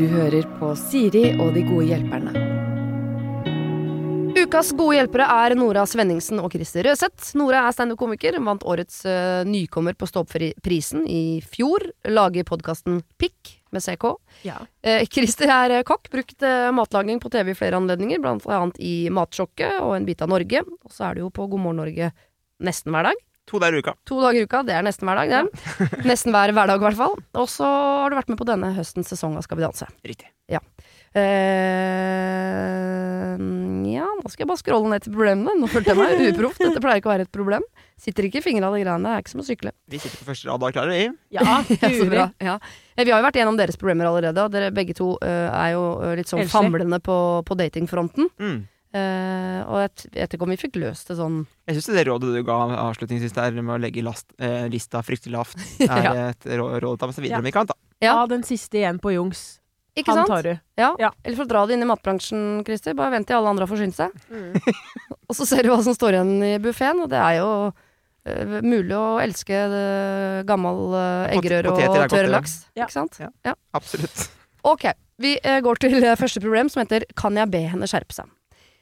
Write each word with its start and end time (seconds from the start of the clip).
Du 0.00 0.06
hører 0.08 0.46
på 0.56 0.72
Siri 0.80 1.26
og 1.36 1.52
de 1.52 1.60
gode 1.66 1.90
hjelperne. 1.90 2.32
Ukas 4.40 4.70
gode 4.72 4.94
hjelpere 4.96 5.26
er 5.28 5.52
Nora 5.58 5.82
Svenningsen 5.84 6.38
og 6.40 6.54
Christer 6.54 6.86
Røseth. 6.88 7.34
Nora 7.36 7.66
er 7.66 7.74
standup-komiker, 7.76 8.38
vant 8.46 8.64
årets 8.64 9.02
uh, 9.04 9.42
nykommer 9.44 9.98
på 9.98 10.08
Stå-opp-prisen 10.08 11.04
i 11.04 11.42
fjor. 11.44 11.84
Lager 12.08 12.46
podkasten 12.48 13.02
Pikk 13.20 13.52
med 13.74 13.84
CK. 13.84 14.06
Ja. 14.48 14.56
Uh, 14.86 15.02
Christer 15.12 15.52
er 15.52 15.76
eh, 15.76 15.84
kokk, 15.84 16.08
brukt 16.14 16.48
matlaging 16.72 17.20
på 17.20 17.28
TV 17.34 17.52
i 17.52 17.58
flere 17.58 17.76
anledninger, 17.76 18.22
blant 18.24 18.46
annet 18.48 18.80
i 18.80 19.10
Matsjokket 19.12 19.82
og 19.84 19.98
En 19.98 20.08
bit 20.08 20.24
av 20.24 20.32
Norge. 20.32 20.64
Og 20.64 20.94
så 20.94 21.10
er 21.10 21.18
du 21.18 21.26
jo 21.26 21.34
på 21.34 21.50
God 21.50 21.66
morgen 21.66 21.82
Norge 21.84 22.14
nesten 22.64 22.96
hver 22.96 23.10
dag. 23.10 23.26
To 23.50 23.58
dager 23.62 23.78
i 23.78 23.82
uka. 23.82 23.92
To 24.06 24.20
dager 24.22 24.40
i 24.40 24.46
uka, 24.46 24.60
det 24.66 24.74
er 24.78 24.84
nesten 24.86 25.08
hver 25.10 25.18
dag, 25.20 25.28
det. 25.34 25.44
Nesten 26.10 26.34
hver 26.34 26.52
hverdag, 26.54 26.78
i 26.78 26.84
hvert 26.86 27.00
fall. 27.00 27.16
Og 27.40 27.48
så 27.50 27.66
har 27.66 28.12
du 28.12 28.18
vært 28.20 28.30
med 28.30 28.38
på 28.38 28.46
denne 28.48 28.68
høstens 28.76 29.10
sesong 29.10 29.34
av 29.38 29.42
Skal 29.46 29.58
vi 29.58 29.66
danse. 29.66 29.86
Riktig. 30.06 30.30
Eh, 31.10 31.22
ja, 33.90 34.06
nå 34.06 34.30
skal 34.30 34.44
jeg 34.44 34.50
bare 34.50 34.60
scrolle 34.60 34.92
ned 34.92 35.02
til 35.02 35.14
problemene. 35.16 35.56
Nå 35.58 35.66
følte 35.70 35.90
jeg 35.90 35.98
meg 35.98 36.20
uproft. 36.30 36.60
Dette 36.62 36.82
pleier 36.82 37.00
ikke 37.02 37.10
å 37.10 37.14
være 37.16 37.26
et 37.26 37.32
problem. 37.34 37.64
Sitter 38.00 38.28
ikke 38.28 38.38
i 38.40 38.44
fingra 38.44 38.70
av 38.70 38.76
de 38.78 38.84
greiene. 38.84 39.02
Det 39.08 39.16
er 39.16 39.24
ikke 39.24 39.34
som 39.34 39.42
å 39.42 39.46
sykle. 39.48 39.72
Vi 39.90 39.98
sitter 40.00 40.18
på 40.22 40.28
første 40.30 40.50
rad 40.50 40.62
og 40.62 40.68
er 40.70 40.76
klare, 40.76 40.94
vi. 40.94 41.08
Ja, 41.34 41.58
Ja, 41.82 41.90
så 41.98 42.06
bra. 42.10 42.28
Ja. 42.38 42.54
Eh, 42.94 43.02
Vi 43.04 43.10
har 43.10 43.18
jo 43.18 43.26
vært 43.26 43.40
gjennom 43.40 43.58
deres 43.58 43.78
problemer 43.80 44.06
allerede, 44.10 44.44
og 44.46 44.54
dere 44.54 44.70
begge 44.74 44.94
to 44.98 45.16
uh, 45.18 45.48
er 45.50 45.74
jo 45.74 45.82
eh, 46.04 46.14
litt 46.20 46.30
sånn 46.30 46.46
famlende 46.50 47.00
på, 47.02 47.16
på 47.46 47.58
datingfronten. 47.58 48.30
Mm. 48.38 48.60
Eh, 48.90 49.60
og 49.70 49.76
jeg 49.84 50.10
vet 50.16 50.32
ikke 50.34 50.42
om 50.42 50.50
vi 50.50 50.56
fikk 50.58 50.74
løst 50.82 51.06
det 51.12 51.14
sånn 51.20 51.44
Jeg 51.68 51.76
syns 51.76 51.92
det 51.94 52.02
rådet 52.08 52.32
du 52.34 52.40
ga 52.42 52.56
avslutningsvis 52.88 53.36
der 53.36 53.54
med 53.60 53.76
å 53.76 53.78
legge 53.78 54.02
last, 54.02 54.26
eh, 54.42 54.64
lista 54.72 54.98
fryktelig 55.06 55.36
lavt, 55.36 55.54
er 55.86 56.02
Ja. 56.02 56.14
et 56.32 56.42
råd 56.58 56.82
å 56.88 56.96
ta 56.98 57.06
med 57.06 57.14
seg 57.14 57.22
videre 57.28 57.38
Ja. 57.38 57.44
om 57.44 57.46
ikke 57.52 57.62
annet. 57.62 57.70
da. 57.70 57.78
Ja. 58.02 58.14
Ja, 58.18 58.26
den 58.26 58.42
siste 58.42 58.80
igjen 58.80 58.98
på 58.98 59.12
Jungs. 59.14 59.60
Ikke 59.94 60.10
Han 60.14 60.24
sant? 60.24 60.28
tar 60.32 60.42
du. 60.42 60.60
Ja. 60.78 60.88
Ja. 60.98 61.10
Eller 61.24 61.36
for 61.36 61.44
å 61.44 61.50
dra 61.50 61.66
det 61.66 61.74
inn 61.76 61.82
i 61.82 61.86
matbransjen, 61.90 62.64
Christer. 62.66 62.94
Bare 62.94 63.10
vent 63.14 63.26
til 63.28 63.36
alle 63.36 63.50
andre 63.52 63.66
har 63.66 63.70
forsynt 63.70 63.94
seg. 63.94 64.10
Mm. 64.30 64.58
Og 65.30 65.36
så 65.36 65.46
ser 65.46 65.62
du 65.62 65.70
hva 65.70 65.82
som 65.84 65.94
står 65.94 66.16
igjen 66.18 66.34
i 66.46 66.58
buffeen, 66.62 67.02
og 67.04 67.10
det 67.10 67.18
er 67.22 67.36
jo 67.38 67.50
uh, 67.70 68.60
mulig 68.62 68.96
å 68.96 69.20
elske 69.22 69.54
det 69.70 70.46
gammel 70.48 70.94
uh, 70.94 71.30
eggerøre 71.30 71.74
er 71.78 71.90
og 71.90 72.10
tørr 72.10 72.30
laks. 72.30 72.56
Ja. 72.74 72.86
Ikke 72.88 72.96
sant? 72.96 73.20
Ja. 73.22 73.54
Absolutt. 73.76 74.30
Ok, 74.66 74.88
vi 75.22 75.36
eh, 75.42 75.60
går 75.64 75.78
til 75.80 75.94
eh, 76.02 76.16
første 76.18 76.40
problem 76.42 76.68
som 76.68 76.82
heter 76.82 77.06
Kan 77.16 77.38
jeg 77.38 77.48
be 77.52 77.62
henne 77.70 77.86
skjerpe 77.88 78.12
seg? 78.12 78.28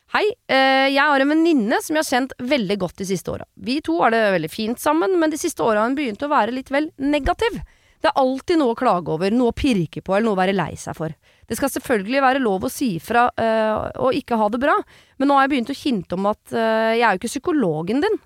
Hei, 0.09 0.25
eh, 0.49 0.89
jeg 0.89 1.05
har 1.05 1.21
en 1.21 1.29
venninne 1.29 1.79
som 1.85 1.93
jeg 1.93 2.01
har 2.01 2.09
kjent 2.09 2.31
veldig 2.41 2.77
godt 2.81 3.01
de 3.03 3.07
siste 3.11 3.29
åra. 3.29 3.45
Vi 3.61 3.75
to 3.85 3.99
har 4.01 4.15
det 4.15 4.23
veldig 4.39 4.49
fint 4.49 4.81
sammen, 4.81 5.19
men 5.21 5.29
de 5.29 5.37
siste 5.37 5.61
åra 5.61 5.83
har 5.83 5.91
hun 5.91 5.99
begynt 5.99 6.25
å 6.25 6.31
være 6.33 6.55
litt 6.57 6.73
vel 6.73 6.89
negativ. 6.97 7.59
Det 8.01 8.09
er 8.09 8.17
alltid 8.17 8.57
noe 8.57 8.73
å 8.73 8.79
klage 8.79 9.13
over, 9.13 9.35
noe 9.35 9.53
å 9.53 9.59
pirke 9.59 10.01
på 10.01 10.15
eller 10.15 10.31
noe 10.31 10.39
å 10.39 10.41
være 10.41 10.55
lei 10.57 10.71
seg 10.81 10.97
for. 10.97 11.13
Det 11.45 11.59
skal 11.59 11.73
selvfølgelig 11.75 12.25
være 12.25 12.41
lov 12.41 12.65
å 12.65 12.73
si 12.73 12.95
ifra 12.97 13.27
eh, 13.37 14.01
og 14.01 14.17
ikke 14.17 14.39
ha 14.41 14.49
det 14.55 14.63
bra, 14.63 14.79
men 15.21 15.29
nå 15.29 15.37
har 15.37 15.45
jeg 15.45 15.53
begynt 15.53 15.75
å 15.75 15.79
hinte 15.83 16.17
om 16.17 16.33
at 16.33 16.57
eh, 16.57 16.97
jeg 16.97 17.05
er 17.05 17.13
jo 17.13 17.21
ikke 17.21 17.35
psykologen 17.35 18.01
din. 18.07 18.19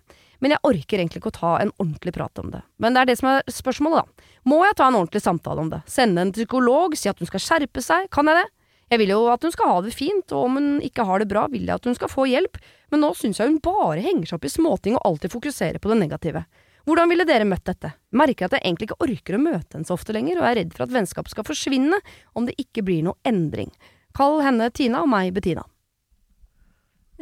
Men 0.42 0.54
jeg 0.54 0.66
orker 0.70 1.02
egentlig 1.02 1.18
ikke 1.18 1.34
å 1.34 1.38
ta 1.40 1.52
en 1.62 1.74
ordentlig 1.82 2.14
prat 2.14 2.38
om 2.42 2.54
det. 2.54 2.62
Men 2.82 2.94
det 2.94 3.02
er 3.02 3.10
det 3.10 3.18
som 3.18 3.32
er 3.32 3.44
spørsmålet, 3.50 4.06
da. 4.06 4.32
Må 4.50 4.62
jeg 4.66 4.78
ta 4.78 4.86
en 4.90 4.98
ordentlig 4.98 5.22
samtale 5.22 5.62
om 5.62 5.70
det? 5.70 5.82
Sende 5.90 6.22
en 6.22 6.34
psykolog, 6.34 6.94
si 6.98 7.10
at 7.10 7.18
hun 7.22 7.30
skal 7.30 7.42
skjerpe 7.42 7.82
seg? 7.82 8.10
Kan 8.14 8.30
jeg 8.30 8.38
det? 8.38 8.48
Jeg 8.92 9.00
vil 9.00 9.14
jo 9.14 9.22
at 9.32 9.40
hun 9.40 9.52
skal 9.54 9.70
ha 9.70 9.76
det 9.80 9.94
fint, 9.96 10.34
og 10.36 10.50
om 10.50 10.58
hun 10.58 10.72
ikke 10.84 11.06
har 11.08 11.22
det 11.22 11.30
bra, 11.30 11.46
vil 11.48 11.64
jeg 11.64 11.80
at 11.80 11.86
hun 11.88 11.96
skal 11.96 12.10
få 12.12 12.26
hjelp, 12.28 12.58
men 12.92 13.00
nå 13.00 13.14
syns 13.16 13.38
jeg 13.40 13.48
hun 13.48 13.62
bare 13.64 14.02
henger 14.04 14.28
seg 14.28 14.36
opp 14.36 14.44
i 14.44 14.52
småting 14.52 14.98
og 14.98 15.06
alltid 15.08 15.32
fokuserer 15.32 15.80
på 15.80 15.88
det 15.88 15.96
negative. 16.02 16.42
Hvordan 16.84 17.08
ville 17.08 17.24
dere 17.24 17.46
møtt 17.48 17.64
dette? 17.64 17.92
Merker 18.12 18.50
at 18.50 18.58
jeg 18.58 18.66
egentlig 18.66 18.90
ikke 18.90 19.06
orker 19.06 19.38
å 19.38 19.40
møte 19.40 19.78
henne 19.78 19.88
så 19.88 19.96
ofte 19.96 20.12
lenger, 20.12 20.42
og 20.42 20.48
er 20.48 20.58
redd 20.60 20.74
for 20.76 20.84
at 20.84 20.92
vennskapet 20.92 21.32
skal 21.32 21.46
forsvinne 21.46 22.02
om 22.36 22.48
det 22.48 22.58
ikke 22.60 22.84
blir 22.84 23.06
noe 23.06 23.16
endring. 23.24 23.70
Kall 24.12 24.42
henne 24.44 24.68
Tina 24.76 25.00
og 25.06 25.08
meg 25.08 25.32
Bettina. 25.32 25.64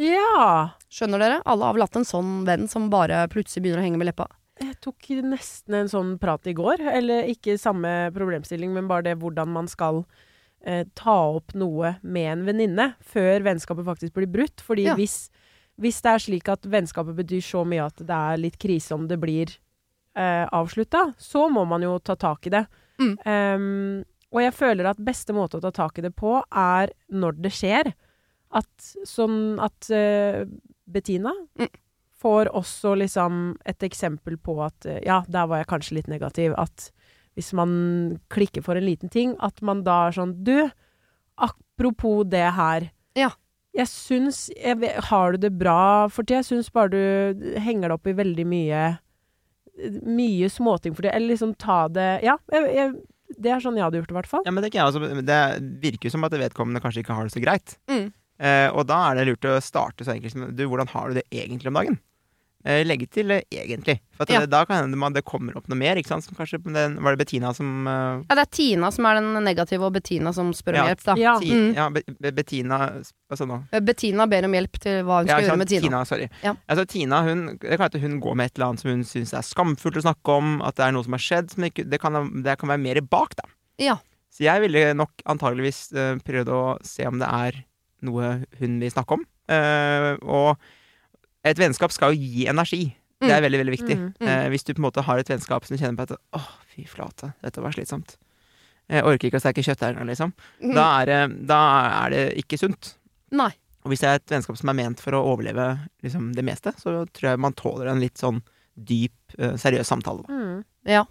Ja. 0.00 0.73
Skjønner 0.91 1.23
dere? 1.23 1.39
Alle 1.47 1.69
har 1.69 1.77
vel 1.77 1.84
hatt 1.84 2.00
en 2.00 2.09
sånn 2.09 2.41
venn 2.49 2.67
som 2.73 2.89
bare 2.91 3.21
plutselig 3.31 3.62
begynner 3.62 3.84
å 3.84 3.87
henge 3.87 4.00
med 4.00 4.11
leppa. 4.11 4.27
Jeg 4.61 4.75
tok 4.83 5.06
nesten 5.23 5.77
en 5.77 5.93
sånn 5.93 6.17
prat 6.21 6.50
i 6.50 6.56
går. 6.56 6.83
Eller 6.97 7.31
ikke 7.31 7.61
samme 7.61 8.11
problemstilling, 8.17 8.73
men 8.75 8.89
bare 8.91 9.06
det 9.11 9.21
hvordan 9.21 9.53
man 9.55 9.71
skal 9.71 10.03
eh, 10.66 10.84
ta 10.94 11.15
opp 11.37 11.54
noe 11.54 11.97
med 12.03 12.32
en 12.32 12.44
venninne 12.47 12.94
før 13.00 13.41
vennskapet 13.47 13.84
faktisk 13.87 14.15
blir 14.15 14.26
brutt. 14.31 14.60
Fordi 14.60 14.84
Ja. 14.91 14.94
hvis, 14.94 15.31
hvis 15.81 16.00
det 16.03 16.10
er 16.12 16.19
slik 16.19 16.48
at 16.48 16.62
vennskapet 16.62 17.16
betyr 17.16 17.41
så 17.43 17.65
mye 17.66 17.87
at 17.87 17.97
det 17.97 18.10
er 18.16 18.37
litt 18.37 18.59
krise 18.59 18.93
om 18.94 19.06
det 19.09 19.19
blir 19.20 19.56
eh, 20.16 20.47
avslutta, 20.53 21.15
så 21.19 21.49
må 21.50 21.65
man 21.66 21.82
jo 21.82 21.99
ta 21.99 22.16
tak 22.16 22.47
i 22.47 22.50
det. 22.50 22.66
Mm. 23.00 23.16
Um, 23.25 24.04
og 24.32 24.41
jeg 24.43 24.53
føler 24.54 24.87
at 24.91 24.99
beste 25.03 25.32
måte 25.32 25.56
å 25.59 25.62
ta 25.65 25.70
tak 25.72 25.99
i 25.99 26.03
det 26.03 26.12
på, 26.15 26.43
er 26.53 26.91
når 27.10 27.38
det 27.41 27.50
skjer. 27.54 27.93
At 28.53 28.91
sånn 29.06 29.59
at 29.62 29.88
uh, 29.94 30.44
Bettina 30.91 31.32
Mm. 31.59 31.69
får 32.20 32.50
også 32.53 32.97
liksom 32.99 33.56
et 33.65 33.78
eksempel 33.87 34.37
på 34.37 34.59
at 34.66 34.84
eh, 34.87 34.99
ja, 35.06 35.22
der 35.28 35.47
var 35.47 35.59
jeg 35.62 35.70
kanskje 35.70 35.94
litt 35.97 36.09
negativ. 36.10 36.53
At 36.59 36.91
hvis 37.39 37.53
man 37.57 38.19
klikker 38.33 38.63
for 38.67 38.77
en 38.77 38.85
liten 38.87 39.09
ting, 39.13 39.37
at 39.41 39.61
man 39.63 39.85
da 39.87 40.09
er 40.09 40.17
sånn 40.17 40.33
Du, 40.45 40.71
apropos 41.41 42.25
det 42.29 42.47
her. 42.57 42.91
Ja. 43.19 43.31
Jeg 43.77 43.87
syns 43.87 44.49
jeg, 44.57 44.81
vet- 44.83 45.05
Har 45.11 45.33
du 45.33 45.39
det 45.47 45.53
bra 45.59 46.09
for 46.11 46.25
tida? 46.27 46.41
Jeg 46.43 46.49
syns 46.51 46.73
bare 46.75 46.91
du 46.91 47.55
henger 47.63 47.89
deg 47.89 47.93
opp 47.95 48.07
i 48.11 48.17
veldig 48.19 48.47
mye 48.51 48.99
Mye 50.05 50.49
småting 50.51 50.93
for 50.97 51.03
tida. 51.07 51.15
Eller 51.17 51.33
liksom 51.35 51.55
ta 51.57 51.85
det 51.89 52.09
Ja, 52.27 52.35
jeg, 52.53 52.67
jeg, 52.75 52.95
det 53.41 53.53
er 53.55 53.62
sånn 53.62 53.77
jeg 53.79 53.87
hadde 53.87 54.01
gjort 54.01 54.11
det, 54.11 54.15
i 54.17 54.19
hvert 54.19 54.31
fall. 54.33 54.43
Ja, 54.45 54.51
men 54.53 54.62
det, 54.65 54.69
er 54.69 54.75
ikke 54.75 54.87
altså, 54.89 55.23
det 55.23 55.41
virker 55.85 56.09
jo 56.11 56.15
som 56.17 56.27
at 56.27 56.35
vedkommende 56.35 56.83
kanskje 56.83 57.05
ikke 57.05 57.15
har 57.15 57.29
det 57.29 57.33
så 57.37 57.43
greit. 57.45 57.77
Mm. 57.89 58.09
Eh, 58.43 58.69
og 58.75 58.87
da 58.91 58.99
er 59.12 59.21
det 59.21 59.27
lurt 59.29 59.47
å 59.47 59.55
starte 59.62 60.03
så 60.05 60.15
enkelt 60.17 60.35
som 60.35 60.49
Du, 60.57 60.65
hvordan 60.67 60.89
har 60.91 61.09
du 61.12 61.21
det 61.21 61.27
egentlig 61.31 61.71
om 61.71 61.79
dagen? 61.79 62.01
Eh, 62.62 62.82
legge 62.84 63.06
til 63.09 63.31
eh, 63.31 63.41
'egentlig'. 63.48 64.00
For 64.12 64.25
at 64.25 64.31
Ja. 64.31 64.41
det, 64.41 64.50
da 64.50 64.65
kan 64.66 64.82
hende 64.84 64.97
man- 64.97 65.15
det 65.15 65.25
kommer 65.25 65.56
opp 65.56 65.66
noe 65.66 65.78
mer. 65.78 65.97
Ikke 65.97 66.09
sant? 66.09 66.25
Som 66.25 66.34
kanskje 66.37 66.60
den, 66.62 66.97
Var 67.03 67.16
det 67.16 67.19
Bettina 67.26 67.54
som 67.54 67.87
uh... 67.87 68.21
Ja, 68.28 68.34
det 68.37 68.38
er 68.44 68.50
Tina 68.53 68.91
som 68.93 69.06
er 69.06 69.15
den 69.15 69.44
negative, 69.44 69.82
og 69.87 69.94
Bettina 69.94 70.31
som 70.34 70.53
spør 70.53 70.69
om 70.69 70.75
Ja. 70.75 70.84
hjelp, 70.94 71.04
da. 71.04 71.15
Ja. 71.16 71.38
ti, 71.41 71.50
Mm. 71.50 71.75
ja, 71.75 71.88
Be 71.88 72.03
Be 72.20 72.31
Bettina 72.32 72.78
Hva 73.31 73.37
sa 73.37 73.44
du 73.47 73.53
nå? 73.53 73.65
Bettina 73.82 74.26
ber 74.26 74.44
om 74.44 74.53
hjelp 74.53 74.78
til 74.78 75.04
hva 75.04 75.19
hun 75.20 75.26
Ja, 75.26 75.38
skal 75.38 75.49
gjøre 75.49 75.56
med 75.59 75.69
Tina. 75.69 76.04
sorry. 76.04 76.28
Ja. 76.44 76.54
Altså, 76.69 76.84
Tina 76.87 77.22
hun, 77.22 77.56
det 77.59 77.78
kan 77.78 77.88
hende 77.91 78.00
hun 78.00 78.20
går 78.20 78.34
med 78.37 78.44
et 78.47 78.59
eller 78.59 78.66
annet 78.69 78.81
som 78.81 78.91
hun 78.91 79.04
syns 79.04 79.32
er 79.32 79.41
skamfullt 79.43 79.97
å 79.97 80.03
snakke 80.03 80.28
om. 80.37 80.60
At 80.60 80.75
det 80.76 80.84
er 80.84 80.93
noe 80.93 81.03
som 81.04 81.12
har 81.12 81.19
skjedd. 81.19 81.50
Som 81.50 81.65
ikke, 81.65 81.88
det, 81.88 81.99
kan, 82.00 82.43
det 82.43 82.59
kan 82.59 82.69
være 82.69 82.78
mer 82.78 83.00
bak, 83.00 83.34
da. 83.37 83.44
Ja. 83.78 83.97
Så 84.31 84.44
jeg 84.44 84.60
ville 84.60 84.93
nok 84.94 85.10
antageligvis 85.26 85.93
uh, 85.97 86.19
prøvd 86.20 86.49
å 86.49 86.78
se 86.84 87.06
om 87.06 87.19
det 87.19 87.26
er 87.26 87.65
noe 88.03 88.44
hun 88.60 88.78
vil 88.81 88.91
snakke 88.91 89.12
om. 89.12 89.25
Uh, 89.49 90.16
og 90.22 90.59
et 91.47 91.61
vennskap 91.61 91.93
skal 91.95 92.15
jo 92.15 92.21
gi 92.21 92.47
energi. 92.51 92.83
Det 93.21 93.33
er 93.34 93.43
veldig, 93.45 93.61
veldig 93.61 93.75
viktig. 93.75 93.97
Mm, 94.01 94.12
mm. 94.17 94.28
Eh, 94.33 94.47
hvis 94.53 94.65
du 94.65 94.73
på 94.73 94.81
en 94.81 94.87
måte 94.87 95.05
har 95.05 95.21
et 95.21 95.28
vennskap 95.28 95.67
som 95.67 95.77
du 95.77 95.81
kjenner 95.81 95.99
på 95.99 96.06
at 96.09 96.21
Åh, 96.39 96.51
fy 96.73 96.87
flate, 96.89 97.34
dette 97.45 97.61
var 97.61 97.75
slitsomt. 97.77 98.17
Jeg 98.91 99.05
orker 99.06 99.28
ikke 99.28 99.39
å 99.39 99.45
steke 99.45 99.65
kjøtt 99.65 99.84
her 99.84 99.99
nå, 99.99 100.06
liksom. 100.09 100.33
Mm. 100.62 100.73
Da 100.75 100.87
er, 101.03 101.11
det, 101.11 101.19
da 101.50 101.59
er 102.06 102.15
det 102.15 102.23
ikke 102.41 102.59
sunt. 102.59 102.95
Nei. 103.37 103.53
Og 103.84 103.93
hvis 103.93 104.03
det 104.03 104.09
er 104.09 104.19
et 104.19 104.33
vennskap 104.34 104.59
som 104.59 104.73
er 104.73 104.79
ment 104.81 105.00
for 105.00 105.17
å 105.17 105.23
overleve 105.34 105.69
liksom, 106.05 106.33
det 106.37 106.45
meste, 106.49 106.73
så 106.81 107.05
tror 107.12 107.31
jeg 107.31 107.43
man 107.45 107.56
tåler 107.56 107.93
en 107.93 108.03
litt 108.03 108.21
sånn 108.21 108.41
dyp, 108.75 109.17
eh, 109.39 109.55
seriøs 109.61 109.89
samtale. 109.89 110.25
Da. 110.25 110.41
Mm. 110.41 110.65
Ja. 110.89 111.05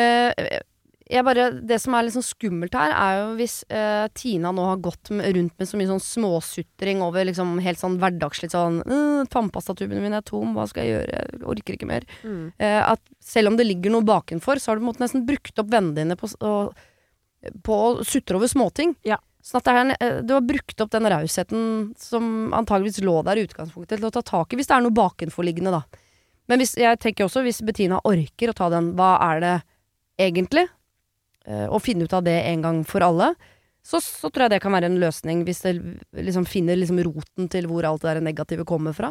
Eh, 0.00 0.62
bare, 1.26 1.48
det 1.66 1.78
som 1.82 1.94
er 1.98 2.04
litt 2.06 2.14
sånn 2.14 2.24
skummelt 2.24 2.74
her, 2.78 2.92
er 2.94 3.16
jo 3.20 3.30
hvis 3.40 3.56
eh, 3.72 4.04
Tina 4.14 4.52
nå 4.54 4.64
har 4.70 4.76
gått 4.84 5.10
med, 5.10 5.26
rundt 5.36 5.56
med 5.58 5.68
så 5.68 5.76
mye 5.80 5.88
sånn 5.90 6.02
småsutring 6.04 7.02
over 7.04 7.26
liksom 7.28 7.56
helt 7.64 7.80
sånn 7.80 7.98
hverdagslig 8.00 8.50
sånn 8.52 8.78
uh, 8.86 9.24
'Tannpastatuben 9.26 10.00
min 10.02 10.14
er 10.14 10.22
tom, 10.22 10.54
hva 10.54 10.68
skal 10.70 10.84
jeg 10.86 10.94
gjøre? 10.94 11.18
Jeg 11.18 11.42
orker 11.54 11.76
ikke 11.78 11.88
mer.' 11.90 12.06
Mm. 12.22 12.52
Eh, 12.58 12.78
at 12.92 13.00
selv 13.20 13.52
om 13.52 13.56
det 13.58 13.66
ligger 13.66 13.90
noe 13.94 14.06
bakenfor, 14.06 14.60
så 14.62 14.70
har 14.72 14.78
du 14.78 14.84
på 14.84 14.88
en 14.88 14.92
måte 14.92 15.04
nesten 15.04 15.26
brukt 15.26 15.58
opp 15.58 15.68
vennene 15.72 15.94
dine 15.98 16.16
på, 16.16 16.30
å- 16.40 16.72
på 17.66 17.72
å 17.82 18.04
sutre 18.06 18.36
over 18.38 18.46
småting. 18.50 18.94
Ja. 19.04 19.18
Sånn 19.42 19.58
at 19.58 19.66
det 19.66 19.72
er 19.74 19.96
eh, 19.98 20.20
du 20.22 20.34
har 20.36 20.44
brukt 20.46 20.80
opp 20.80 20.90
den 20.94 21.08
rausheten 21.10 21.94
som 21.98 22.52
antageligvis 22.54 23.02
lå 23.02 23.16
der 23.26 23.40
i 23.40 23.46
utgangspunktet, 23.48 23.98
til 23.98 24.06
å 24.06 24.12
ta 24.14 24.22
tak 24.22 24.52
i 24.54 24.56
hvis 24.60 24.70
det 24.70 24.76
er 24.76 24.84
noe 24.86 24.94
bakenforliggende, 24.94 25.72
da. 25.74 25.82
Men 26.50 26.58
hvis, 26.62 26.76
jeg 26.78 26.98
tenker 27.02 27.26
også, 27.26 27.42
hvis 27.42 27.58
Bettina 27.66 27.98
orker 28.06 28.50
å 28.50 28.54
ta 28.54 28.68
den, 28.70 28.92
hva 28.98 29.16
er 29.32 29.40
det 29.42 29.54
egentlig? 30.22 30.68
Eh, 31.46 31.66
og 31.66 31.82
finne 31.82 32.06
ut 32.06 32.14
av 32.14 32.24
det 32.26 32.36
en 32.46 32.62
gang 32.62 32.82
for 32.86 33.04
alle. 33.04 33.32
Så, 33.82 33.98
så 34.04 34.30
tror 34.30 34.46
jeg 34.46 34.54
det 34.54 34.62
kan 34.62 34.74
være 34.74 34.86
en 34.92 35.00
løsning, 35.02 35.42
hvis 35.46 35.64
det 35.64 35.74
liksom 36.14 36.46
finner 36.46 36.78
liksom 36.78 37.00
roten 37.02 37.48
til 37.50 37.66
hvor 37.70 37.86
alt 37.88 38.04
det 38.04 38.12
der 38.12 38.26
negative 38.28 38.66
kommer 38.68 38.94
fra. 38.94 39.10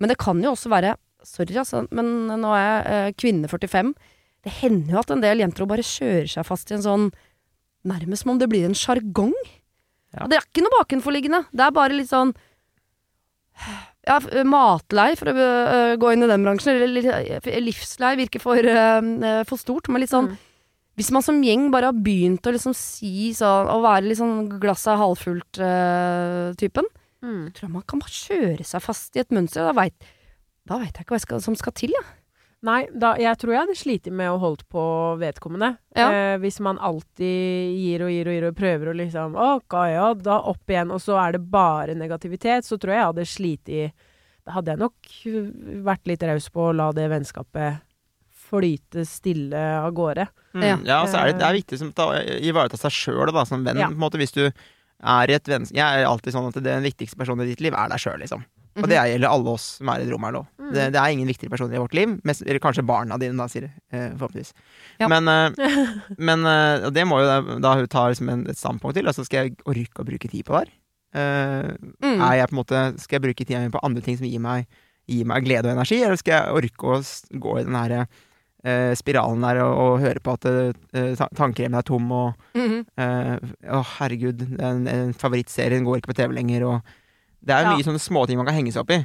Men 0.00 0.12
det 0.12 0.18
kan 0.20 0.40
jo 0.44 0.56
også 0.56 0.72
være 0.72 0.96
Sorry, 1.20 1.52
altså, 1.60 1.82
men 1.92 2.30
nå 2.40 2.48
er 2.56 2.62
jeg 2.64 2.84
eh, 2.96 3.14
kvinne 3.20 3.48
45. 3.50 3.90
Det 4.40 4.52
hender 4.62 4.94
jo 4.94 5.00
at 5.02 5.10
en 5.12 5.20
del 5.20 5.42
jenter 5.42 5.66
bare 5.68 5.84
kjører 5.84 6.30
seg 6.32 6.46
fast 6.48 6.72
i 6.72 6.78
en 6.78 6.86
sånn 6.86 7.10
Nærmest 7.84 8.24
som 8.24 8.32
om 8.34 8.38
det 8.40 8.48
blir 8.48 8.64
en 8.64 8.76
sjargong. 8.76 9.34
Ja. 10.16 10.26
Det 10.28 10.36
er 10.36 10.46
ikke 10.46 10.64
noe 10.64 10.78
bakenforliggende. 10.78 11.42
Det 11.52 11.64
er 11.64 11.76
bare 11.76 11.96
litt 11.96 12.08
sånn 12.10 12.32
ja, 14.04 14.18
matlei, 14.48 15.14
for 15.16 15.32
å 15.32 15.46
gå 16.00 16.10
inn 16.12 16.24
i 16.24 16.28
den 16.28 16.44
bransjen. 16.44 16.76
Eller 16.76 17.64
livslei 17.64 18.10
virker 18.20 18.44
for, 18.44 18.68
for 19.48 19.60
stort, 19.60 19.88
men 19.88 20.04
litt 20.04 20.12
sånn 20.12 20.28
Mm. 20.28 20.36
Hvis 21.00 21.08
man 21.16 21.24
som 21.24 21.38
gjeng 21.40 21.70
bare 21.72 21.88
har 21.88 21.96
begynt 21.96 22.44
å 22.44 22.52
liksom 22.52 22.74
si 22.76 23.30
sånn 23.32 23.70
Å 23.72 23.78
være 23.80 24.04
litt 24.10 24.18
sånn 24.20 24.50
glasset 24.60 24.92
er 24.92 25.00
halvfullt-typen, 25.00 26.84
Mm. 27.20 27.50
tror 27.52 27.66
jeg 27.66 27.72
man 27.72 27.82
kan 27.88 28.00
bare 28.00 28.16
kjøre 28.16 28.64
seg 28.64 28.80
fast 28.80 29.16
i 29.16 29.20
et 29.20 29.28
mønster. 29.32 29.64
Da 29.64 29.72
veit 29.76 30.94
jeg 30.96 31.04
ikke 31.04 31.16
hva 31.16 31.20
skal, 31.20 31.40
som 31.40 31.56
skal 31.56 31.72
til, 31.76 31.90
jeg. 31.92 32.04
Nei, 32.62 32.86
da, 32.92 33.14
jeg 33.16 33.38
tror 33.40 33.52
jeg 33.54 33.60
hadde 33.62 33.76
slitt 33.76 34.08
med 34.12 34.28
å 34.28 34.38
holde 34.40 34.64
på 34.68 34.82
vedkommende. 35.20 35.78
Ja. 35.96 36.10
Eh, 36.12 36.38
hvis 36.42 36.58
man 36.60 36.76
alltid 36.78 37.76
gir 37.76 38.04
og 38.04 38.10
gir 38.12 38.28
og 38.28 38.34
gir 38.36 38.46
og 38.50 38.56
prøver 38.56 38.90
å 38.92 38.96
liksom 38.96 39.36
Ok, 39.36 39.76
ja, 39.92 40.12
da 40.14 40.40
opp 40.52 40.68
igjen, 40.68 40.92
og 40.92 41.00
så 41.00 41.16
er 41.20 41.32
det 41.36 41.50
bare 41.50 41.94
negativitet, 41.96 42.64
så 42.68 42.76
tror 42.78 42.92
jeg 42.92 43.00
jeg 43.00 43.08
hadde 43.08 43.28
slitt 43.32 43.68
i 43.72 43.92
Da 44.44 44.52
hadde 44.56 44.72
jeg 44.72 44.80
nok 44.80 45.84
vært 45.84 46.06
litt 46.08 46.22
raus 46.28 46.48
på 46.52 46.68
å 46.68 46.76
la 46.76 46.90
det 46.92 47.08
vennskapet 47.12 47.80
flyte 48.50 49.04
stille 49.06 49.60
av 49.84 49.92
gårde. 49.94 50.24
Mm. 50.54 50.84
Ja. 50.86 51.02
Og 51.04 51.08
så 51.12 51.20
er 51.20 51.30
det, 51.30 51.38
det 51.38 51.46
er 51.46 51.58
viktig 51.60 51.78
som, 51.78 51.92
å 51.94 52.08
ivareta 52.42 52.76
seg 52.80 52.90
sjøl 52.90 53.30
som 53.46 53.62
venn. 53.64 53.78
Ja. 53.78 53.86
På 53.86 53.94
en 53.94 54.02
måte, 54.02 54.18
hvis 54.18 54.32
du 54.34 54.46
er 54.48 55.30
i 55.30 55.36
et 55.36 55.46
vennskap 55.48 55.76
Jeg 55.78 56.00
er 56.02 56.08
alltid 56.08 56.34
sånn 56.34 56.48
at 56.50 56.58
den 56.62 56.82
viktigste 56.84 57.16
personen 57.16 57.46
i 57.46 57.52
ditt 57.54 57.60
liv 57.64 57.72
er 57.74 57.88
deg 57.88 57.98
sjøl, 58.02 58.18
liksom. 58.20 58.42
Og 58.76 58.84
Mhm. 58.84 58.88
det 58.88 58.96
gjelder 58.98 59.28
alle 59.30 59.50
oss 59.50 59.64
som 59.78 59.88
er 59.90 59.98
i 60.00 60.04
et 60.04 60.10
rom 60.12 60.22
her 60.22 60.32
nå. 60.32 60.42
Mm. 60.60 60.72
Det, 60.74 60.82
det 60.94 61.00
er 61.00 61.10
ingen 61.10 61.26
viktigere 61.26 61.50
personer 61.50 61.74
i 61.74 61.80
vårt 61.82 61.94
liv. 61.94 62.12
Mest, 62.24 62.42
eller 62.46 62.60
kanskje 62.62 62.84
barna 62.86 63.18
dine, 63.18 63.34
da, 63.36 63.46
sier 63.50 63.64
eh, 63.92 64.10
forhåpentligvis. 64.14 64.52
Ja. 65.00 65.08
Men, 65.10 65.26
eh, 65.26 65.50
men 66.30 66.46
eh, 66.46 66.90
det 66.94 67.02
må 67.10 67.18
jo 67.20 67.26
da, 67.26 67.40
da 67.58 67.72
hun 67.80 67.88
ta 67.90 68.04
liksom 68.12 68.28
en, 68.30 68.44
et 68.48 68.56
standpunkt 68.60 68.94
til. 68.94 69.06
Altså, 69.10 69.24
skal 69.26 69.48
jeg 69.48 69.56
orke 69.66 70.04
å 70.04 70.06
bruke 70.06 70.30
tid 70.30 70.44
på 70.46 70.54
det 70.54 70.62
her? 70.68 70.76
Eh, 71.14 71.72
Mm. 72.00 72.20
er 72.22 72.34
jeg 72.38 72.48
på 72.48 72.54
en 72.54 72.60
måte, 72.62 72.84
skal 73.02 73.18
jeg 73.18 73.22
bruke 73.26 73.44
tida 73.46 73.60
mi 73.64 73.70
på 73.74 73.82
andre 73.82 74.02
ting 74.06 74.16
som 74.16 74.26
gir 74.30 74.38
meg, 74.40 74.66
gir 75.10 75.26
meg 75.26 75.44
glede 75.44 75.66
og 75.66 75.74
energi, 75.74 75.98
eller 76.06 76.16
skal 76.16 76.36
jeg 76.38 76.54
orke 76.60 76.94
å 76.94 77.00
gå 77.42 77.58
i 77.58 77.64
den 77.66 77.74
her 77.74 78.06
eh, 78.64 78.94
spiralen 78.94 79.40
der 79.42 79.60
og, 79.64 79.74
og 79.84 80.00
høre 80.00 80.20
på 80.20 80.32
at 80.36 80.44
uh, 80.46 81.26
tannkremen 81.36 81.78
er 81.78 81.82
tom 81.86 82.10
og 82.12 82.34
Mhm. 82.54 82.86
eh, 82.98 83.36
Å, 83.70 83.84
herregud, 83.98 84.42
den, 84.58 84.84
den 84.84 85.12
favorittserien 85.14 85.84
går 85.84 86.00
ikke 86.00 86.12
på 86.14 86.18
TV 86.22 86.32
lenger, 86.34 86.64
og 86.66 86.80
Det 87.42 87.54
er 87.56 87.62
Ja. 87.64 87.70
mye 87.76 87.82
sånne 87.86 88.00
småting 88.02 88.36
man 88.36 88.44
kan 88.46 88.54
henge 88.54 88.72
seg 88.72 88.82
opp 88.82 88.90
i. 88.92 89.04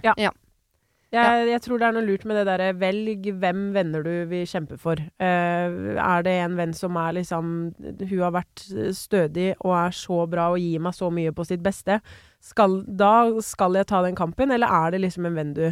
Jeg, 1.15 1.47
jeg 1.47 1.61
tror 1.61 1.79
det 1.79 1.85
er 1.87 1.93
noe 1.95 2.03
lurt 2.03 2.25
med 2.27 2.35
det 2.35 2.45
derre 2.49 2.73
velg 2.75 3.27
hvem 3.39 3.59
venner 3.71 4.03
du 4.03 4.25
vil 4.27 4.43
kjempe 4.45 4.75
for. 4.77 4.99
Uh, 5.21 5.95
er 5.95 6.25
det 6.25 6.33
en 6.43 6.57
venn 6.57 6.73
som 6.75 6.97
er 6.99 7.13
liksom 7.15 7.71
Hun 8.09 8.19
har 8.19 8.33
vært 8.35 8.65
stødig 8.91 9.53
og 9.61 9.71
er 9.77 9.91
så 9.95 10.27
bra 10.27 10.49
og 10.51 10.59
gir 10.59 10.81
meg 10.83 10.91
så 10.97 11.07
mye 11.13 11.31
på 11.31 11.45
sitt 11.47 11.63
beste. 11.63 12.01
Skal, 12.43 12.81
da 12.85 13.29
skal 13.39 13.73
jeg 13.79 13.87
ta 13.87 14.01
den 14.03 14.15
kampen, 14.19 14.51
eller 14.51 14.67
er 14.67 14.91
det 14.91 15.01
liksom 15.05 15.25
en 15.29 15.35
venn 15.39 15.53
du 15.55 15.63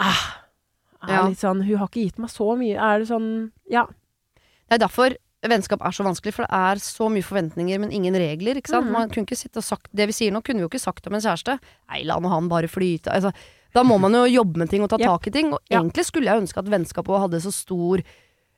ah, 0.00 0.24
er 1.02 1.08
Ja. 1.14 1.26
litt 1.28 1.38
sånn 1.38 1.64
Hun 1.64 1.76
har 1.78 1.88
ikke 1.88 2.04
gitt 2.10 2.18
meg 2.18 2.30
så 2.30 2.56
mye. 2.58 2.76
Er 2.76 2.98
det 2.98 3.08
sånn 3.08 3.50
Ja. 3.70 3.86
Det 4.68 4.80
er 4.82 4.86
derfor 4.86 5.14
vennskap 5.44 5.80
er 5.86 5.90
så 5.94 6.02
vanskelig, 6.04 6.34
for 6.34 6.42
det 6.42 6.50
er 6.52 6.74
så 6.82 7.08
mye 7.08 7.22
forventninger, 7.22 7.78
men 7.78 7.90
ingen 7.92 8.14
regler. 8.14 8.56
ikke 8.56 8.68
sant? 8.68 8.86
Mm. 8.86 8.92
Man 8.92 9.08
kunne 9.08 9.24
ikke 9.26 9.36
sitte 9.38 9.58
og 9.58 9.64
sagt 9.64 9.88
Det 9.94 10.06
vi 10.08 10.12
sier 10.12 10.32
nå, 10.32 10.42
kunne 10.42 10.58
vi 10.58 10.66
jo 10.66 10.68
ikke 10.68 10.80
sagt 10.80 11.06
om 11.06 11.14
en 11.14 11.20
kjæreste. 11.20 11.58
Nei, 11.90 12.02
la 12.04 12.18
nå 12.18 12.28
han 12.28 12.48
bare 12.48 12.66
flyte. 12.68 13.06
Altså, 13.12 13.32
da 13.72 13.82
må 13.84 13.98
man 14.00 14.12
jo 14.12 14.24
jobbe 14.42 14.56
med 14.56 14.68
ting 14.70 14.82
og 14.82 14.90
ta 14.90 14.96
tak 14.98 15.26
i 15.28 15.30
ting. 15.30 15.52
Og 15.52 15.60
Ja. 15.70 15.80
egentlig 15.80 16.04
skulle 16.06 16.24
jeg 16.26 16.42
ønske 16.42 16.58
at 16.58 16.64
vennskapet 16.66 17.20
hadde 17.20 17.40
så 17.40 17.52
stor 17.52 18.02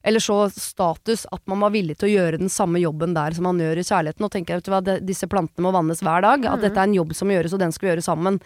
eller 0.03 0.19
så 0.19 0.51
status 0.51 1.27
at 1.31 1.41
man 1.47 1.61
var 1.61 1.71
villig 1.71 1.99
til 1.99 2.09
å 2.09 2.17
gjøre 2.17 2.39
den 2.39 2.49
samme 2.49 2.81
jobben 2.81 3.13
der 3.13 3.33
som 3.33 3.45
man 3.45 3.59
gjør 3.59 3.77
i 3.77 3.85
kjærligheten. 3.85 4.25
Og 4.25 4.31
tenker 4.31 4.55
vet 4.55 4.65
du 4.65 4.71
hva, 4.71 4.81
disse 5.05 5.29
plantene 5.29 5.61
må 5.61 5.73
vannes 5.73 6.01
hver 6.01 6.23
dag. 6.23 6.45
At 6.47 6.59
Mhm. 6.59 6.63
dette 6.63 6.77
er 6.79 6.83
en 6.85 6.95
jobb 6.95 7.15
som 7.15 7.29
gjøres, 7.29 7.53
og 7.53 7.59
den 7.59 7.71
skal 7.73 7.89
vi 7.91 7.97
gjøre 7.97 8.03
sammen. 8.03 8.41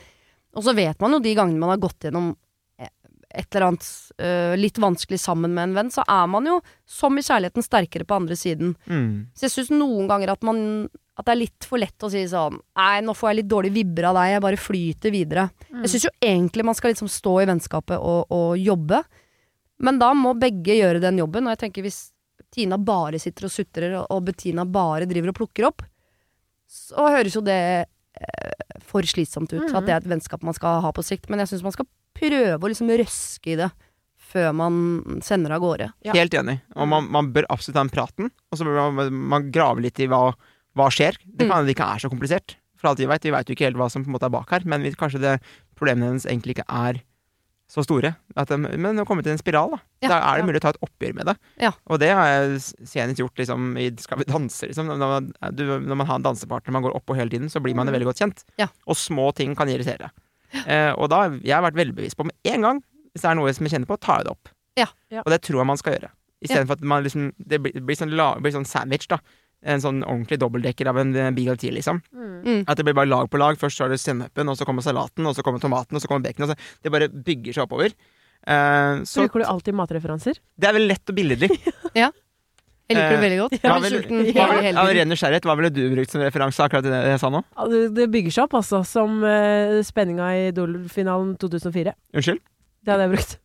Og 0.56 0.64
så 0.64 0.74
vet 0.74 1.00
man 1.00 1.12
jo 1.12 1.20
de 1.20 1.34
gangene 1.36 1.58
man 1.60 1.70
har 1.70 1.78
gått 1.78 2.00
gjennom 2.00 2.36
et 3.34 3.48
eller 3.54 3.66
annet 3.68 3.86
uh, 4.22 4.54
litt 4.56 4.78
vanskelig 4.80 5.18
sammen 5.20 5.52
med 5.54 5.68
en 5.70 5.74
venn, 5.78 5.90
så 5.94 6.04
er 6.08 6.26
man 6.30 6.46
jo, 6.46 6.60
som 6.86 7.16
i 7.18 7.24
kjærligheten, 7.26 7.64
sterkere 7.66 8.06
på 8.06 8.16
andre 8.16 8.36
siden. 8.38 8.74
Mm. 8.86 9.26
Så 9.34 9.48
jeg 9.48 9.54
syns 9.56 9.72
noen 9.74 10.06
ganger 10.10 10.32
at 10.36 10.42
man 10.46 10.88
At 11.16 11.26
det 11.28 11.32
er 11.36 11.38
litt 11.44 11.66
for 11.70 11.78
lett 11.78 12.02
å 12.02 12.08
si 12.10 12.24
sånn 12.26 12.56
Nei, 12.74 13.00
nå 13.06 13.12
får 13.14 13.28
jeg 13.30 13.36
litt 13.38 13.50
dårlig 13.52 13.70
vibber 13.76 14.08
av 14.08 14.16
deg, 14.18 14.32
jeg 14.32 14.42
bare 14.42 14.58
flyter 14.58 15.12
videre. 15.14 15.44
Jeg 15.84 15.90
syns 15.92 16.06
jo 16.08 16.10
egentlig 16.26 16.64
man 16.66 16.74
skal 16.74 16.90
liksom 16.90 17.10
stå 17.10 17.34
i 17.42 17.46
vennskapet 17.52 17.98
og, 18.02 18.26
og 18.34 18.58
jobbe, 18.58 18.98
men 19.78 19.98
da 20.02 20.08
må 20.14 20.32
begge 20.38 20.74
gjøre 20.80 21.00
den 21.02 21.18
jobben. 21.22 21.46
Og 21.46 21.54
jeg 21.54 21.62
tenker 21.66 21.82
hvis 21.86 22.00
Tina 22.54 22.78
bare 22.78 23.18
sitter 23.22 23.46
og 23.46 23.50
sutrer, 23.54 23.94
og- 24.00 24.06
og 24.10 24.24
Bettina 24.26 24.64
bare 24.66 25.06
driver 25.10 25.30
og 25.30 25.38
plukker 25.38 25.66
opp, 25.70 25.82
så 26.70 27.06
høres 27.14 27.34
jo 27.34 27.42
det 27.46 27.58
eh, 27.86 28.78
for 28.82 29.02
slitsomt 29.06 29.52
ut. 29.54 29.68
Mm. 29.68 29.74
At 29.74 29.86
det 29.86 29.92
er 29.94 30.02
et 30.02 30.10
vennskap 30.10 30.42
man 30.46 30.54
skal 30.54 30.80
ha 30.82 30.90
på 30.94 31.02
sikt. 31.04 31.28
Men 31.30 31.42
jeg 31.42 31.50
syns 31.52 31.62
man 31.66 31.74
skal 31.74 31.86
prøve 32.14 32.58
å 32.60 32.70
liksom 32.70 32.90
røske 33.00 33.54
i 33.54 33.58
det 33.60 33.70
før 34.34 34.50
man 34.56 35.20
sender 35.22 35.52
av 35.54 35.62
gårde. 35.62 35.92
Ja. 36.06 36.14
Helt 36.16 36.34
enig. 36.34 36.56
Og 36.74 36.88
man, 36.90 37.06
man 37.14 37.28
bør 37.34 37.46
absolutt 37.54 37.76
ta 37.78 37.84
den 37.84 37.92
praten, 37.94 38.30
og 38.50 38.58
så 38.58 38.66
bør 38.66 38.90
man, 38.96 39.12
man 39.30 39.50
grave 39.54 39.84
litt 39.84 40.00
i 40.02 40.08
hva, 40.10 40.32
hva 40.74 40.88
skjer. 40.90 41.18
Det 41.24 41.46
kan 41.46 41.60
hende 41.60 41.70
det 41.70 41.76
ikke 41.76 41.86
er 41.94 42.02
så 42.02 42.10
komplisert. 42.10 42.56
For 42.80 42.90
alt 42.90 42.98
vi 43.00 43.06
vet, 43.06 43.22
vi 43.24 43.30
vet 43.32 43.48
jo 43.48 43.54
ikke 43.54 43.68
helt 43.68 43.78
hva 43.78 43.86
som 43.92 44.02
på 44.02 44.10
en 44.10 44.16
måte 44.16 44.26
er 44.26 44.34
bak 44.34 44.50
her, 44.50 44.66
men 44.66 44.82
vi, 44.82 44.90
kanskje 44.98 45.20
det, 45.22 45.36
problemene 45.78 46.10
hennes 46.10 46.26
egentlig 46.26 46.56
ikke 46.58 46.66
er 46.68 46.98
så 47.70 47.80
store. 47.86 48.10
At 48.36 48.50
de, 48.52 48.58
men 48.60 48.98
har 49.00 49.06
kommet 49.08 49.24
til 49.24 49.32
en 49.32 49.40
spiral, 49.40 49.70
da. 49.72 49.78
Ja. 50.04 50.08
da 50.10 50.16
er 50.18 50.34
det 50.36 50.42
Ja. 50.42 50.48
mulig 50.50 50.60
å 50.60 50.64
ta 50.66 50.72
et 50.74 50.82
oppgjør 50.84 51.14
med 51.16 51.26
det. 51.30 51.34
Ja. 51.62 51.70
Og 51.88 51.98
det 52.02 52.10
har 52.12 52.26
jeg 52.28 52.58
senest 52.90 53.22
gjort 53.22 53.38
liksom, 53.40 53.70
i 53.80 53.86
Skal 54.02 54.18
vi 54.20 54.26
danse, 54.28 54.66
liksom. 54.68 54.90
Når 54.90 54.98
man, 55.14 55.30
du, 55.56 55.64
når 55.80 55.96
man 56.02 56.06
har 56.10 56.18
en 56.20 56.26
dansepartner 56.26 56.74
man 56.76 56.84
går 56.84 56.92
oppå 56.98 57.16
hele 57.16 57.30
tiden, 57.32 57.48
så 57.48 57.62
blir 57.64 57.74
man 57.74 57.86
Mm. 57.88 57.94
veldig 57.96 58.10
godt 58.10 58.20
kjent. 58.20 58.44
Ja. 58.60 58.66
Og 58.86 58.98
små 59.00 59.30
ting 59.34 59.54
kan 59.56 59.70
irritere. 59.72 60.10
Eh, 60.64 60.92
og 60.94 61.08
da 61.10 61.22
har 61.24 61.38
jeg 61.42 61.64
vært 61.64 61.78
veldig 61.78 61.94
bevisst 61.96 62.16
på 62.18 62.26
med 62.28 62.36
en 62.54 62.66
gang, 62.66 62.82
hvis 63.12 63.24
det 63.24 63.30
er 63.30 63.38
noe 63.38 63.52
som 63.54 63.66
jeg 63.66 63.74
kjenner 63.74 63.90
på, 63.90 63.96
tar 64.00 64.20
jeg 64.20 64.28
det 64.28 64.34
opp. 64.34 64.52
Ja. 64.78 64.86
Ja. 65.12 65.22
Og 65.24 65.32
det 65.34 65.40
tror 65.46 65.60
jeg 65.60 65.68
man 65.70 65.80
skal 65.80 65.96
gjøre. 65.96 66.10
Istedenfor 66.44 66.76
at 66.78 66.84
man 66.84 67.04
liksom 67.04 67.30
Det 67.38 67.58
blir, 67.62 67.74
blir, 67.80 67.96
sånn, 67.98 68.12
la, 68.18 68.34
blir 68.42 68.54
sånn 68.54 68.66
sandwich, 68.68 69.06
da. 69.10 69.18
En 69.64 69.80
sånn 69.80 70.02
ordentlig 70.04 70.38
dobbeltdekker 70.42 70.90
av 70.90 70.98
en 71.00 71.14
Big 71.36 71.48
of 71.48 71.58
Tea, 71.62 71.72
liksom. 71.72 72.02
Mm. 72.12 72.64
At 72.68 72.76
det 72.76 72.84
blir 72.84 72.96
bare 72.96 73.08
lag 73.08 73.30
på 73.32 73.40
lag. 73.40 73.56
Først 73.60 73.80
så 73.80 73.86
har 73.86 73.94
du 73.94 73.96
sennepen, 74.00 74.50
og 74.52 74.58
så 74.60 74.66
kommer 74.68 74.84
salaten, 74.84 75.24
og 75.26 75.36
så 75.36 75.44
kommer 75.46 75.62
tomaten, 75.62 75.96
og 75.96 76.04
så 76.04 76.10
kommer 76.10 76.26
baconet. 76.26 76.60
Det 76.84 76.92
bare 76.92 77.08
bygger 77.08 77.56
seg 77.56 77.64
oppover. 77.64 77.94
Eh, 78.44 79.02
så 79.08 79.24
Bruker 79.24 79.40
du 79.40 79.46
alltid 79.48 79.74
matreferanser? 79.78 80.36
det 80.60 80.68
er 80.68 80.76
veldig 80.76 80.90
lett 80.90 81.10
og 81.12 81.16
billedlig. 81.16 81.50
Jeg 82.84 82.96
liker 82.98 83.10
det 83.10 83.16
Eh, 83.16 83.22
veldig 83.24 83.38
godt. 83.40 83.52
Jeg 83.62 83.80
blir 83.80 83.92
sulten 83.94 84.18
hele, 84.26 84.56
vil- 84.60 84.78
Av 84.82 84.88
ren 84.92 85.08
nysgjerrighet, 85.08 85.46
hva 85.48 85.54
ville 85.56 85.70
du 85.72 85.82
brukt 85.94 86.10
som 86.12 86.20
referanse 86.20 86.60
akkurat 86.60 86.82
til 86.84 86.92
det 86.92 87.00
jeg 87.14 87.20
sa 87.22 87.30
nå? 87.32 87.40
Det, 87.70 87.80
det 87.96 88.06
bygger 88.12 88.32
seg 88.36 88.44
opp, 88.44 88.54
altså, 88.60 88.82
som 88.84 89.22
uh, 89.24 89.80
spenninga 89.82 90.26
i 90.36 90.42
Idol-finalen 90.52 91.36
2004. 91.40 91.94
Unnskyld? 92.14 92.40
Det 92.84 92.92
hadde 92.92 93.06
jeg 93.08 93.12
brukt. 93.16 93.38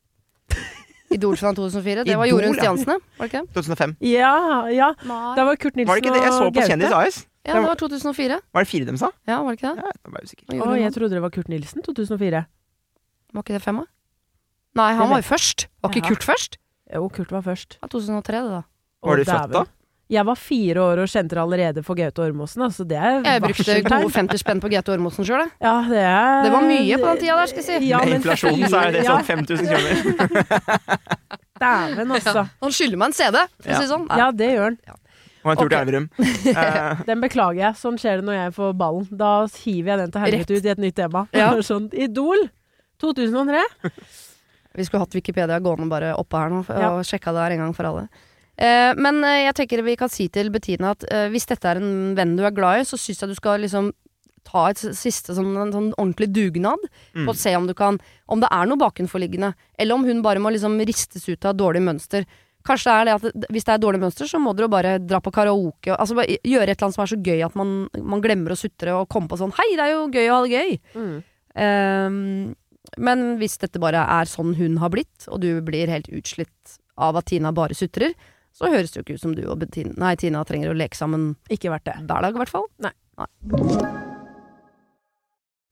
Idol-finalen 1.15 1.55
2004. 1.55 2.03
Det 2.05 2.17
var 2.19 2.27
Jorunn. 2.29 2.53
Stiansene, 2.59 2.97
var 3.17 3.27
det 3.31 3.33
ikke? 3.33 3.53
2005. 3.55 3.95
Ja, 4.11 4.33
ja. 4.75 4.91
Da 5.07 5.19
Det 5.39 5.45
var 5.47 5.55
Kurt 5.63 5.75
Nilsen 5.79 5.95
og 5.95 6.03
Gaute. 6.03 6.19
jeg 6.21 6.33
så 6.35 6.49
på 6.51 6.65
Kjendis 6.67 6.91
AS? 6.99 7.21
Ja, 7.47 7.53
det 7.55 7.63
var 7.65 7.79
2004. 7.79 8.39
Var 8.53 8.65
det 8.65 8.69
fire 8.69 8.85
de 8.91 8.97
sa? 8.99 9.09
Ja, 9.25 9.39
var 9.41 9.55
det 9.55 9.61
ikke 9.63 9.71
det? 9.71 9.85
Ja, 9.87 9.91
jeg 10.03 10.11
var 10.13 10.21
usikker. 10.27 10.43
Å, 10.59 10.73
jeg 10.77 10.91
trodde 10.93 11.15
det 11.15 11.21
var 11.23 11.31
Kurt 11.33 11.47
Nilsen 11.49 11.81
2004. 11.87 12.43
Var 13.33 13.43
ikke 13.47 13.55
det 13.55 13.63
femma? 13.63 13.85
Nei, 14.77 14.89
han 14.99 15.09
var 15.09 15.23
jo 15.23 15.27
først. 15.31 15.65
Var 15.81 15.95
ikke 15.95 16.11
Kurt 16.11 16.27
først? 16.27 16.59
Jo, 16.93 17.07
Kurt 17.09 17.31
var 17.33 17.41
først. 17.47 17.79
Ja, 17.81 17.87
2003, 17.89 18.43
det 18.43 18.51
da. 18.59 18.61
Var 19.05 19.21
du 19.21 19.25
født 19.29 19.53
da? 19.53 19.65
Jeg 20.09 20.25
var 20.25 20.39
fire 20.41 20.81
år 20.81 20.99
og 21.03 21.09
kjente 21.11 21.35
det 21.37 21.41
allerede 21.43 21.81
for 21.85 21.93
Gaute 21.99 22.23
Ormåsen, 22.25 22.63
altså. 22.65 22.81
Det 22.89 22.97
er 22.97 23.19
Jeg 23.21 23.41
brukte 23.43 23.75
gode 23.85 24.09
50 24.15 24.41
spenn 24.41 24.61
på 24.63 24.71
Gaute 24.73 24.89
Ormåsen 24.95 25.27
sjøl, 25.27 25.43
jeg. 25.43 25.51
Ja, 25.61 25.73
det 25.85 25.99
er 26.01 26.47
Det 26.47 26.53
var 26.55 26.63
mye 26.65 26.97
på 26.97 27.05
den 27.11 27.19
tida 27.21 27.35
der, 27.37 27.51
skal 27.51 27.61
jeg 27.61 27.67
si. 27.83 27.89
Ja, 27.91 27.99
Med 28.01 28.15
inflasjonen 28.17 28.71
så 28.73 28.79
er 28.81 28.95
det 28.95 29.03
ja, 29.05 29.19
sånn 29.19 29.27
5000 29.27 29.69
kroner. 29.69 30.79
Dæven, 31.61 32.15
altså. 32.17 32.45
Han 32.63 32.73
skylder 32.73 32.97
meg 33.03 33.11
en 33.11 33.15
CD, 33.19 33.43
for 33.59 33.69
å 33.69 33.75
si 33.77 33.83
det 33.85 33.91
sånn. 33.91 34.07
Ja, 34.17 34.29
det 34.33 34.47
gjør 34.55 34.65
han. 34.71 34.79
Og 35.39 35.51
en 35.53 35.59
tur 35.61 35.69
til 35.71 35.77
Elverum. 35.79 36.07
Eh, 36.63 37.03
Den 37.07 37.21
beklager 37.23 37.61
jeg. 37.61 37.77
Sånn 37.79 37.99
skjer 38.01 38.19
det 38.19 38.25
når 38.27 38.37
jeg 38.39 38.55
får 38.57 38.73
ballen. 38.79 39.05
Da 39.21 39.29
hiver 39.61 39.93
jeg 39.93 40.01
den 40.01 40.15
til 40.15 40.23
helvete 40.25 40.57
ut 40.57 40.65
i 40.67 40.71
et 40.73 40.81
nytt 40.83 40.97
tema. 40.97 41.21
Ja. 41.37 41.51
Sånn, 41.69 41.85
Idol 41.93 42.47
2003. 42.99 43.61
Vi 44.79 44.85
skulle 44.87 45.05
hatt 45.05 45.15
Wikipedia 45.15 45.59
gående 45.63 45.87
bare 45.91 46.11
oppe 46.17 46.41
her 46.41 46.49
nå, 46.51 46.63
og 46.65 46.81
Ja. 46.81 46.89
sjekka 47.07 47.31
det 47.35 47.45
her 47.45 47.55
en 47.55 47.63
gang 47.67 47.77
for 47.77 47.87
alle. 47.91 48.07
Eh, 48.59 48.91
men 48.99 49.21
eh, 49.23 49.45
jeg 49.47 49.55
tenker 49.61 49.81
vi 49.85 49.95
kan 49.99 50.11
si 50.11 50.27
til 50.33 50.49
Bettina 50.51 50.91
at 50.91 51.05
eh, 51.07 51.29
hvis 51.31 51.47
dette 51.47 51.69
er 51.71 51.79
en 51.79 52.13
venn 52.17 52.35
du 52.35 52.43
er 52.43 52.51
glad 52.55 52.81
i, 52.81 52.87
så 52.89 52.99
syns 52.99 53.21
jeg 53.23 53.31
du 53.31 53.37
skal 53.37 53.61
liksom 53.63 53.93
ta 54.49 54.65
et 54.71 54.79
siste 54.97 55.35
sånn, 55.37 55.51
en 55.61 55.71
sånn 55.75 55.89
ordentlig 55.99 56.29
dugnad 56.33 56.81
Mm. 57.13 57.25
på 57.27 57.33
å 57.33 57.37
se 57.37 57.51
om 57.57 57.65
du 57.67 57.73
kan 57.77 57.97
Om 58.29 58.39
det 58.41 58.49
er 58.51 58.65
noe 58.69 58.77
bakenforliggende, 58.79 59.53
eller 59.77 59.95
om 59.95 60.03
hun 60.05 60.21
bare 60.25 60.39
må 60.41 60.51
liksom 60.53 60.77
ristes 60.85 61.27
ut 61.29 61.45
av 61.45 61.55
dårlig 61.57 61.81
mønster. 61.85 62.25
Kanskje 62.65 62.91
det 62.91 62.95
er 62.99 63.05
det 63.05 63.13
at 63.15 63.47
hvis 63.53 63.65
det 63.65 63.73
er 63.73 63.81
dårlig 63.81 64.01
mønster, 64.03 64.27
så 64.29 64.39
må 64.41 64.51
dere 64.55 64.67
bare 64.69 64.97
dra 64.99 65.19
på 65.23 65.31
karaoke. 65.33 65.95
Altså 65.95 66.15
bare 66.17 66.37
gjøre 66.43 66.69
et 66.69 66.75
eller 66.77 66.87
annet 66.89 66.97
som 66.97 67.03
er 67.05 67.11
så 67.13 67.19
gøy 67.23 67.43
at 67.45 67.55
man, 67.57 67.71
man 68.03 68.21
glemmer 68.21 68.51
å 68.53 68.59
sutre 68.59 68.93
og 68.99 69.07
komme 69.09 69.29
på 69.31 69.39
sånn 69.39 69.53
Hei, 69.57 69.69
det 69.79 69.85
er 69.87 69.93
jo 69.95 70.09
gøy 70.13 70.27
å 70.29 70.35
ha 70.35 70.41
det 70.45 70.51
gøy! 70.57 70.79
Mm. 70.99 71.15
Um, 71.59 72.55
men 72.97 73.23
hvis 73.39 73.57
dette 73.61 73.79
bare 73.81 74.01
er 74.19 74.29
sånn 74.29 74.55
hun 74.59 74.77
har 74.81 74.91
blitt, 74.93 75.27
og 75.29 75.41
du 75.43 75.49
blir 75.65 75.89
helt 75.91 76.09
utslitt 76.09 76.77
av 76.99 77.17
at 77.19 77.27
Tina 77.29 77.51
bare 77.55 77.77
sutrer, 77.77 78.13
så 78.55 78.71
høres 78.71 78.91
det 78.91 78.99
jo 78.99 79.05
ikke 79.05 79.17
ut 79.19 79.23
som 79.23 79.35
du 79.37 79.43
og 79.47 79.59
Bettina, 79.61 79.93
nei, 80.01 80.15
Tina 80.19 80.43
trenger 80.47 80.71
å 80.71 80.77
leke 80.77 80.97
sammen 80.97 81.33
Ikke 81.51 81.71
verdt 81.73 81.87
det. 81.89 81.97
hver 82.03 82.25
dag, 82.25 82.35
i 82.35 82.41
hvert 82.41 82.53
fall. 82.53 82.67
Nei. 82.83 82.93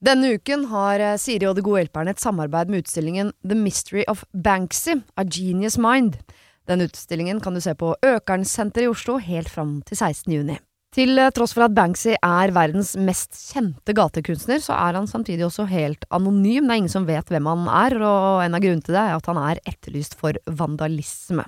Denne 0.04 0.36
uken 0.38 0.68
har 0.70 1.02
eh, 1.02 1.16
Siri 1.18 1.48
og 1.50 1.56
De 1.58 1.64
gode 1.66 1.82
hjelperne 1.82 2.14
et 2.14 2.22
samarbeid 2.22 2.70
med 2.70 2.84
utstillingen 2.84 3.32
The 3.42 3.58
Mystery 3.58 4.04
of 4.12 4.22
Banksy, 4.32 5.00
A 5.18 5.26
Genius 5.26 5.80
Mind. 5.82 6.20
Den 6.70 6.84
utstillingen 6.86 7.40
kan 7.42 7.58
du 7.58 7.62
se 7.64 7.74
på 7.80 7.96
Økernsenteret 8.06 8.86
i 8.86 8.92
Oslo 8.92 9.18
helt 9.24 9.50
fram 9.50 9.80
til 9.88 9.98
16. 9.98 10.34
juni. 10.36 10.60
Til 10.94 11.18
eh, 11.20 11.32
tross 11.34 11.56
for 11.58 11.66
at 11.66 11.74
Banksy 11.76 12.14
er 12.14 12.54
verdens 12.56 12.94
mest 13.00 13.36
kjente 13.52 13.96
gatekunstner, 13.98 14.62
så 14.64 14.78
er 14.78 15.00
han 15.00 15.10
samtidig 15.10 15.48
også 15.48 15.66
helt 15.72 16.06
anonym. 16.14 16.70
Det 16.70 16.76
er 16.76 16.82
ingen 16.84 16.94
som 16.94 17.10
vet 17.10 17.34
hvem 17.34 17.50
han 17.50 17.66
er, 17.72 17.98
og 17.98 18.46
en 18.46 18.58
av 18.58 18.64
grunnene 18.64 18.86
til 18.86 18.96
det 18.96 19.04
er 19.04 19.18
at 19.18 19.30
han 19.34 19.42
er 19.42 19.64
etterlyst 19.66 20.18
for 20.20 20.38
vandalisme. 20.46 21.48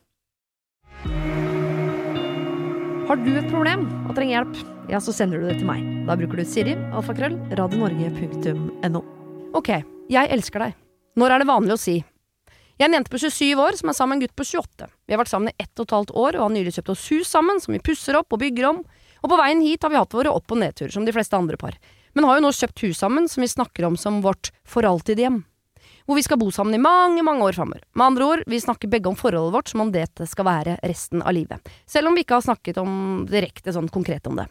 Har 3.09 3.19
du 3.19 3.31
et 3.33 3.49
problem 3.51 3.87
og 4.05 4.13
trenger 4.15 4.37
hjelp, 4.37 4.61
ja, 4.91 5.01
så 5.03 5.13
sender 5.15 5.41
du 5.41 5.49
det 5.49 5.57
til 5.59 5.67
meg. 5.67 5.83
Da 6.07 6.15
bruker 6.19 6.41
du 6.41 6.45
Siri, 6.47 6.77
alfakrøll, 6.93 7.35
radionorge.no. 7.59 9.01
Ok, 9.57 9.73
jeg 10.11 10.31
elsker 10.37 10.67
deg. 10.67 10.79
Når 11.19 11.35
er 11.35 11.43
det 11.43 11.49
vanlig 11.49 11.75
å 11.75 11.81
si 11.81 11.97
jeg 12.81 12.87
er 12.87 12.89
en 12.89 12.95
jente 12.97 13.11
på 13.13 13.19
27 13.21 13.59
år 13.61 13.75
som 13.77 13.91
er 13.91 13.93
sammen 13.93 14.17
med 14.17 14.23
en 14.23 14.25
gutt 14.25 14.39
på 14.39 14.45
28. 14.57 14.87
Vi 15.05 15.13
har 15.13 15.19
vært 15.21 15.29
sammen 15.29 15.51
i 15.51 15.61
ett 15.61 15.77
og 15.77 15.85
et 15.85 15.91
halvt 15.93 16.13
år 16.17 16.37
og 16.39 16.45
har 16.47 16.53
nylig 16.55 16.71
kjøpt 16.73 16.89
oss 16.89 17.03
hus 17.11 17.29
sammen, 17.29 17.59
som 17.61 17.75
vi 17.75 17.81
pusser 17.83 18.17
opp 18.17 18.33
og 18.33 18.41
bygger 18.41 18.65
om. 18.71 18.79
Og 19.21 19.29
på 19.29 19.37
veien 19.37 19.61
hit 19.61 19.85
har 19.85 19.93
vi 19.93 19.99
hatt 19.99 20.15
våre 20.17 20.31
opp- 20.33 20.49
og 20.49 20.57
nedturer, 20.63 20.89
som 20.89 21.05
de 21.05 21.13
fleste 21.13 21.37
andre 21.37 21.59
par. 21.61 21.77
Men 22.17 22.25
har 22.25 22.39
jo 22.39 22.47
nå 22.47 22.51
kjøpt 22.57 22.81
hus 22.87 23.03
sammen, 23.03 23.29
som 23.29 23.45
vi 23.45 23.51
snakker 23.53 23.85
om 23.85 23.99
som 24.01 24.17
vårt 24.25 24.49
for 24.65 24.87
alltid-hjem. 24.89 25.43
Hvor 26.11 26.17
vi 26.19 26.25
skal 26.25 26.39
bo 26.41 26.49
sammen 26.51 26.75
i 26.75 26.79
mange, 26.83 27.23
mange 27.23 27.45
år 27.47 27.55
framover. 27.55 27.85
Med 27.95 28.03
andre 28.03 28.25
ord, 28.27 28.41
vi 28.51 28.57
snakker 28.59 28.89
begge 28.91 29.07
om 29.07 29.15
forholdet 29.15 29.53
vårt 29.55 29.69
som 29.71 29.85
om 29.85 29.93
dette 29.93 30.25
skal 30.27 30.43
være 30.43 30.73
resten 30.83 31.21
av 31.23 31.31
livet. 31.31 31.71
Selv 31.87 32.09
om 32.09 32.17
vi 32.17 32.25
ikke 32.25 32.35
har 32.35 32.43
snakket 32.43 32.81
om 32.81 33.21
direkte 33.29 33.71
sånn 33.71 33.87
konkret 33.87 34.27
om 34.27 34.35
det. 34.41 34.49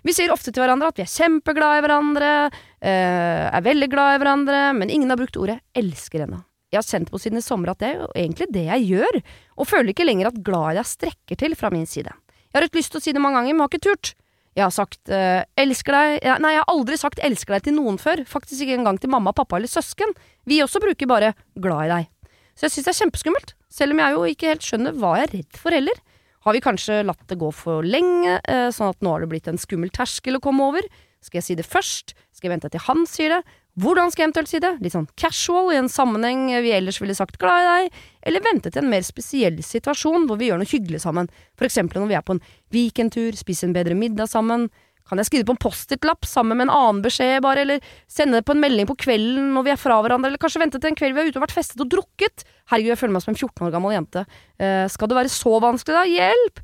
Vi 0.00 0.14
sier 0.16 0.32
ofte 0.32 0.48
til 0.48 0.64
hverandre 0.64 0.88
at 0.88 0.96
vi 0.96 1.04
er 1.04 1.12
kjempeglade 1.12 1.82
i 1.82 1.84
hverandre, 1.84 2.32
øh, 2.48 3.44
er 3.50 3.66
veldig 3.68 3.90
glad 3.92 4.14
i 4.14 4.22
hverandre, 4.22 4.62
men 4.80 4.94
ingen 4.96 5.12
har 5.12 5.20
brukt 5.20 5.36
ordet 5.36 5.58
elsker 5.76 6.24
ennå. 6.24 6.40
Jeg 6.72 6.80
har 6.80 6.88
kjent 6.88 7.12
på 7.12 7.20
siden 7.20 7.42
i 7.42 7.44
sommer 7.44 7.74
at 7.74 7.84
det 7.84 7.92
er 7.92 8.08
egentlig 8.24 8.48
det 8.56 8.64
jeg 8.70 8.88
gjør, 8.94 9.22
og 9.60 9.68
føler 9.68 9.92
ikke 9.92 10.08
lenger 10.08 10.32
at 10.32 10.40
glad 10.40 10.72
i 10.72 10.78
deg 10.80 10.88
strekker 10.88 11.42
til 11.44 11.60
fra 11.60 11.68
min 11.74 11.84
side. 11.84 12.16
Jeg 12.48 12.56
har 12.56 12.64
hatt 12.64 12.80
lyst 12.80 12.96
til 12.96 13.02
å 13.02 13.04
si 13.04 13.12
det 13.12 13.20
mange 13.20 13.42
ganger, 13.42 13.52
men 13.52 13.66
har 13.66 13.74
ikke 13.74 13.90
turt. 13.90 14.16
Jeg 14.54 14.62
har 14.62 14.74
sagt 14.74 15.10
uh, 15.10 15.42
elsker 15.58 15.96
deg 15.96 16.26
Nei, 16.42 16.52
jeg 16.54 16.62
har 16.62 16.70
aldri 16.70 16.98
sagt 17.00 17.22
elsker 17.26 17.56
deg 17.56 17.66
til 17.66 17.76
noen 17.78 17.98
før, 17.98 18.22
faktisk 18.28 18.62
ikke 18.64 18.78
engang 18.78 19.00
til 19.02 19.10
mamma, 19.10 19.34
pappa 19.34 19.58
eller 19.58 19.70
søsken. 19.70 20.14
Vi 20.46 20.60
også 20.62 20.82
bruker 20.82 21.10
bare 21.10 21.32
glad 21.58 21.86
i 21.86 21.92
deg. 21.92 22.10
Så 22.54 22.68
jeg 22.68 22.76
syns 22.76 22.86
det 22.86 22.92
er 22.92 23.00
kjempeskummelt, 23.02 23.54
selv 23.72 23.96
om 23.96 24.02
jeg 24.04 24.14
jo 24.14 24.26
ikke 24.30 24.52
helt 24.52 24.66
skjønner 24.66 24.94
hva 25.00 25.16
jeg 25.18 25.26
er 25.26 25.34
redd 25.40 25.58
for 25.58 25.74
heller. 25.74 26.04
Har 26.46 26.54
vi 26.54 26.62
kanskje 26.62 27.00
latt 27.08 27.24
det 27.30 27.40
gå 27.40 27.48
for 27.56 27.86
lenge, 27.86 28.38
uh, 28.46 28.68
sånn 28.74 28.94
at 28.94 29.02
nå 29.02 29.16
har 29.16 29.24
det 29.24 29.32
blitt 29.32 29.50
en 29.50 29.58
skummel 29.58 29.90
terskel 29.94 30.38
å 30.38 30.44
komme 30.44 30.70
over? 30.70 30.86
Skal 31.24 31.40
jeg 31.40 31.48
si 31.48 31.58
det 31.58 31.66
først? 31.66 32.14
Skal 32.36 32.50
jeg 32.50 32.54
vente 32.58 32.70
til 32.70 32.84
han 32.84 33.06
sier 33.10 33.38
det? 33.38 33.58
Hvordan 33.74 34.12
skal 34.12 34.22
jeg 34.22 34.28
eventuelt 34.28 34.50
si 34.52 34.60
det? 34.62 34.70
Litt 34.84 34.94
sånn 34.94 35.08
casual, 35.18 35.72
i 35.74 35.80
en 35.80 35.90
sammenheng 35.90 36.46
vi 36.62 36.70
ellers 36.76 37.00
ville 37.02 37.16
sagt 37.18 37.40
glad 37.42 37.64
i 37.64 37.70
deg, 37.70 38.00
eller 38.30 38.44
vente 38.44 38.70
til 38.70 38.84
en 38.84 38.92
mer 38.92 39.02
spesiell 39.02 39.58
situasjon 39.66 40.28
hvor 40.28 40.38
vi 40.38 40.50
gjør 40.50 40.60
noe 40.62 40.70
hyggelig 40.70 41.02
sammen, 41.02 41.30
for 41.58 41.66
eksempel 41.66 41.98
når 42.02 42.12
vi 42.12 42.18
er 42.20 42.26
på 42.26 42.36
en 42.36 42.42
weekendtur, 42.74 43.34
spiser 43.34 43.66
en 43.66 43.74
bedre 43.74 43.96
middag 43.98 44.30
sammen, 44.30 44.68
kan 45.04 45.20
jeg 45.20 45.28
skrive 45.28 45.48
på 45.48 45.56
en 45.56 45.60
Post-It-lapp 45.60 46.24
sammen 46.24 46.56
med 46.56 46.68
en 46.68 46.74
annen 46.74 47.02
beskjed, 47.04 47.42
bare, 47.44 47.64
eller 47.66 47.88
sende 48.08 48.38
det 48.38 48.46
på 48.48 48.54
en 48.54 48.62
melding 48.62 48.88
på 48.88 48.96
kvelden 49.04 49.50
når 49.56 49.66
vi 49.66 49.72
er 49.74 49.80
fra 49.80 49.98
hverandre, 50.00 50.30
eller 50.30 50.40
kanskje 50.40 50.62
vente 50.62 50.80
til 50.80 50.92
en 50.92 50.96
kveld 51.00 51.16
vi 51.16 51.20
har 51.20 51.28
ute 51.28 51.40
og 51.40 51.44
vært 51.44 51.56
festet 51.58 51.82
og 51.84 51.90
drukket? 51.92 52.46
Herregud, 52.72 52.94
jeg 52.94 53.00
føler 53.02 53.16
meg 53.16 53.24
som 53.26 53.34
en 53.34 53.40
14 53.40 53.66
år 53.66 53.74
gammel 53.74 53.96
jente. 53.98 54.24
Uh, 54.56 54.86
skal 54.94 55.10
det 55.10 55.18
være 55.18 55.34
så 55.34 55.58
vanskelig, 55.66 55.98
da? 55.98 56.06
Hjelp! 56.08 56.62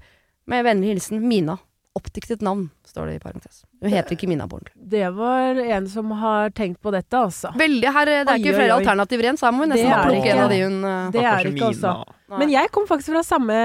Med 0.49 0.65
vennlig 0.65 0.95
hilsen 0.95 1.21
Mina. 1.21 1.59
Oppdiktet 1.99 2.39
navn, 2.47 2.69
står 2.87 3.09
det 3.11 3.15
i 3.17 3.21
parentes. 3.23 3.65
Hun 3.83 3.91
heter 3.91 4.15
ikke 4.15 4.29
Mina 4.31 4.45
på. 4.47 4.61
Det 4.93 5.09
var 5.17 5.59
en 5.59 5.89
som 5.91 6.13
har 6.21 6.53
tenkt 6.55 6.79
på 6.81 6.93
dette, 6.95 7.19
altså. 7.19 7.51
Veldig, 7.59 7.89
her, 7.91 8.07
Det 8.07 8.19
er 8.21 8.31
Oi, 8.31 8.39
ikke 8.39 8.53
oi, 8.53 8.59
flere 8.61 8.77
oi. 8.77 8.77
alternativer 8.79 9.27
igjen, 9.27 9.39
så 9.41 9.49
her 9.49 9.57
må 9.57 9.65
vi 9.65 9.67
Det 9.67 9.75
nesten 9.75 9.91
er 9.97 10.07
plukke 10.07 10.31
en 10.31 10.43
av 10.45 10.55
de 10.55 10.61
hun 10.63 10.77
uh, 10.87 11.11
Det 11.11 11.25
er 11.27 11.51
ikke 11.51 11.67
altså. 11.73 11.95
Men 12.39 12.53
jeg 12.55 12.71
kom 12.71 12.87
faktisk 12.87 13.11
fra 13.11 13.25
samme, 13.27 13.59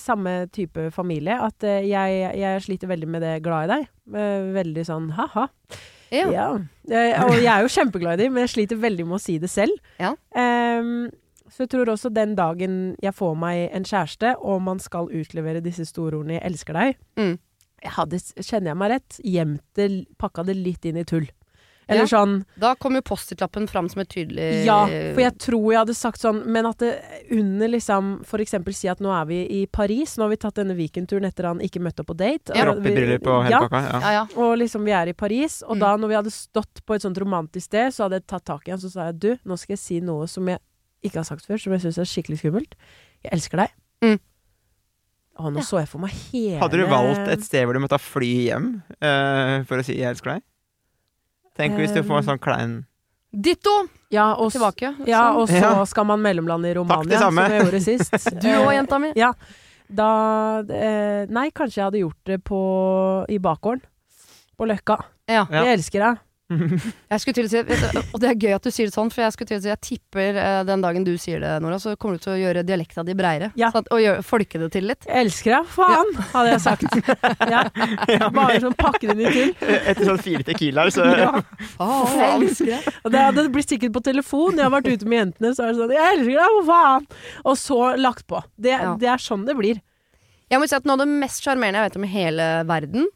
samme 0.00 0.34
type 0.54 0.88
familie. 0.96 1.36
At 1.44 1.66
eh, 1.68 1.84
jeg, 1.90 2.18
jeg 2.40 2.64
sliter 2.64 2.88
veldig 2.88 3.08
med 3.10 3.24
det 3.26 3.34
glad 3.44 3.68
i 3.68 3.72
deg. 3.74 3.86
Eh, 4.16 4.48
Veldig 4.58 4.84
sånn 4.88 5.10
ha-ha. 5.18 5.44
ja. 6.14 6.24
Ja. 6.32 6.48
Og 7.26 7.34
jeg 7.36 7.50
er 7.52 7.66
jo 7.66 7.68
kjempeglad 7.68 8.16
i 8.16 8.24
dem, 8.24 8.32
men 8.32 8.46
jeg 8.46 8.54
sliter 8.54 8.80
veldig 8.80 9.04
med 9.10 9.18
å 9.18 9.22
si 9.22 9.36
det 9.42 9.50
selv. 9.52 9.76
Ja. 10.00 10.14
Ehm, 10.32 11.10
så 11.50 11.64
jeg 11.64 11.68
tror 11.70 11.86
også 11.86 12.12
den 12.12 12.34
dagen 12.34 12.96
jeg 13.02 13.12
får 13.14 13.36
meg 13.36 13.70
en 13.72 13.84
kjæreste, 13.84 14.34
og 14.40 14.62
man 14.62 14.78
skal 14.78 15.08
utlevere 15.08 15.62
disse 15.62 15.84
storordene 15.86 16.40
'jeg 16.40 16.44
elsker 16.52 16.74
deg', 16.74 16.96
Mm. 17.16 17.38
jeg 17.82 17.90
hadde, 17.92 18.16
kjenner 18.42 18.66
jeg 18.70 18.76
meg 18.76 18.90
rett, 18.90 19.20
gjemt 19.24 19.60
det, 19.74 20.06
pakka 20.18 20.44
det 20.44 20.56
litt 20.56 20.84
inn 20.84 20.96
i 20.96 21.04
tull. 21.04 21.28
Eller 21.90 22.02
Ja. 22.04 22.18
sånn 22.18 22.44
Da 22.58 22.74
kom 22.74 22.92
jo 22.96 23.00
Post-It-lappen 23.00 23.66
fram 23.66 23.88
som 23.88 24.00
et 24.02 24.10
tydelig 24.10 24.66
Ja, 24.66 24.84
for 24.84 25.20
jeg 25.22 25.38
tror 25.38 25.72
jeg 25.72 25.78
hadde 25.86 25.94
sagt 25.96 26.18
sånn, 26.20 26.44
men 26.44 26.66
at 26.66 26.76
det 26.76 27.00
under 27.30 27.66
liksom 27.66 28.26
For 28.26 28.36
eksempel 28.40 28.74
si 28.74 28.88
at 28.88 28.98
nå 28.98 29.08
er 29.10 29.24
vi 29.24 29.62
i 29.62 29.66
Paris, 29.66 30.18
nå 30.18 30.24
har 30.24 30.28
vi 30.28 30.36
tatt 30.36 30.56
denne 30.56 30.76
weekendturen 30.76 31.24
etter 31.24 31.44
han 31.46 31.60
ikke 31.60 31.80
møtte 31.80 32.00
opp 32.00 32.08
på 32.08 32.16
date. 32.18 32.52
Ja. 32.54 32.68
og 32.72 32.82
vi- 32.82 32.90
på. 33.18 33.48
Ja, 33.50 33.68
ja. 34.12 34.26
og 34.36 34.58
liksom 34.58 34.84
vi 34.84 34.90
er 34.92 35.08
i 35.08 35.12
Paris, 35.14 35.62
og 35.62 35.76
Mm. 35.76 35.80
da 35.80 35.96
når 35.96 36.08
vi 36.08 36.14
hadde 36.14 36.30
stått 36.30 36.84
på 36.86 36.94
et 36.94 37.00
sånt 37.00 37.16
romantisk 37.16 37.62
sted, 37.62 37.90
så 37.90 38.04
hadde 38.04 38.20
jeg 38.20 38.26
tatt 38.26 38.44
tak 38.44 38.68
i 38.68 38.70
han, 38.70 38.78
så 38.80 38.90
sa 38.90 39.06
jeg 39.06 39.18
du, 39.20 39.38
nå 39.46 39.56
skal 39.58 39.72
jeg 39.72 39.78
si 39.78 40.00
noe 40.00 40.26
som 40.28 40.44
jeg 40.46 40.58
ikke 41.10 41.20
har 41.22 41.28
sagt 41.28 41.46
før, 41.48 41.58
som 41.60 41.72
jeg 41.74 41.80
syns 41.86 41.98
er 41.98 42.08
skikkelig 42.08 42.38
skummelt. 42.42 42.74
Jeg 43.24 43.32
elsker 43.36 43.62
deg. 43.64 43.72
Mm. 44.04 44.18
Å, 45.38 45.50
nå 45.54 45.58
Ja. 45.62 45.66
så 45.66 45.78
jeg 45.78 45.88
for 45.88 46.02
meg 46.02 46.10
hele 46.32 46.58
Hadde 46.58 46.78
du 46.80 46.86
valgt 46.90 47.28
et 47.30 47.42
sted 47.46 47.64
hvor 47.66 47.74
du 47.76 47.80
måtte 47.84 47.98
fly 48.02 48.30
hjem 48.48 48.68
uh, 49.02 49.62
for 49.68 49.78
å 49.78 49.84
si 49.86 49.94
'jeg 49.98 50.10
elsker 50.10 50.34
deg'? 50.34 50.42
Tenk 51.58 51.74
hvis 51.78 51.94
du 51.94 52.02
får 52.02 52.18
en 52.22 52.26
sånn 52.32 52.42
klein 52.42 52.74
Ditto! 53.34 53.88
Ja, 54.10 54.32
og, 54.40 54.50
tilbake. 54.50 54.94
Tilbake. 54.96 55.06
ja, 55.10 55.28
Sånn. 55.30 55.36
og 55.42 55.48
så 55.48 55.60
Ja. 55.60 55.84
skal 55.84 56.04
man 56.08 56.20
mellomlande 56.22 56.70
i 56.70 56.74
Romania, 56.74 57.04
det 57.04 57.18
samme. 57.20 57.42
som 57.44 57.52
jeg 57.52 57.62
gjorde 57.62 57.82
sist. 57.84 58.30
Du 58.42 58.48
òg, 58.48 58.72
jenta 58.72 58.98
mi. 58.98 59.12
Ja. 59.14 59.32
Da 59.90 60.60
eh, 60.64 61.26
Nei, 61.28 61.50
kanskje 61.50 61.76
jeg 61.76 61.84
hadde 61.84 62.00
gjort 62.00 62.24
det 62.24 62.38
på 62.42 63.26
i 63.28 63.38
bakgården. 63.38 63.82
På 64.58 64.64
Løkka. 64.66 64.96
Ja. 65.28 65.46
Ja. 65.50 65.64
Jeg 65.64 65.78
elsker 65.78 66.00
deg. 66.00 66.18
Jeg 67.12 67.20
skulle 67.20 67.34
til 67.36 67.44
å 67.44 67.50
si, 67.52 67.60
og 68.14 68.20
det 68.22 68.28
er 68.30 68.36
gøy 68.40 68.54
at 68.56 68.64
du 68.64 68.70
sier 68.72 68.88
det 68.88 68.94
sånn, 68.94 69.10
for 69.12 69.20
jeg 69.20 69.34
skulle 69.34 69.48
til 69.50 69.58
å 69.58 69.62
si 69.64 69.68
jeg 69.68 69.80
tipper 69.84 70.38
eh, 70.40 70.60
den 70.68 70.80
dagen 70.84 71.04
du 71.04 71.10
sier 71.20 71.42
det, 71.42 71.50
Nora, 71.60 71.76
så 71.82 71.92
kommer 72.00 72.16
du 72.16 72.22
til 72.24 72.32
å 72.32 72.38
gjøre 72.40 72.62
dialekta 72.64 73.04
di 73.04 73.12
breiere. 73.18 73.50
Ja. 73.60 73.68
Sånn 73.74 73.84
og 73.92 74.00
gjøre, 74.00 74.22
folke 74.24 74.60
det 74.62 74.68
til 74.72 74.86
litt. 74.88 75.04
Jeg 75.08 75.26
elsker 75.26 75.54
deg, 75.58 75.68
faen, 75.74 76.12
hadde 76.32 76.54
jeg 76.54 76.62
sagt. 76.64 76.86
Ja. 78.08 78.28
Bare 78.32 78.58
sånn 78.62 78.76
pakke 78.78 79.10
det 79.10 79.14
inn 79.16 79.22
i 79.28 79.32
tull. 79.34 79.52
Etter 79.76 80.08
sånn 80.08 80.20
fire 80.24 80.46
tequilaer, 80.48 80.92
så 80.94 81.04
Ja. 81.12 81.30
Faen. 81.76 82.16
Jeg 82.16 82.34
elsker 82.38 82.72
deg. 82.72 82.88
Og 83.04 83.36
det 83.38 83.46
blir 83.54 83.66
sikkert 83.68 83.94
på 83.96 84.02
telefon. 84.08 84.56
Jeg 84.58 84.64
har 84.66 84.72
vært 84.74 84.88
ute 84.92 85.08
med 85.08 85.20
jentene, 85.22 85.52
så 85.56 85.66
er 85.66 85.72
det 85.74 85.80
sånn 85.82 85.94
Jeg 85.96 86.14
elsker 86.16 86.40
deg, 86.40 86.56
for 86.58 86.68
faen! 86.72 87.08
Og 87.44 87.58
så 87.60 87.80
lagt 88.00 88.26
på. 88.30 88.40
Det, 88.56 88.72
Ja. 88.78 88.94
det 89.00 89.08
er 89.12 89.22
sånn 89.22 89.44
det 89.48 89.56
blir. 89.58 89.80
Jeg 90.48 90.60
må 90.62 90.68
si 90.68 90.76
at 90.78 90.86
Noe 90.88 90.96
av 90.96 91.04
det 91.04 91.12
mest 91.12 91.44
sjarmerende 91.44 91.82
jeg 91.82 91.90
vet 91.90 91.98
om 92.00 92.06
i 92.08 92.12
hele 92.12 92.46
verden, 92.68 93.08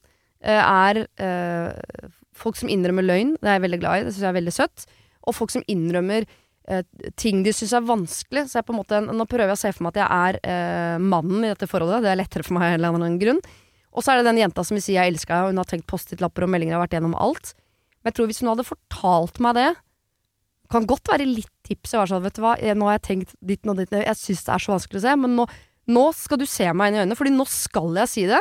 eh, 0.44 0.60
er 0.60 1.06
eh, 1.16 2.10
folk 2.36 2.58
som 2.58 2.70
innrømmer 2.72 3.04
løgn. 3.06 3.34
Det 3.40 3.48
er 3.48 3.58
jeg 3.58 3.66
veldig 3.66 3.80
glad 3.82 3.98
i. 3.98 4.04
Det 4.06 4.14
syns 4.14 4.24
jeg 4.24 4.32
er 4.32 4.40
veldig 4.40 4.54
søtt. 4.56 4.86
og 5.22 5.36
folk 5.36 5.52
som 5.54 5.62
innrømmer 5.70 6.24
eh, 6.68 6.82
ting 7.20 7.44
de 7.46 7.52
syns 7.54 7.74
er 7.78 7.84
vanskelig. 7.86 8.48
Så 8.50 8.58
jeg 8.58 8.66
på 8.66 8.74
en 8.74 8.80
måte, 8.80 8.98
nå 9.06 9.26
prøver 9.30 9.52
jeg 9.52 9.58
å 9.58 9.60
se 9.60 9.70
for 9.74 9.86
meg 9.86 9.94
at 9.94 10.00
jeg 10.02 10.24
er 10.26 10.38
eh, 10.42 10.96
mannen 10.98 11.44
i 11.44 11.52
dette 11.52 11.68
forholdet. 11.70 12.02
Det 12.02 12.10
er 12.10 12.18
lettere 12.18 12.46
for 12.46 12.56
meg 12.56 12.64
av 12.64 12.72
en 12.72 12.80
eller 12.80 12.96
annen 12.98 13.20
grunn. 13.22 13.42
Og 13.92 14.02
så 14.02 14.12
er 14.12 14.20
det 14.20 14.30
den 14.30 14.40
jenta 14.40 14.64
som 14.64 14.74
vil 14.74 14.82
si 14.82 14.96
'jeg 14.96 15.12
elsker 15.12 15.34
deg', 15.34 15.44
og 15.44 15.50
hun 15.52 15.60
har 15.60 15.68
tenkt 15.68 15.86
Post-It-lapper 15.86 16.46
og 16.46 16.50
meldinger 16.50 16.74
har 16.74 16.86
vært 16.86 16.96
gjennom 16.96 17.14
alt. 17.14 17.54
Men 18.02 18.10
jeg 18.10 18.14
tror 18.16 18.26
hvis 18.26 18.40
hun 18.40 18.50
hadde 18.50 18.66
fortalt 18.66 19.40
meg 19.40 19.54
det 19.54 19.70
Kan 20.72 20.86
godt 20.88 21.04
være 21.04 21.28
litt 21.28 21.52
tips. 21.68 21.92
Jeg 21.92 22.00
var 22.00 22.08
sånn, 22.08 22.22
vet 22.24 22.32
du 22.32 22.40
hva, 22.40 22.56
jeg, 22.56 22.74
nå 22.74 22.86
har 22.88 22.96
jeg 22.96 23.04
tenkt 23.04 23.34
ditten 23.44 23.68
og 23.68 23.76
ditten, 23.76 24.00
jeg 24.00 24.16
syns 24.16 24.40
det 24.46 24.54
er 24.54 24.62
så 24.64 24.72
vanskelig 24.72 25.02
å 25.02 25.04
se, 25.04 25.16
men 25.20 25.34
nå, 25.36 25.44
nå 25.92 26.04
skal 26.16 26.38
du 26.40 26.46
se 26.48 26.64
meg 26.72 26.88
inn 26.88 26.96
i 26.96 27.00
øynene, 27.02 27.18
fordi 27.18 27.32
nå 27.36 27.44
skal 27.44 27.92
jeg 28.00 28.08
si 28.08 28.24
det. 28.30 28.40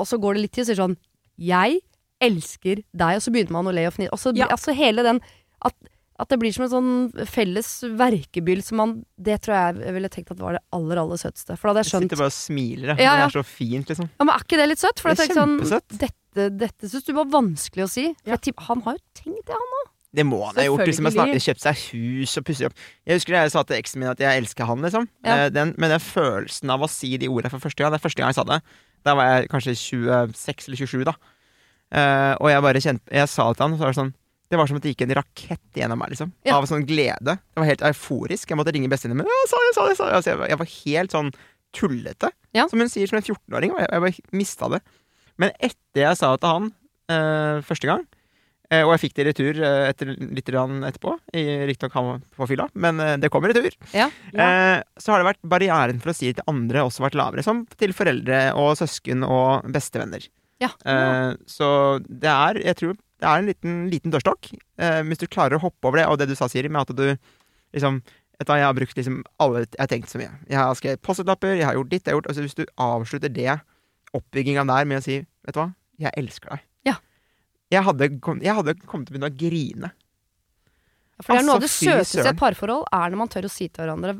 Og 0.00 0.08
så 0.08 0.16
går 0.16 0.32
det 0.32 0.40
litt 0.46 0.54
tid, 0.56 0.64
og 0.64 0.68
sier 0.70 0.80
sånn 0.80 0.96
'jeg 1.36 1.82
elsker 2.24 2.82
deg', 2.94 3.16
og 3.18 3.22
så 3.24 3.32
begynte 3.34 3.52
man 3.54 3.66
å 3.70 3.74
le 3.74 3.86
og 3.88 3.94
fnise. 3.96 4.32
Ja. 4.36 4.46
altså 4.50 4.74
hele 4.76 5.02
den 5.06 5.20
at, 5.64 5.74
at 6.20 6.28
det 6.30 6.38
blir 6.38 6.52
som 6.54 6.64
en 6.66 6.70
sånn 6.74 7.26
felles 7.26 7.82
verkebyll 7.98 8.62
som 8.62 8.76
man 8.78 8.92
Det 9.20 9.40
tror 9.42 9.54
jeg 9.54 9.86
jeg 9.86 9.94
ville 9.96 10.08
tenkt 10.12 10.30
at 10.30 10.38
var 10.38 10.52
det 10.58 10.62
aller, 10.72 10.96
aller 11.00 11.16
søteste. 11.18 11.56
For 11.58 11.68
da 11.68 11.74
hadde 11.74 11.82
jeg 11.82 11.90
Jeg 11.90 11.92
skjønt 11.94 12.04
sitter 12.10 12.20
bare 12.22 12.32
og 12.32 12.38
smiler, 12.38 12.88
jeg. 12.94 12.98
Ja, 13.02 13.14
ja. 13.16 13.26
Det 13.26 13.34
er 13.34 13.42
så 13.42 13.46
fint, 13.48 13.88
liksom. 13.88 14.10
Ja, 14.18 14.24
men 14.24 14.34
er 14.34 14.44
ikke 14.44 14.60
det 14.60 14.68
litt 14.68 14.78
søtt? 14.84 15.00
For 15.00 15.14
Det 15.14 15.24
er 15.30 15.34
kjempesøtt. 15.34 15.88
sånn. 15.88 15.98
Dette, 16.04 16.50
dette 16.58 16.88
syns 16.90 17.04
du 17.06 17.12
var 17.14 17.24
vanskelig 17.26 17.84
å 17.84 17.90
si. 17.90 18.06
For 18.24 18.30
Ja. 18.30 18.36
jeg 18.44 18.54
han 18.58 18.80
har 18.82 18.92
jo 18.94 19.02
tenkt 19.14 19.44
det, 19.46 19.54
han 19.58 19.74
òg. 19.80 19.90
Det 20.14 20.22
må 20.24 20.38
han 20.46 20.54
ha 20.54 20.62
gjort. 20.62 20.86
Liksom, 20.86 21.10
jeg 21.10 21.42
kjøpt 21.42 21.60
seg 21.64 21.74
hus 21.90 22.36
og 22.38 22.44
pusset 22.44 22.66
opp. 22.66 22.74
Jeg 23.04 23.16
husker 23.18 23.34
jeg 23.34 23.50
sa 23.50 23.62
til 23.64 23.76
eksen 23.82 23.98
min 23.98 24.08
at 24.10 24.18
jeg 24.22 24.42
elsker 24.44 24.64
han, 24.64 24.78
liksom. 24.80 25.08
Ja. 25.24 25.34
Eh, 25.46 25.48
Den, 25.50 25.74
men 25.76 25.90
den 25.90 25.98
følelsen 25.98 26.70
av 26.70 26.80
å 26.82 26.88
si 26.88 27.16
de 27.18 27.26
ordene 27.26 27.50
for 27.50 27.58
første 27.58 27.82
gang 27.82 27.90
Det 27.90 27.98
er 27.98 28.06
første 28.08 28.22
gang 28.22 28.28
jeg 28.30 28.38
sa 28.38 28.44
det. 28.44 28.62
Da 29.04 29.14
var 29.16 29.24
jeg 29.40 29.48
kanskje 29.50 29.74
26 29.74 30.68
eller 30.68 30.76
27, 30.86 31.04
da. 31.04 31.12
Eh, 31.94 32.32
og 32.40 32.48
jeg 32.50 32.62
bare 32.64 32.80
kjente 32.82 33.12
Jeg 33.12 33.28
sa 33.30 33.44
det 33.50 33.58
til 33.58 33.62
han, 33.66 33.74
og 33.74 33.78
så 33.78 33.84
var 33.84 33.92
det 33.92 33.98
sånn 34.00 34.12
Det 34.50 34.58
var 34.58 34.66
som 34.70 34.78
at 34.80 34.82
det 34.86 34.94
gikk 34.94 35.02
en 35.04 35.12
rakett 35.20 35.78
gjennom 35.78 35.98
meg, 36.00 36.10
liksom. 36.14 36.32
Ja. 36.46 36.56
Av 36.56 36.66
sånn 36.70 36.86
glede. 36.88 37.36
Det 37.38 37.60
var 37.60 37.68
helt 37.68 37.84
euforisk. 37.90 38.48
Jeg 38.50 38.58
måtte 38.60 38.72
ringe 38.74 38.90
bestevenninnen 38.92 39.24
min. 39.24 39.30
Ja, 39.30 39.48
sa 39.50 39.60
jeg, 39.64 39.74
sa 39.76 39.86
jeg, 39.88 39.96
sa 39.98 40.08
jeg. 40.08 40.16
Altså, 40.18 40.34
jeg, 40.48 40.58
var- 40.60 40.72
helt 40.84 41.14
sånn 41.14 41.30
tullete. 41.74 42.30
Ja. 42.54 42.66
Som 42.70 42.78
hun 42.84 42.90
sier 42.92 43.08
som 43.10 43.18
en 43.18 43.24
14-åring. 43.24 43.72
Og 43.74 43.80
jeg, 43.82 43.88
jeg 43.90 44.04
bare 44.04 44.36
mista 44.38 44.68
det. 44.70 44.82
Men 45.42 45.50
etter 45.58 46.04
jeg 46.04 46.20
sa 46.20 46.30
det 46.36 46.42
til 46.44 46.52
han 46.52 46.68
uh, 47.10 47.64
første 47.66 47.88
gang, 47.90 48.04
uh, 48.70 48.82
og 48.84 48.92
jeg 48.94 49.02
fikk 49.06 49.16
det 49.16 49.24
i 49.24 49.28
retur 49.32 49.58
uh, 49.64 49.88
etter, 49.88 50.12
litt 50.14 50.52
etterpå, 50.54 51.16
i- 51.34 51.64
riktignok 51.72 51.96
han 51.98 52.22
på 52.36 52.46
fylla, 52.52 52.68
men 52.78 53.02
det 53.24 53.32
kom 53.34 53.42
i 53.48 53.50
retur, 53.50 53.74
Ja. 53.96 54.06
så 54.30 55.10
har 55.16 55.18
det 55.24 55.30
vært 55.32 55.42
barrieren 55.56 55.98
for 56.04 56.12
å 56.12 56.14
si 56.14 56.30
det 56.30 56.38
til 56.38 56.46
andre 56.54 56.84
også 56.86 57.02
vært 57.02 57.18
lavere, 57.18 57.42
som 57.42 57.64
til 57.80 57.92
foreldre 57.96 58.52
og 58.54 58.76
søsken 58.78 59.26
og 59.26 59.66
bestevenner. 59.74 60.28
Ja. 60.64 60.70
Eh, 60.88 61.30
så 61.50 61.68
det 62.08 62.30
er, 62.30 62.60
jeg 62.64 62.80
tror, 62.80 62.98
det 63.20 63.30
er 63.30 63.40
en 63.40 63.48
liten, 63.50 63.78
liten 63.92 64.14
dørstokk. 64.14 64.50
Eh, 64.80 65.00
hvis 65.08 65.22
du 65.22 65.28
klarer 65.30 65.58
å 65.58 65.64
hoppe 65.64 65.88
over 65.88 66.00
det, 66.00 66.08
og 66.10 66.18
det 66.20 66.28
du 66.30 66.36
sa, 66.38 66.48
Siri, 66.50 66.72
med 66.72 66.86
at 66.86 66.96
du 66.96 67.08
liksom 67.74 68.02
Vet 68.34 68.48
du 68.48 68.50
hva, 68.50 68.56
jeg 68.58 68.66
har 68.66 68.74
brukt 68.74 68.96
liksom 68.98 69.18
alle 69.38 69.60
Jeg 69.62 69.78
har 69.78 69.90
tenkt 69.92 70.10
så 70.10 70.18
mye. 70.18 70.32
Jeg 70.50 70.58
har 70.58 70.72
skrevet 70.74 71.02
Post-It-lapper, 71.06 71.52
jeg 71.54 71.68
har 71.68 71.76
gjort 71.78 71.90
ditt, 71.92 72.02
jeg 72.02 72.10
har 72.10 72.18
gjort 72.18 72.30
altså 72.32 72.42
Hvis 72.42 72.56
du 72.58 72.64
avslutter 72.82 73.30
det, 73.30 73.52
oppbygginga 74.10 74.64
der, 74.66 74.88
med 74.90 74.98
å 74.98 75.04
si 75.04 75.20
Vet 75.22 75.54
du 75.54 75.60
hva, 75.60 75.68
jeg 76.02 76.10
elsker 76.18 76.50
deg. 76.50 76.64
Ja. 76.90 76.96
Jeg 77.70 77.86
hadde, 77.86 78.08
kom, 78.24 78.40
jeg 78.42 78.56
hadde 78.58 78.74
kommet 78.82 79.06
til 79.06 79.14
å 79.14 79.16
begynne 79.20 79.30
å 79.30 79.38
grine. 79.38 79.90
For 81.22 81.30
det 81.30 81.42
er 81.44 81.46
noe 81.46 81.58
av 81.60 81.62
det 81.62 81.70
Altså, 81.70 81.86
søteste 81.86 82.24
i 82.24 82.30
et 82.32 82.40
parforhold, 82.40 82.86
er 82.90 83.12
når 83.12 83.20
man 83.20 83.30
tør 83.30 83.46
å 83.46 83.52
si 83.52 83.68
til 83.68 83.84
hverandre 83.84 84.16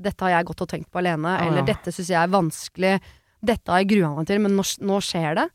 'Dette 0.00 0.24
har 0.24 0.30
jeg 0.32 0.46
gått 0.48 0.62
og 0.64 0.68
tenkt 0.70 0.88
på 0.88 1.00
alene', 1.02 1.28
ah, 1.28 1.42
eller 1.44 1.60
ja. 1.60 1.66
'Dette 1.68 1.92
syns 1.92 2.08
jeg 2.08 2.16
er 2.16 2.32
vanskelig', 2.32 3.08
'Dette 3.44 3.68
har 3.68 3.82
jeg 3.82 3.90
grua 3.92 4.14
meg 4.16 4.30
til, 4.30 4.40
men 4.40 4.56
nå, 4.56 4.64
nå 4.80 5.00
skjer 5.04 5.36
det'. 5.36 5.50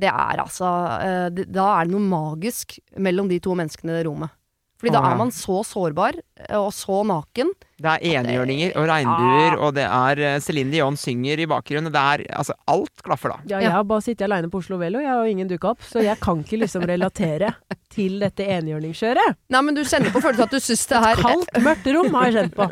Det 0.00 0.10
er 0.10 0.40
altså 0.42 0.70
eh, 0.98 1.26
det, 1.30 1.48
Da 1.54 1.68
er 1.76 1.86
det 1.86 1.94
noe 1.94 2.02
magisk 2.02 2.78
mellom 2.98 3.28
de 3.30 3.38
to 3.42 3.54
menneskene 3.58 3.92
i 3.92 3.98
det 3.98 4.06
rommet. 4.08 4.32
Fordi 4.80 4.92
da 4.92 5.04
er 5.06 5.16
man 5.16 5.30
så 5.32 5.60
sårbar 5.64 6.18
eh, 6.18 6.58
og 6.58 6.72
så 6.74 7.02
naken. 7.06 7.52
Det 7.84 7.92
er 7.92 8.04
enhjørninger 8.18 8.74
og 8.80 8.86
regnbuer, 8.88 9.56
og 9.60 9.74
det 9.76 9.84
er 9.84 10.20
eh, 10.24 10.38
Céline 10.44 10.72
Dion 10.72 10.96
synger 10.96 11.42
i 11.44 11.46
bakgrunnen. 11.50 11.92
Det 11.92 12.00
er 12.00 12.24
altså 12.40 12.56
Alt 12.70 13.02
klaffer, 13.04 13.34
da. 13.34 13.38
Ja, 13.44 13.58
Ja. 13.58 13.68
jeg 13.68 13.72
har 13.76 13.84
bare 13.84 14.02
sittet 14.02 14.24
aleine 14.26 14.48
på 14.50 14.58
Oslo 14.62 14.78
Velo, 14.80 14.98
jeg 15.04 15.10
har 15.12 15.24
ingen 15.28 15.48
dukka 15.50 15.74
opp. 15.74 15.82
Så 15.84 16.02
jeg 16.02 16.16
kan 16.24 16.40
ikke 16.42 16.58
liksom 16.64 16.86
relatere 16.88 17.52
til 17.94 18.18
dette 18.24 18.42
enhjørningskjøret. 18.56 19.36
Nei, 19.54 19.60
men 19.62 19.76
du 19.76 19.82
kjenner 19.86 20.10
på 20.10 20.22
følelsen 20.24 20.46
at 20.48 20.50
du 20.56 20.58
syns 20.64 20.86
det 20.90 21.02
her 21.04 21.20
Kaldt, 21.20 21.52
mørkt 21.62 21.86
rom 21.94 22.14
har 22.16 22.30
jeg 22.30 22.34
kjent 22.40 22.56
på. 22.56 22.66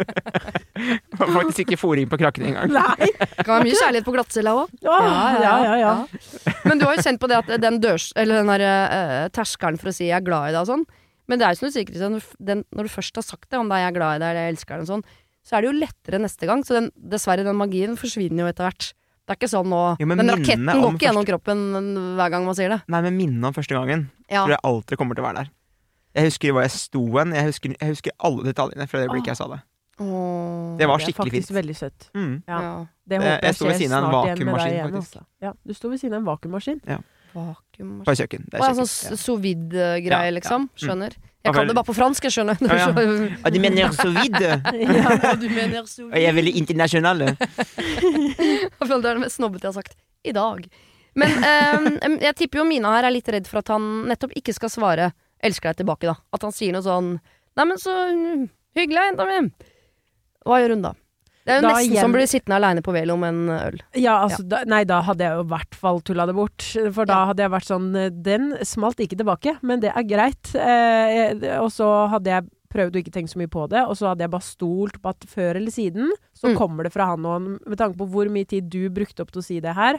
Faktisk 1.21 1.63
ikke 1.67 1.79
fòring 1.81 2.09
på 2.11 2.19
krakkene 2.21 2.51
engang. 2.53 2.73
Nei! 2.75 3.11
kan 3.43 3.53
være 3.59 3.67
mye 3.69 3.77
kjærlighet 3.79 4.07
på 4.09 4.15
glattcella 4.17 4.55
òg. 4.63 4.73
Ja, 4.83 4.97
ja, 5.43 5.55
ja, 5.67 5.77
ja. 5.83 5.93
Men 6.67 6.81
du 6.81 6.87
har 6.89 6.97
jo 6.97 7.05
kjent 7.05 7.21
på 7.23 7.29
det 7.31 7.39
at 7.43 7.53
den, 7.63 7.79
dørs, 7.85 8.11
eller 8.17 8.41
den 8.43 8.51
der, 8.55 8.65
uh, 8.67 9.29
terskelen 9.35 9.79
for 9.81 9.93
å 9.93 9.95
si 9.95 10.09
'jeg 10.09 10.17
er 10.19 10.27
glad 10.27 10.51
i 10.51 10.53
deg' 10.57 10.63
og 10.65 10.71
sånn. 10.73 10.85
Men 11.29 11.39
det 11.39 11.47
er 11.47 11.55
jo 11.55 11.61
som 11.61 11.69
du 11.69 11.73
sier, 11.73 11.87
Kristian, 11.87 12.13
når 12.13 12.21
du 12.21 12.45
den- 12.45 12.65
når 12.75 12.83
du 12.83 12.89
først 12.89 13.15
har 13.15 13.23
sagt 13.23 13.49
det, 13.49 13.59
om 13.59 13.69
det 13.69 13.77
er 13.77 13.83
'jeg 13.87 13.91
er 13.95 13.99
glad 13.99 14.17
i 14.17 14.19
deg' 14.19 14.31
eller 14.31 14.41
'jeg 14.43 14.53
elsker 14.57 14.75
deg' 14.75 14.81
og 14.81 14.87
sånn, 14.89 15.05
så 15.45 15.57
er 15.57 15.61
det 15.63 15.69
jo 15.73 15.81
lettere 15.81 16.19
neste 16.21 16.47
gang. 16.47 16.63
Så 16.65 16.69
den, 16.75 16.91
dessverre, 16.99 17.45
den 17.45 17.57
magien 17.57 17.97
forsvinner 17.97 18.43
jo 18.43 18.47
etter 18.51 18.65
hvert. 18.71 18.93
Det 19.27 19.31
er 19.31 19.37
ikke 19.39 19.51
sånn 19.51 19.67
nå 19.71 19.97
Jo, 20.01 20.07
men 20.07 20.19
Den 20.19 20.29
raketten 20.29 20.67
går 20.67 20.93
ikke 20.93 21.07
gjennom 21.07 21.25
kroppen 21.25 22.17
hver 22.17 22.31
gang 22.31 22.45
man 22.45 22.55
sier 22.55 22.69
det. 22.69 22.83
Nei, 22.89 23.01
men 23.03 23.17
minnet 23.17 23.45
om 23.45 23.53
første 23.55 23.75
gangen 23.75 24.11
Ja. 24.29 24.45
tror 24.47 24.51
jeg 24.51 24.61
alltid 24.65 24.99
kommer 24.99 25.15
til 25.15 25.25
å 25.25 25.29
være 25.33 25.37
der. 25.37 25.51
Jeg 26.15 26.25
husker 26.27 26.53
hvor 26.53 26.63
jeg 26.63 26.71
sto 26.71 27.07
hen. 27.19 27.33
Jeg 27.33 27.45
husker, 27.47 27.69
jeg 27.81 27.89
husker 27.89 28.11
alle 28.21 28.43
detaljene 28.43 28.89
fra 28.89 28.99
det 28.99 29.09
øyeblikket 29.09 29.27
jeg 29.33 29.37
sa 29.37 29.47
det. 29.49 29.63
Åh, 30.01 30.79
Det 30.79 30.87
var 30.89 30.99
skikkelig 30.99 31.31
fint. 31.31 31.33
Det 31.33 31.33
er 31.33 31.39
faktisk 31.39 31.49
fint. 31.49 31.65
veldig 31.65 31.77
søtt. 31.77 32.11
Mm. 32.15 32.43
Ja. 32.49 32.61
ja. 32.61 32.87
Det 33.07 33.19
håper 33.21 33.31
jeg 33.31 33.43
jeg 33.43 33.55
skjer 33.55 33.57
snart 33.57 33.81
igjen 33.81 33.91
med 33.91 34.03
deg 34.03 34.13
vakuummaskin, 34.13 34.73
igjen. 34.73 34.95
Altså. 34.95 35.21
Ja, 35.41 35.53
du 35.67 35.75
sto 35.75 35.89
ved 35.89 36.01
siden 36.01 36.15
av 36.15 36.21
en 36.21 36.25
vakuummaskin. 36.27 36.81
Vakuum 37.35 37.93
På 38.07 38.15
kjøkken. 38.19 38.47
Det 38.51 38.59
er 38.59 38.65
kjøkken. 38.65 38.87
sånn 38.87 39.19
sous 39.21 39.41
vide-greie, 39.43 40.33
liksom. 40.37 40.69
Mm. 40.69 40.83
Skjønner. 40.83 41.17
Jeg 41.43 41.55
kan 41.57 41.67
det 41.67 41.75
bare 41.75 41.89
på 41.89 41.95
fransk, 41.97 42.23
jeg 42.29 42.35
skjønner. 42.37 42.61
Ja, 42.63 42.77
ja. 42.79 42.91
Ah, 43.45 43.51
de 43.51 43.59
mener 43.63 43.91
så 43.97 44.09
vide. 44.15 44.53
Ja. 44.93 45.35
du 45.35 45.49
mener 45.51 45.87
sous 45.91 46.07
Og 46.07 46.15
jeg 46.15 46.29
er 46.31 46.37
veldig 46.39 46.55
internasjonal. 46.61 47.25
Jeg 47.33 48.89
føler 48.89 49.03
det 49.03 49.11
er 49.11 49.19
det 49.19 49.23
mest 49.25 49.39
snobbete 49.39 49.67
jeg 49.67 49.73
har 49.73 49.77
sagt 49.83 49.97
i 50.27 50.33
dag. 50.37 50.65
Men 51.19 51.35
um, 51.45 52.15
jeg 52.23 52.35
tipper 52.39 52.63
jo 52.63 52.65
Mina 52.65 52.95
her 52.97 53.09
er 53.09 53.13
litt 53.15 53.29
redd 53.29 53.49
for 53.51 53.61
at 53.61 53.69
han 53.75 53.85
nettopp 54.09 54.33
ikke 54.39 54.55
skal 54.57 54.71
svare 54.73 55.11
'elsker 55.43 55.73
deg' 55.73 55.83
tilbake, 55.83 56.07
da. 56.09 56.15
At 56.33 56.47
han 56.47 56.55
sier 56.55 56.73
noe 56.73 56.85
sånn 56.87 57.17
'Neimen, 57.57 57.79
så 57.83 57.93
mm, 58.15 58.47
hyggelig, 58.79 59.03
jenta 59.11 59.27
mi'. 59.29 59.51
Hva 60.47 60.61
gjør 60.63 60.77
hun 60.77 60.87
da? 60.87 60.93
Det 61.45 61.51
er 61.51 61.57
jo 61.59 61.63
Da 61.63 61.73
nesten 61.75 61.91
igjen- 61.93 62.01
som 62.01 62.13
å 62.13 62.15
bli 62.15 62.27
sittende 62.31 62.57
aleine 62.61 62.83
på 62.87 62.93
Velo 62.95 63.17
med 63.19 63.29
en 63.35 63.49
øl. 63.49 63.81
Ja, 63.99 64.23
altså, 64.29 64.47
Da, 64.47 64.63
nei, 64.65 64.85
da 64.85 65.01
hadde 65.03 65.19
jeg 65.27 65.33
jo 65.35 65.41
i 65.43 65.51
hvert 65.51 65.75
fall 65.75 66.01
tulla 66.01 66.27
det 66.27 66.35
bort. 66.37 66.63
For 66.95 67.05
da 67.05 67.13
Ja. 67.13 67.27
hadde 67.33 67.39
jeg 67.43 67.51
vært 67.51 67.67
sånn 67.71 67.97
eh, 67.97 68.11
Den 68.11 68.53
smalt 68.63 68.97
ikke 69.03 69.19
tilbake, 69.19 69.59
men 69.63 69.81
det 69.81 69.91
er 69.95 70.03
greit. 70.05 70.55
Eh, 70.55 71.59
og 71.59 71.71
så 71.71 72.09
hadde 72.11 72.27
jeg 72.31 72.45
prøvd 72.73 72.93
å 72.95 73.03
ikke 73.05 73.13
tenke 73.13 73.29
så 73.29 73.37
mye 73.37 73.51
på 73.51 73.69
det, 73.69 73.83
og 73.85 73.97
så 73.99 74.09
hadde 74.15 74.21
jeg 74.25 74.31
bare 74.31 74.41
stolt 74.41 75.03
på 75.03 75.09
at 75.11 75.21
før 75.29 75.57
eller 75.57 75.71
siden 75.71 76.09
så 76.33 76.49
Mm. 76.53 76.57
kommer 76.57 76.85
det 76.85 76.93
fra 76.93 77.07
han. 77.07 77.27
Og 77.27 77.33
han, 77.33 77.59
med 77.67 77.77
tanke 77.79 77.97
på 77.99 78.09
hvor 78.09 78.31
mye 78.31 78.47
tid 78.47 78.71
du 78.71 78.89
brukte 78.89 79.21
opp 79.21 79.31
til 79.33 79.43
å 79.43 79.45
si 79.45 79.61
det 79.61 79.75
her, 79.75 79.99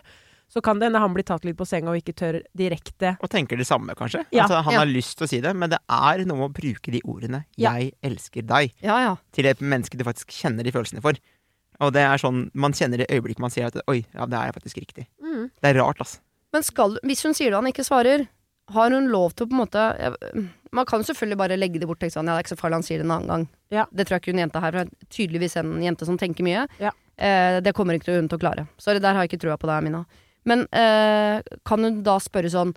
så 0.54 0.62
kan 0.62 0.78
det 0.78 0.86
hende 0.88 1.02
han 1.02 1.14
blir 1.16 1.26
tatt 1.26 1.46
litt 1.48 1.58
på 1.58 1.66
senga 1.66 1.90
og 1.90 1.98
ikke 1.98 2.14
tør 2.14 2.36
direkte. 2.58 3.16
Og 3.26 3.32
tenker 3.34 3.58
det 3.58 3.66
samme, 3.66 3.96
kanskje. 3.98 4.22
Ja. 4.32 4.44
Altså, 4.44 4.62
han 4.64 4.74
Ja. 4.74 4.80
har 4.84 4.86
lyst 4.86 5.18
til 5.18 5.26
å 5.26 5.30
si 5.30 5.40
det, 5.42 5.56
men 5.56 5.72
det 5.72 5.80
er 5.90 6.26
noe 6.26 6.38
med 6.38 6.52
å 6.52 6.54
bruke 6.54 6.92
de 6.92 7.02
ordene 7.02 7.46
Ja. 7.58 7.74
'jeg 7.74 7.94
elsker 8.04 8.44
deg' 8.44 8.74
Ja, 8.82 9.00
ja. 9.00 9.16
til 9.32 9.46
et 9.48 9.60
menneske 9.60 9.98
du 9.98 10.04
faktisk 10.04 10.28
kjenner 10.30 10.64
de 10.64 10.72
følelsene 10.72 11.02
for. 11.02 11.14
Og 11.82 11.92
det 11.94 12.02
er 12.02 12.18
sånn 12.18 12.52
man 12.54 12.72
kjenner 12.72 12.98
det 12.98 13.10
øyeblikket 13.10 13.40
man 13.40 13.50
sier 13.50 13.66
at 13.66 13.82
'oi, 13.88 14.06
ja, 14.14 14.26
det 14.26 14.38
er 14.38 14.52
faktisk 14.52 14.78
riktig'. 14.78 15.08
Mm. 15.22 15.50
Det 15.62 15.76
er 15.76 15.82
rart, 15.82 15.98
altså. 15.98 16.20
Men 16.54 16.62
skal, 16.62 16.98
hvis 17.04 17.24
hun 17.24 17.34
sier 17.34 17.50
det 17.50 17.56
han 17.56 17.66
ikke 17.66 17.84
svarer, 17.84 18.28
har 18.70 18.90
hun 18.92 19.10
lov 19.10 19.34
til 19.34 19.48
å 19.48 19.50
på 19.50 19.54
en 19.54 19.66
måte 19.68 20.00
jeg, 20.00 20.50
Man 20.72 20.86
kan 20.86 21.02
jo 21.04 21.14
selvfølgelig 21.14 21.38
bare 21.38 21.58
legge 21.58 21.80
det 21.80 21.86
bort 21.88 22.00
tenk 22.00 22.14
tenke 22.14 22.18
sånn 22.18 22.26
Ja, 22.26 22.34
det 22.34 22.40
er 22.40 22.44
ikke 22.48 22.58
så 22.58 22.62
farlig, 22.62 22.74
han 22.74 22.84
sier 22.84 22.98
det 22.98 23.06
en 23.06 23.12
annen 23.12 23.28
gang. 23.28 23.48
Ja. 23.70 23.86
Det 23.94 24.08
tror 24.08 24.16
jeg 24.16 24.22
ikke 24.22 24.34
hun 24.34 24.50
jenta 24.50 24.60
her 24.62 24.72
for 24.72 24.84
det 24.84 24.90
er 24.90 25.06
tydeligvis 25.10 25.56
en 25.58 25.82
jente 25.84 26.06
som 26.06 26.18
tenker 26.18 26.44
mye. 26.44 26.68
Ja. 26.80 26.92
Eh, 27.18 27.60
det 27.62 27.76
kommer 27.76 27.94
ikke 27.94 28.16
hun 28.16 28.28
til 28.28 28.40
å 28.40 28.42
klare. 28.42 28.68
Sorry, 28.80 28.98
der 29.00 29.14
har 29.14 29.22
jeg 29.22 29.30
ikke 29.34 29.42
trua 29.46 29.58
på 29.58 29.68
deg, 29.70 29.84
Mina. 29.84 30.06
Men 30.50 30.66
eh, 30.76 31.42
kan 31.66 31.84
hun 31.86 32.02
da 32.04 32.18
spørre 32.20 32.50
sånn 32.52 32.74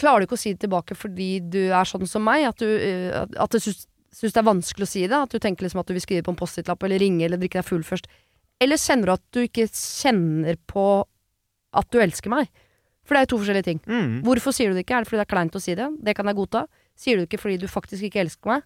Klarer 0.00 0.22
du 0.22 0.26
ikke 0.26 0.38
å 0.38 0.40
si 0.40 0.54
det 0.54 0.62
tilbake 0.64 0.96
fordi 0.96 1.26
du 1.52 1.60
er 1.68 1.84
sånn 1.86 2.06
som 2.08 2.24
meg? 2.24 2.46
At 2.48 2.62
du, 2.62 2.66
eh, 2.66 3.12
at- 3.36 3.50
du 3.52 3.58
syns, 3.60 3.84
syns 4.10 4.32
det 4.32 4.40
er 4.40 4.48
vanskelig 4.48 4.86
å 4.88 4.88
si 4.88 5.02
det? 5.06 5.14
At 5.18 5.30
du 5.30 5.38
tenker 5.38 5.66
liksom 5.66 5.80
at 5.80 5.86
du 5.86 5.92
vil 5.92 6.00
skrive 6.02 6.24
på 6.24 6.32
en 6.32 6.38
Post-It-lapp 6.40 6.82
eller 6.82 6.98
ringe 6.98 7.26
eller 7.26 7.36
drikke 7.36 7.60
deg 7.60 7.64
full 7.68 7.84
først? 7.84 8.08
Eller 8.60 8.76
kjenner 8.80 9.06
du 9.06 9.12
at 9.12 9.22
du 9.36 9.40
ikke 9.46 9.68
kjenner 9.68 10.56
på 10.66 11.04
at 11.74 11.90
du 11.92 11.98
elsker 12.00 12.30
meg? 12.32 12.48
For 13.04 13.14
det 13.14 13.20
er 13.20 13.26
jo 13.26 13.36
to 13.36 13.42
forskjellige 13.44 13.64
ting. 13.68 13.80
Mm. 13.86 14.22
Hvorfor 14.24 14.54
sier 14.54 14.70
du 14.70 14.74
det 14.78 14.86
ikke? 14.86 14.96
Er 14.96 15.04
det 15.04 15.10
fordi 15.10 15.20
det 15.20 15.26
er 15.28 15.34
kleint 15.36 15.56
å 15.58 15.62
si 15.62 15.74
det? 15.74 15.88
Det 16.02 16.16
kan 16.16 16.26
jeg 16.26 16.36
godta. 16.40 16.64
Sier 16.96 17.16
du 17.16 17.24
det 17.24 17.28
ikke 17.30 17.42
fordi 17.42 17.58
du 17.60 17.66
faktisk 17.68 18.02
ikke 18.08 18.22
elsker 18.24 18.46
meg? 18.48 18.62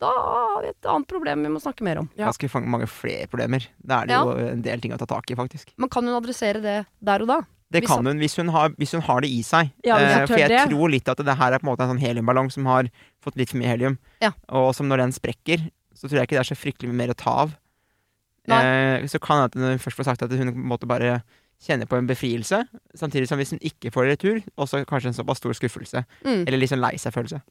Da 0.00 0.08
har 0.08 0.62
vi 0.64 0.68
et 0.72 0.86
annet 0.88 1.06
problem 1.10 1.42
vi 1.44 1.50
må 1.52 1.60
snakke 1.60 1.84
mer 1.84 1.98
om. 2.00 2.10
Ja. 2.16 2.26
Ganske 2.30 2.48
fang- 2.48 2.66
mange 2.72 2.86
flere 2.88 3.26
problemer. 3.28 3.66
Da 3.84 4.02
er 4.02 4.06
det 4.06 4.14
Ja. 4.16 4.22
jo 4.24 4.46
en 4.54 4.62
del 4.62 4.80
ting 4.80 4.92
å 4.92 4.98
ta 4.98 5.04
tak 5.06 5.30
i, 5.30 5.34
faktisk. 5.36 5.74
Men 5.76 5.88
kan 5.90 6.04
hun 6.04 6.14
adressere 6.22 6.62
det 6.62 6.86
der 7.04 7.20
og 7.22 7.28
da? 7.28 7.40
Det 7.70 7.84
kan 7.86 8.04
hun 8.04 8.18
hvis 8.18 8.34
hun 8.36 8.48
har, 8.48 8.70
hvis 8.70 8.92
hun 8.96 9.02
har 9.02 9.20
det 9.20 9.28
i 9.30 9.42
seg. 9.42 9.70
Ja, 9.84 9.96
Eh, 9.98 10.26
for 10.26 10.36
jeg 10.36 10.48
det. 10.48 10.68
tror 10.68 10.90
litt 10.90 11.08
at 11.08 11.18
det 11.18 11.36
her 11.36 11.52
er 11.52 11.58
på 11.60 11.68
en 11.68 11.76
måte 11.76 11.84
en 11.84 11.96
sånn 11.96 12.00
heliumballong 12.02 12.50
som 12.50 12.64
har 12.66 12.88
fått 13.22 13.36
litt 13.36 13.50
for 13.50 13.58
mye 13.58 13.68
helium. 13.68 13.98
Ja. 14.20 14.32
Og 14.48 14.74
som 14.74 14.88
når 14.88 14.96
den 15.04 15.12
sprekker, 15.12 15.70
så 15.94 16.08
tror 16.08 16.18
jeg 16.18 16.28
ikke 16.28 16.38
det 16.40 16.50
er 16.50 16.54
så 16.54 16.58
fryktelig 16.58 16.88
mye 16.88 16.96
mer 17.06 17.08
å 17.14 17.16
ta 17.16 17.30
av. 17.30 17.56
Nei. 18.48 18.62
Eh, 18.64 19.02
så 19.06 19.20
kan 19.20 19.36
det 19.48 19.54
at 19.54 19.60
hun 19.62 19.78
først 19.78 19.96
får 20.00 20.04
sagt 20.04 20.22
at 20.22 20.30
hun 20.32 20.52
måtte 20.66 20.88
bare 20.88 21.22
kjenne 21.62 21.86
på 21.86 21.96
en 21.98 22.06
befrielse, 22.08 22.66
samtidig 22.96 23.28
som 23.28 23.38
hvis 23.38 23.50
hun 23.50 23.60
ikke 23.60 23.92
får 23.92 24.08
det 24.08 24.18
retur, 24.18 24.42
også 24.58 24.84
kanskje 24.86 25.08
en 25.12 25.14
såpass 25.14 25.36
stor 25.38 25.52
skuffelse. 25.52 26.04
Mm. 26.24 26.48
Eller 26.48 26.58
litt 26.58 26.70
sånn 26.70 26.80
lei 26.80 26.96
seg-følelse. 26.96 27.42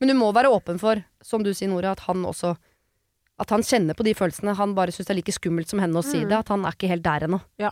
Men 0.00 0.08
du 0.08 0.14
må 0.16 0.30
være 0.32 0.50
åpen 0.50 0.78
for, 0.80 1.02
som 1.22 1.42
du 1.44 1.52
sier, 1.52 1.68
Nora, 1.68 1.92
at 1.92 2.00
han 2.08 2.24
også 2.24 2.56
At 3.40 3.48
han 3.54 3.62
kjenner 3.64 3.96
på 3.96 4.04
de 4.04 4.12
følelsene. 4.12 4.52
Han 4.58 4.74
bare 4.76 4.92
syns 4.92 5.06
det 5.08 5.14
er 5.14 5.16
like 5.22 5.32
skummelt 5.32 5.70
som 5.70 5.80
henne 5.80 5.96
å 5.96 6.04
si 6.04 6.18
Mm. 6.20 6.28
det. 6.28 6.38
At 6.42 6.48
han 6.52 6.64
er 6.68 6.74
ikke 6.76 6.88
helt 6.90 7.02
der 7.02 7.20
ennå. 7.24 7.38
Ja. 7.56 7.70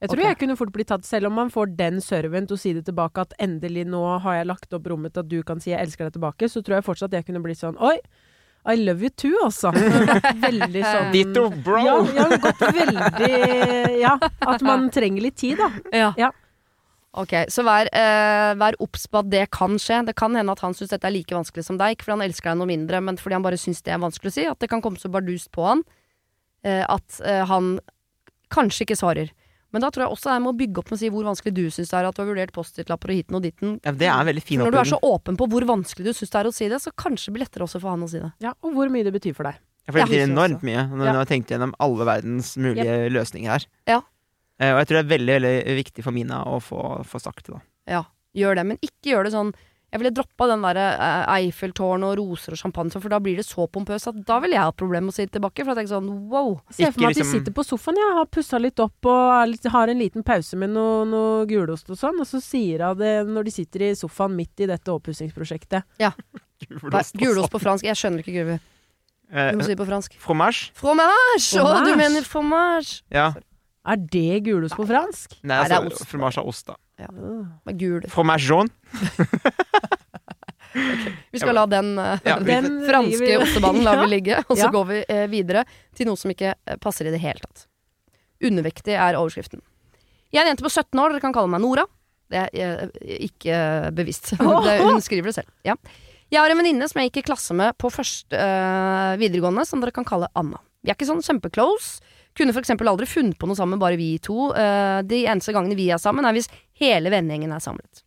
Jeg 0.00 0.08
tror 0.08 0.18
okay. 0.18 0.28
jeg 0.32 0.38
kunne 0.40 0.56
fort 0.56 0.72
blitt 0.72 0.88
tatt, 0.88 1.04
selv 1.04 1.26
om 1.28 1.34
man 1.34 1.50
får 1.52 1.76
den 1.76 2.00
serven 2.00 2.46
til 2.48 2.56
å 2.56 2.58
si 2.58 2.72
det 2.72 2.86
tilbake, 2.86 3.20
at 3.20 3.34
endelig 3.38 3.84
nå 3.86 4.00
har 4.24 4.34
jeg 4.40 4.46
lagt 4.48 4.72
opp 4.74 4.86
rommet 4.90 5.12
til 5.12 5.20
at 5.20 5.28
du 5.28 5.42
kan 5.44 5.60
si 5.60 5.70
jeg 5.70 5.78
elsker 5.78 6.08
deg 6.08 6.14
tilbake, 6.16 6.48
så 6.48 6.62
tror 6.64 6.78
jeg 6.78 6.86
fortsatt 6.88 7.12
jeg 7.12 7.26
kunne 7.28 7.42
blitt 7.44 7.60
sånn 7.60 7.76
oi, 7.78 7.98
I 8.66 8.74
love 8.76 9.00
you 9.04 9.10
too, 9.10 9.36
altså. 9.44 9.70
Veldig 10.48 10.82
sånn 10.84 11.12
Ditto, 11.14 11.50
bro! 11.64 11.84
Ja, 11.84 11.94
ja, 12.16 12.26
gått 12.42 12.64
veldig 12.80 14.00
Ja, 14.00 14.16
at 14.40 14.62
man 14.64 14.90
trenger 14.90 15.22
litt 15.28 15.36
tid, 15.36 15.60
da. 15.60 15.70
Ja. 15.92 16.10
Ja. 16.18 16.30
Ok, 17.18 17.32
så 17.50 17.64
vær, 17.66 17.88
eh, 17.90 18.54
vær 18.54 18.76
obs 18.78 19.08
på 19.10 19.18
at 19.18 19.30
det 19.30 19.50
kan 19.50 19.74
skje. 19.82 20.04
Det 20.06 20.14
kan 20.14 20.34
hende 20.38 20.52
at 20.54 20.60
han 20.62 20.76
syns 20.78 20.92
dette 20.92 21.08
er 21.08 21.10
like 21.10 21.34
vanskelig 21.34 21.64
som 21.66 21.78
deg. 21.80 21.96
Ikke 21.96 22.06
fordi 22.06 22.20
han 22.20 22.28
elsker 22.28 22.52
deg 22.52 22.60
noe 22.60 22.70
mindre, 22.70 23.00
men 23.02 23.16
fordi 23.18 23.34
han 23.34 23.42
bare 23.42 23.58
syns 23.58 23.82
det 23.82 23.92
er 23.94 23.98
vanskelig 23.98 24.30
å 24.30 24.36
si. 24.36 24.44
At 24.46 24.60
det 24.62 24.70
kan 24.70 24.82
komme 24.84 25.00
så 25.00 25.10
bardust 25.10 25.50
på 25.50 25.66
han 25.66 25.82
eh, 26.62 26.84
at 26.86 27.20
eh, 27.26 27.42
han 27.50 27.80
kanskje 28.54 28.86
ikke 28.86 28.98
svarer. 29.00 29.32
Men 29.70 29.82
da 29.82 29.90
tror 29.90 30.06
jeg 30.06 30.14
også 30.16 30.30
jeg 30.34 30.42
må 30.42 30.52
bygge 30.58 30.82
opp 30.82 30.88
med 30.90 30.98
å 30.98 31.00
si 31.02 31.10
hvor 31.14 31.26
vanskelig 31.26 31.52
du 31.54 31.64
syns 31.70 31.90
det 31.92 31.98
er 31.98 32.06
at 32.08 32.16
du 32.16 32.22
har 32.22 32.30
vurdert 32.30 32.52
Post-It-lapper 32.54 33.12
og 33.12 33.18
hiten 33.20 33.38
og 33.38 33.42
ditten. 33.44 33.76
Ja, 33.86 33.92
det 33.94 34.08
er 34.08 34.14
en 34.16 34.26
veldig 34.26 34.42
fin 34.42 34.58
For 34.58 34.66
når 34.66 34.74
du 34.74 34.80
er 34.82 34.90
så 34.90 34.98
åpen 35.06 35.38
på 35.38 35.46
hvor 35.50 35.66
vanskelig 35.68 36.10
du 36.10 36.14
syns 36.14 36.30
det 36.32 36.40
er 36.40 36.48
å 36.50 36.54
si 36.54 36.70
det, 36.70 36.80
så 36.82 36.90
kanskje 36.98 37.30
det 37.30 37.34
blir 37.36 37.44
lettere 37.46 37.66
også 37.66 37.78
for 37.82 37.90
han 37.94 38.02
å 38.06 38.10
si 38.10 38.18
det. 38.22 38.32
Ja, 38.42 38.54
og 38.66 38.74
hvor 38.74 38.90
mye 38.90 39.06
det 39.06 39.14
betyr 39.14 39.36
for 39.38 39.46
deg. 39.46 39.60
For 39.86 39.98
det 39.98 40.08
betyr 40.10 40.24
enormt 40.26 40.64
mye 40.66 40.86
når 40.90 41.04
Ja. 41.06 41.12
jeg 41.12 41.20
har 41.20 41.30
tenkt 41.30 41.50
gjennom 41.54 41.74
alle 41.82 42.06
verdens 42.06 42.56
mulige 42.58 42.98
løsninger 43.14 43.50
her. 43.50 43.66
Ja. 43.86 44.00
Eh, 44.60 44.74
Og 44.74 44.78
jeg 44.82 44.86
tror 44.90 45.00
det 45.00 45.04
er 45.06 45.12
veldig 45.16 45.34
veldig 45.40 45.76
viktig 45.80 46.04
for 46.04 46.12
Mina 46.12 46.42
å 46.44 46.60
få, 46.60 46.80
få 47.08 47.18
sagt 47.22 47.46
det. 47.48 47.56
da 47.56 47.60
Ja, 47.96 48.02
gjør 48.36 48.60
det. 48.60 48.66
Men 48.66 48.78
ikke 48.84 49.14
gjør 49.14 49.24
det 49.24 49.32
sånn 49.32 49.54
Jeg 49.90 49.98
ville 49.98 50.12
droppa 50.14 50.46
den 50.46 50.60
derre 50.62 50.84
eh, 51.02 51.30
Eiffeltårn 51.34 52.04
og 52.06 52.12
roser 52.20 52.52
og 52.54 52.58
champagne, 52.60 52.92
for 52.94 53.08
da 53.10 53.18
blir 53.18 53.40
det 53.40 53.42
så 53.48 53.64
pompøst 53.66 54.06
at 54.06 54.20
da 54.28 54.36
ville 54.38 54.54
jeg 54.54 54.62
hatt 54.62 54.76
problemer 54.78 55.08
med 55.08 55.10
å 55.10 55.16
si 55.16 55.24
det 55.26 55.32
tilbake. 55.34 55.64
For 55.64 55.72
jeg 55.72 55.80
tenker 55.80 55.94
sånn 55.96 56.28
wow. 56.30 56.52
Se 56.70 56.86
for 56.92 57.00
meg 57.02 57.08
at 57.10 57.16
de 57.16 57.24
liksom- 57.24 57.32
sitter 57.40 57.52
på 57.56 57.64
sofaen, 57.66 57.98
ja, 57.98 58.12
har 58.20 58.26
pussa 58.30 58.60
litt 58.62 58.78
opp 58.78 59.08
og 59.10 59.32
er 59.42 59.46
litt, 59.50 59.64
har 59.66 59.88
en 59.90 59.98
liten 59.98 60.22
pause 60.22 60.54
med 60.56 60.70
noe, 60.70 61.02
noe 61.10 61.44
gulost 61.50 61.90
og 61.90 61.98
sånn, 61.98 62.20
og 62.22 62.26
så 62.30 62.38
sier 62.40 62.86
hun 62.86 62.98
det 63.02 63.26
når 63.26 63.44
de 63.44 63.50
sitter 63.50 63.82
i 63.88 63.90
sofaen 63.98 64.36
midt 64.36 64.60
i 64.62 64.66
dette 64.70 64.86
oppussingsprosjektet. 64.94 65.82
Ja. 65.98 66.12
Gulost 67.18 67.50
på 67.50 67.58
fransk. 67.58 67.82
Jeg 67.82 67.96
skjønner 67.98 68.22
ikke 68.22 68.36
gulvet. 68.36 68.60
Eh, 69.32 69.50
Du 69.50 69.58
må 69.58 69.64
si 69.66 69.74
det 69.74 69.78
på 69.82 69.86
fransk. 69.90 70.14
Fromage? 70.22 70.70
Fromage! 70.78 71.58
Å, 71.58 71.84
du 71.86 71.96
mener 71.96 72.22
fromage! 72.22 73.02
Ja. 73.10 73.32
Er 73.88 73.96
det 73.96 74.42
gulost 74.44 74.76
på 74.76 74.84
fransk? 74.86 75.38
Nei, 75.42 75.56
Nei, 75.56 75.68
det 75.68 75.72
er 75.72 75.84
altså, 75.86 76.02
ost. 76.02 76.10
fromage 76.10 76.38
av 76.42 76.48
ost, 76.50 76.66
da. 76.68 76.74
Ja. 77.00 77.08
Med 77.64 77.78
gul. 77.80 78.02
Fromage 78.12 78.44
jaune? 78.44 78.68
Vi 81.32 81.38
skal 81.40 81.54
la 81.56 81.64
den, 81.66 81.98
eh, 81.98 82.18
Ja, 82.24 82.36
vi- 82.38 82.44
Den 82.52 82.86
franske 82.86 83.38
ostebanen 83.42 83.82
lar 83.82 83.94
Ja. 83.96 84.04
vi 84.04 84.10
ligge, 84.10 84.38
og 84.48 84.56
så 84.56 84.64
Ja. 84.66 84.70
går 84.70 84.86
vi 84.86 85.04
eh, 85.08 85.26
videre 85.26 85.64
til 85.94 86.06
noe 86.06 86.16
som 86.16 86.30
ikke 86.30 86.54
eh, 86.66 86.76
passer 86.76 87.06
i 87.06 87.10
det 87.10 87.20
hele 87.20 87.40
tatt. 87.40 87.66
Undervektig 88.42 88.94
er 88.94 89.14
overskriften. 89.16 89.60
Jeg 90.32 90.40
er 90.40 90.46
en 90.46 90.56
jente 90.56 90.62
på 90.62 90.70
17 90.70 90.98
år, 91.00 91.10
dere 91.10 91.20
kan 91.20 91.32
kalle 91.32 91.48
meg 91.48 91.60
Nora. 91.60 91.86
Det 92.30 92.36
er 92.54 92.84
eh, 92.84 92.88
ikke 93.26 93.92
bevisst. 93.92 94.30
Det, 94.38 94.80
hun 94.80 95.00
skriver 95.00 95.24
det 95.24 95.34
selv. 95.34 95.48
Ja. 95.64 95.74
Jeg 96.30 96.38
har 96.40 96.50
en 96.50 96.58
venninne 96.58 96.88
som 96.88 97.00
jeg 97.02 97.10
gikk 97.10 97.24
i 97.24 97.32
klasse 97.32 97.52
med 97.54 97.76
på 97.76 97.90
første 97.90 98.32
eh, 98.38 99.16
videregående, 99.18 99.66
som 99.66 99.80
dere 99.80 99.90
kan 99.92 100.04
kalle 100.04 100.28
Anna. 100.36 100.58
Vi 100.84 100.90
er 100.90 100.94
ikke 100.94 101.08
sånn 101.10 101.22
kjempeclose. 101.24 102.00
Kunne 102.38 102.54
eksempel 102.56 102.88
aldri 102.88 103.08
funnet 103.10 103.38
på 103.38 103.48
noe 103.48 103.58
sammen, 103.58 103.80
bare 103.80 103.98
vi 104.00 104.14
to. 104.22 104.52
Eh, 104.54 105.00
de 105.06 105.24
eneste 105.26 105.54
gangene 105.56 105.78
vi 105.78 105.90
er 105.90 106.00
sammen, 106.02 106.26
er 106.26 106.36
hvis 106.36 106.50
hele 106.80 107.12
vennegjengen 107.12 107.52
er 107.52 107.62
samlet. 107.64 108.04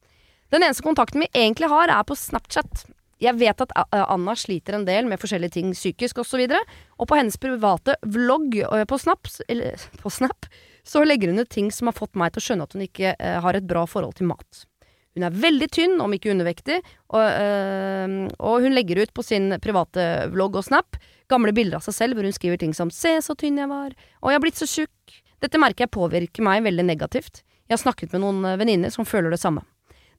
Den 0.54 0.64
eneste 0.64 0.86
kontakten 0.86 1.24
vi 1.24 1.32
egentlig 1.34 1.70
har, 1.72 1.92
er 1.92 2.06
på 2.08 2.18
Snapchat. 2.18 2.86
Jeg 3.24 3.40
vet 3.40 3.62
at 3.64 3.72
Anna 3.96 4.36
sliter 4.36 4.76
en 4.78 4.86
del 4.88 5.08
med 5.08 5.22
forskjellige 5.22 5.56
ting 5.56 5.72
psykisk 5.76 6.20
osv. 6.20 6.26
Og, 6.26 6.30
så 6.30 6.42
videre, 6.42 6.62
og 7.00 7.10
på 7.10 7.18
hennes 7.18 7.40
private 7.40 7.96
vlogg 8.04 8.60
øh, 8.66 8.84
på 8.90 9.00
Snap, 9.00 9.30
eller, 9.48 9.80
på 10.04 10.12
Snap 10.12 10.48
så 10.84 11.04
legger 11.08 11.32
hun 11.32 11.40
ut 11.40 11.50
ting 11.50 11.72
som 11.72 11.88
har 11.88 11.96
fått 11.96 12.18
meg 12.20 12.34
til 12.34 12.42
å 12.42 12.46
skjønne 12.48 12.68
at 12.68 12.76
hun 12.76 12.86
ikke 12.86 13.16
eh, 13.16 13.40
har 13.44 13.58
et 13.58 13.68
bra 13.68 13.86
forhold 13.88 14.18
til 14.20 14.28
mat. 14.34 14.66
Hun 15.16 15.24
er 15.28 15.30
veldig 15.38 15.68
tynn, 15.72 16.00
om 16.02 16.14
ikke 16.16 16.32
undervektig, 16.34 16.80
og, 17.14 17.22
øh, 17.22 18.30
og 18.40 18.62
hun 18.66 18.74
legger 18.74 19.04
ut 19.04 19.14
på 19.14 19.24
sin 19.24 19.52
private 19.62 20.30
vlogg 20.34 20.56
og 20.58 20.64
Snap 20.66 20.98
gamle 21.30 21.54
bilder 21.54 21.78
av 21.78 21.86
seg 21.86 21.94
selv 21.94 22.18
hvor 22.18 22.26
hun 22.26 22.34
skriver 22.34 22.58
ting 22.60 22.74
som 22.74 22.90
'se 22.90 23.18
så 23.22 23.36
tynn 23.38 23.58
jeg 23.58 23.70
var', 23.70 23.94
og 24.22 24.30
'jeg 24.30 24.36
har 24.40 24.42
blitt 24.42 24.58
så 24.58 24.66
tjukk'. 24.66 25.22
Dette 25.42 25.60
merker 25.60 25.86
jeg 25.86 25.92
påvirker 25.92 26.42
meg 26.42 26.64
veldig 26.64 26.86
negativt. 26.86 27.44
Jeg 27.70 27.78
har 27.78 27.84
snakket 27.92 28.12
med 28.14 28.22
noen 28.22 28.46
øh, 28.46 28.58
venninner 28.58 28.90
som 28.92 29.06
føler 29.06 29.30
det 29.30 29.40
samme. 29.40 29.62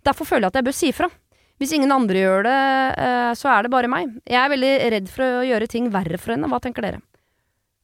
Derfor 0.05 0.25
føler 0.25 0.43
jeg 0.47 0.53
at 0.53 0.55
jeg 0.55 0.65
bør 0.65 0.75
si 0.75 0.89
ifra. 0.93 1.11
Hvis 1.59 1.73
ingen 1.73 1.93
andre 1.93 2.15
gjør 2.15 2.43
det, 2.43 2.99
øh, 2.99 3.33
så 3.35 3.49
er 3.59 3.63
det 3.63 3.71
bare 3.71 3.89
meg. 3.89 4.09
Jeg 4.27 4.37
er 4.45 4.49
veldig 4.51 4.91
redd 4.93 5.09
for 5.09 5.23
å 5.23 5.45
gjøre 5.47 5.69
ting 5.69 5.91
verre 5.91 6.19
for 6.19 6.35
henne. 6.35 6.49
Hva 6.49 6.61
tenker 6.61 6.83
dere? 6.83 7.01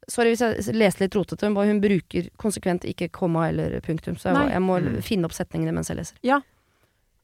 Sorry 0.09 0.35
hvis 0.35 0.41
jeg 0.67 0.75
leste 0.75 1.01
litt 1.05 1.15
rotete, 1.15 1.49
men 1.49 1.69
hun 1.69 1.81
bruker 1.81 2.31
konsekvent 2.37 2.83
ikke 2.85 3.11
komma 3.13 3.49
eller 3.49 3.81
punktum, 3.81 4.17
så 4.19 4.33
jeg, 4.35 4.53
jeg 4.53 4.61
må 4.61 4.81
Mm. 4.81 5.03
finne 5.03 5.25
opp 5.25 5.33
setningene 5.33 5.73
mens 5.73 5.89
jeg 5.89 5.97
leser. 5.99 6.17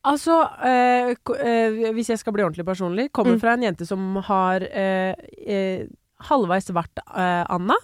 Altså, 0.07 0.37
eh, 0.63 1.15
eh, 1.43 1.93
hvis 1.97 2.13
jeg 2.13 2.21
skal 2.21 2.33
bli 2.37 2.45
ordentlig 2.47 2.67
personlig, 2.69 3.09
kommer 3.13 3.35
Mm. 3.35 3.41
fra 3.43 3.55
en 3.57 3.63
jente 3.67 3.87
som 3.89 4.17
har 4.29 4.63
eh, 4.63 5.15
eh, 5.47 5.87
halvveis 6.29 6.71
vært 6.71 7.01
eh, 7.03 7.45
Anna. 7.51 7.75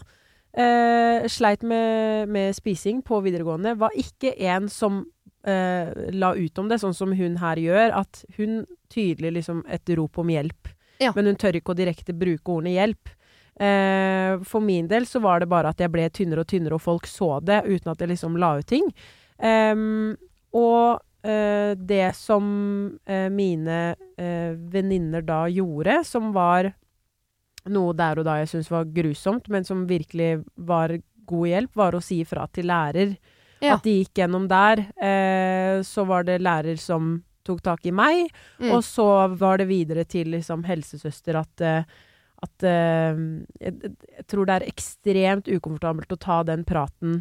Eh, 0.55 1.27
sleit 1.33 1.63
med, 1.67 2.29
med 2.29 2.55
spising 2.55 3.03
på 3.03 3.19
videregående. 3.25 3.75
Var 3.79 3.91
ikke 3.99 4.35
en 4.39 4.69
som 4.69 5.05
la 5.43 6.29
ut 6.39 6.59
om 6.63 6.69
det, 6.71 6.77
sånn 6.79 6.95
som 6.95 7.11
hun 7.19 7.37
her 7.43 7.57
gjør. 7.59 7.91
At 7.99 8.21
hun 8.37 8.61
tydelig 8.95 9.33
liksom 9.41 9.65
et 9.67 9.91
rop 9.99 10.21
om 10.23 10.29
hjelp. 10.31 10.69
Ja. 11.03 11.11
Men 11.17 11.27
hun 11.27 11.35
tør 11.41 11.57
ikke 11.59 11.75
å 11.75 11.79
direkte 11.81 12.15
bruke 12.15 12.47
ordene 12.55 12.77
hjelp. 12.77 13.11
For 14.47 14.61
min 14.63 14.87
del 14.87 15.03
så 15.11 15.19
var 15.21 15.41
det 15.43 15.49
bare 15.51 15.73
at 15.75 15.83
jeg 15.83 15.91
ble 15.91 16.07
tynnere 16.15 16.45
og 16.45 16.47
tynnere, 16.53 16.79
og 16.79 16.85
folk 16.85 17.09
så 17.11 17.41
det, 17.43 17.65
uten 17.67 17.91
at 17.91 17.99
jeg 17.99 18.13
liksom 18.13 18.39
la 18.39 18.53
ut 18.61 18.69
ting. 18.71 18.87
Um, 19.43 20.15
og 20.55 21.03
eh, 21.25 21.73
det 21.79 22.13
som 22.19 22.45
eh, 23.07 23.29
mine 23.33 23.95
eh, 24.17 24.53
venninner 24.55 25.25
da 25.27 25.45
gjorde, 25.49 26.03
som 26.05 26.33
var 26.35 26.73
noe 27.71 27.95
der 27.95 28.19
og 28.19 28.27
da 28.27 28.41
jeg 28.41 28.51
syntes 28.51 28.71
var 28.73 28.91
grusomt, 28.91 29.49
men 29.49 29.65
som 29.65 29.87
virkelig 29.87 30.45
var 30.57 30.97
god 31.31 31.49
hjelp, 31.49 31.77
var 31.79 31.95
å 31.95 32.03
si 32.03 32.21
ifra 32.25 32.49
til 32.51 32.67
lærer. 32.71 33.17
Ja. 33.63 33.77
At 33.77 33.85
de 33.87 34.01
gikk 34.01 34.19
gjennom 34.19 34.49
der. 34.51 34.83
Eh, 34.99 35.83
så 35.87 36.03
var 36.09 36.27
det 36.27 36.41
lærer 36.43 36.81
som 36.83 37.21
tok 37.47 37.63
tak 37.63 37.87
i 37.87 37.93
meg, 37.95 38.29
Mm. 38.59 38.71
og 38.71 38.83
så 38.87 39.07
var 39.35 39.59
det 39.59 39.67
videre 39.67 40.05
til 40.05 40.31
liksom 40.31 40.63
helsesøster 40.67 41.39
at 41.39 41.61
eh, 41.61 41.85
at 42.43 42.65
uh, 42.67 43.19
jeg, 43.63 43.93
jeg 44.19 44.25
tror 44.27 44.49
det 44.49 44.55
er 44.57 44.65
ekstremt 44.67 45.47
ukomfortabelt 45.47 46.11
å 46.11 46.19
ta 46.19 46.41
den 46.43 46.65
praten 46.67 47.21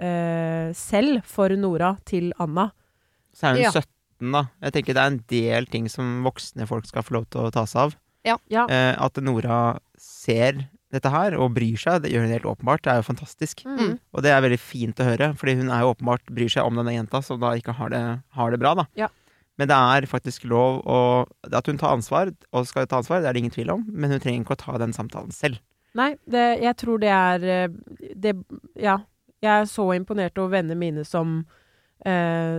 uh, 0.00 0.72
selv 0.72 1.20
for 1.28 1.52
Nora 1.52 1.98
til 2.08 2.30
Anna. 2.40 2.70
Så 3.34 3.50
er 3.50 3.56
hun 3.56 3.62
Ja. 3.62 3.70
17, 3.72 4.32
da. 4.32 4.42
Jeg 4.62 4.72
tenker 4.72 4.94
det 4.94 5.02
er 5.02 5.12
en 5.12 5.24
del 5.28 5.66
ting 5.66 5.88
som 5.88 6.22
voksne 6.24 6.66
folk 6.66 6.86
skal 6.86 7.02
få 7.02 7.18
lov 7.18 7.28
til 7.30 7.40
å 7.46 7.52
ta 7.54 7.64
seg 7.66 7.80
av. 7.88 7.96
Ja. 8.26 8.36
Ja. 8.50 8.66
Eh, 8.68 8.94
at 8.98 9.16
Nora 9.22 9.78
ser 9.98 10.68
dette 10.90 11.10
her 11.12 11.36
og 11.36 11.52
bryr 11.54 11.76
seg, 11.76 12.02
det 12.02 12.10
gjør 12.12 12.24
hun 12.24 12.32
helt 12.32 12.48
åpenbart. 12.48 12.82
Det 12.82 12.92
er 12.92 13.00
jo 13.02 13.06
fantastisk. 13.10 13.62
Mm. 13.68 13.98
Og 14.14 14.22
det 14.24 14.32
er 14.32 14.40
veldig 14.40 14.58
fint 14.60 15.00
å 15.00 15.04
høre, 15.04 15.34
fordi 15.36 15.56
hun 15.60 15.70
er 15.70 15.84
jo 15.84 15.92
åpenbart 15.94 16.32
bryr 16.32 16.48
seg 16.52 16.64
om 16.64 16.80
denne 16.80 16.94
jenta, 16.96 17.20
som 17.22 17.40
da 17.40 17.52
ikke 17.58 17.76
har 17.76 17.92
det, 17.92 18.02
har 18.32 18.50
det 18.50 18.60
bra, 18.62 18.74
da. 18.74 18.86
Ja. 18.96 19.08
Men 19.58 19.68
det 19.68 19.74
er 19.74 20.06
faktisk 20.06 20.44
lov 20.46 20.84
å 20.86 20.98
At 21.50 21.66
hun 21.66 21.78
tar 21.78 21.90
ansvar, 21.96 22.30
og 22.54 22.66
skal 22.66 22.86
ta 22.86 23.00
ansvar, 23.02 23.20
det 23.20 23.28
er 23.28 23.34
det 23.34 23.42
ingen 23.42 23.54
tvil 23.54 23.70
om, 23.74 23.84
men 23.90 24.10
hun 24.14 24.20
trenger 24.22 24.44
ikke 24.44 24.54
å 24.56 24.64
ta 24.64 24.78
den 24.78 24.94
samtalen 24.94 25.34
selv. 25.34 25.58
Nei, 25.98 26.12
det, 26.30 26.60
jeg 26.62 26.76
tror 26.78 27.00
det 27.02 27.10
er 27.12 27.44
eh, 27.44 27.68
det, 28.14 28.36
Ja. 28.78 29.00
Jeg 29.38 29.62
er 29.62 29.66
så 29.70 29.84
imponert 29.94 30.38
over 30.38 30.56
vennene 30.56 30.74
mine 30.74 31.04
som 31.06 31.44
eh, 32.04 32.58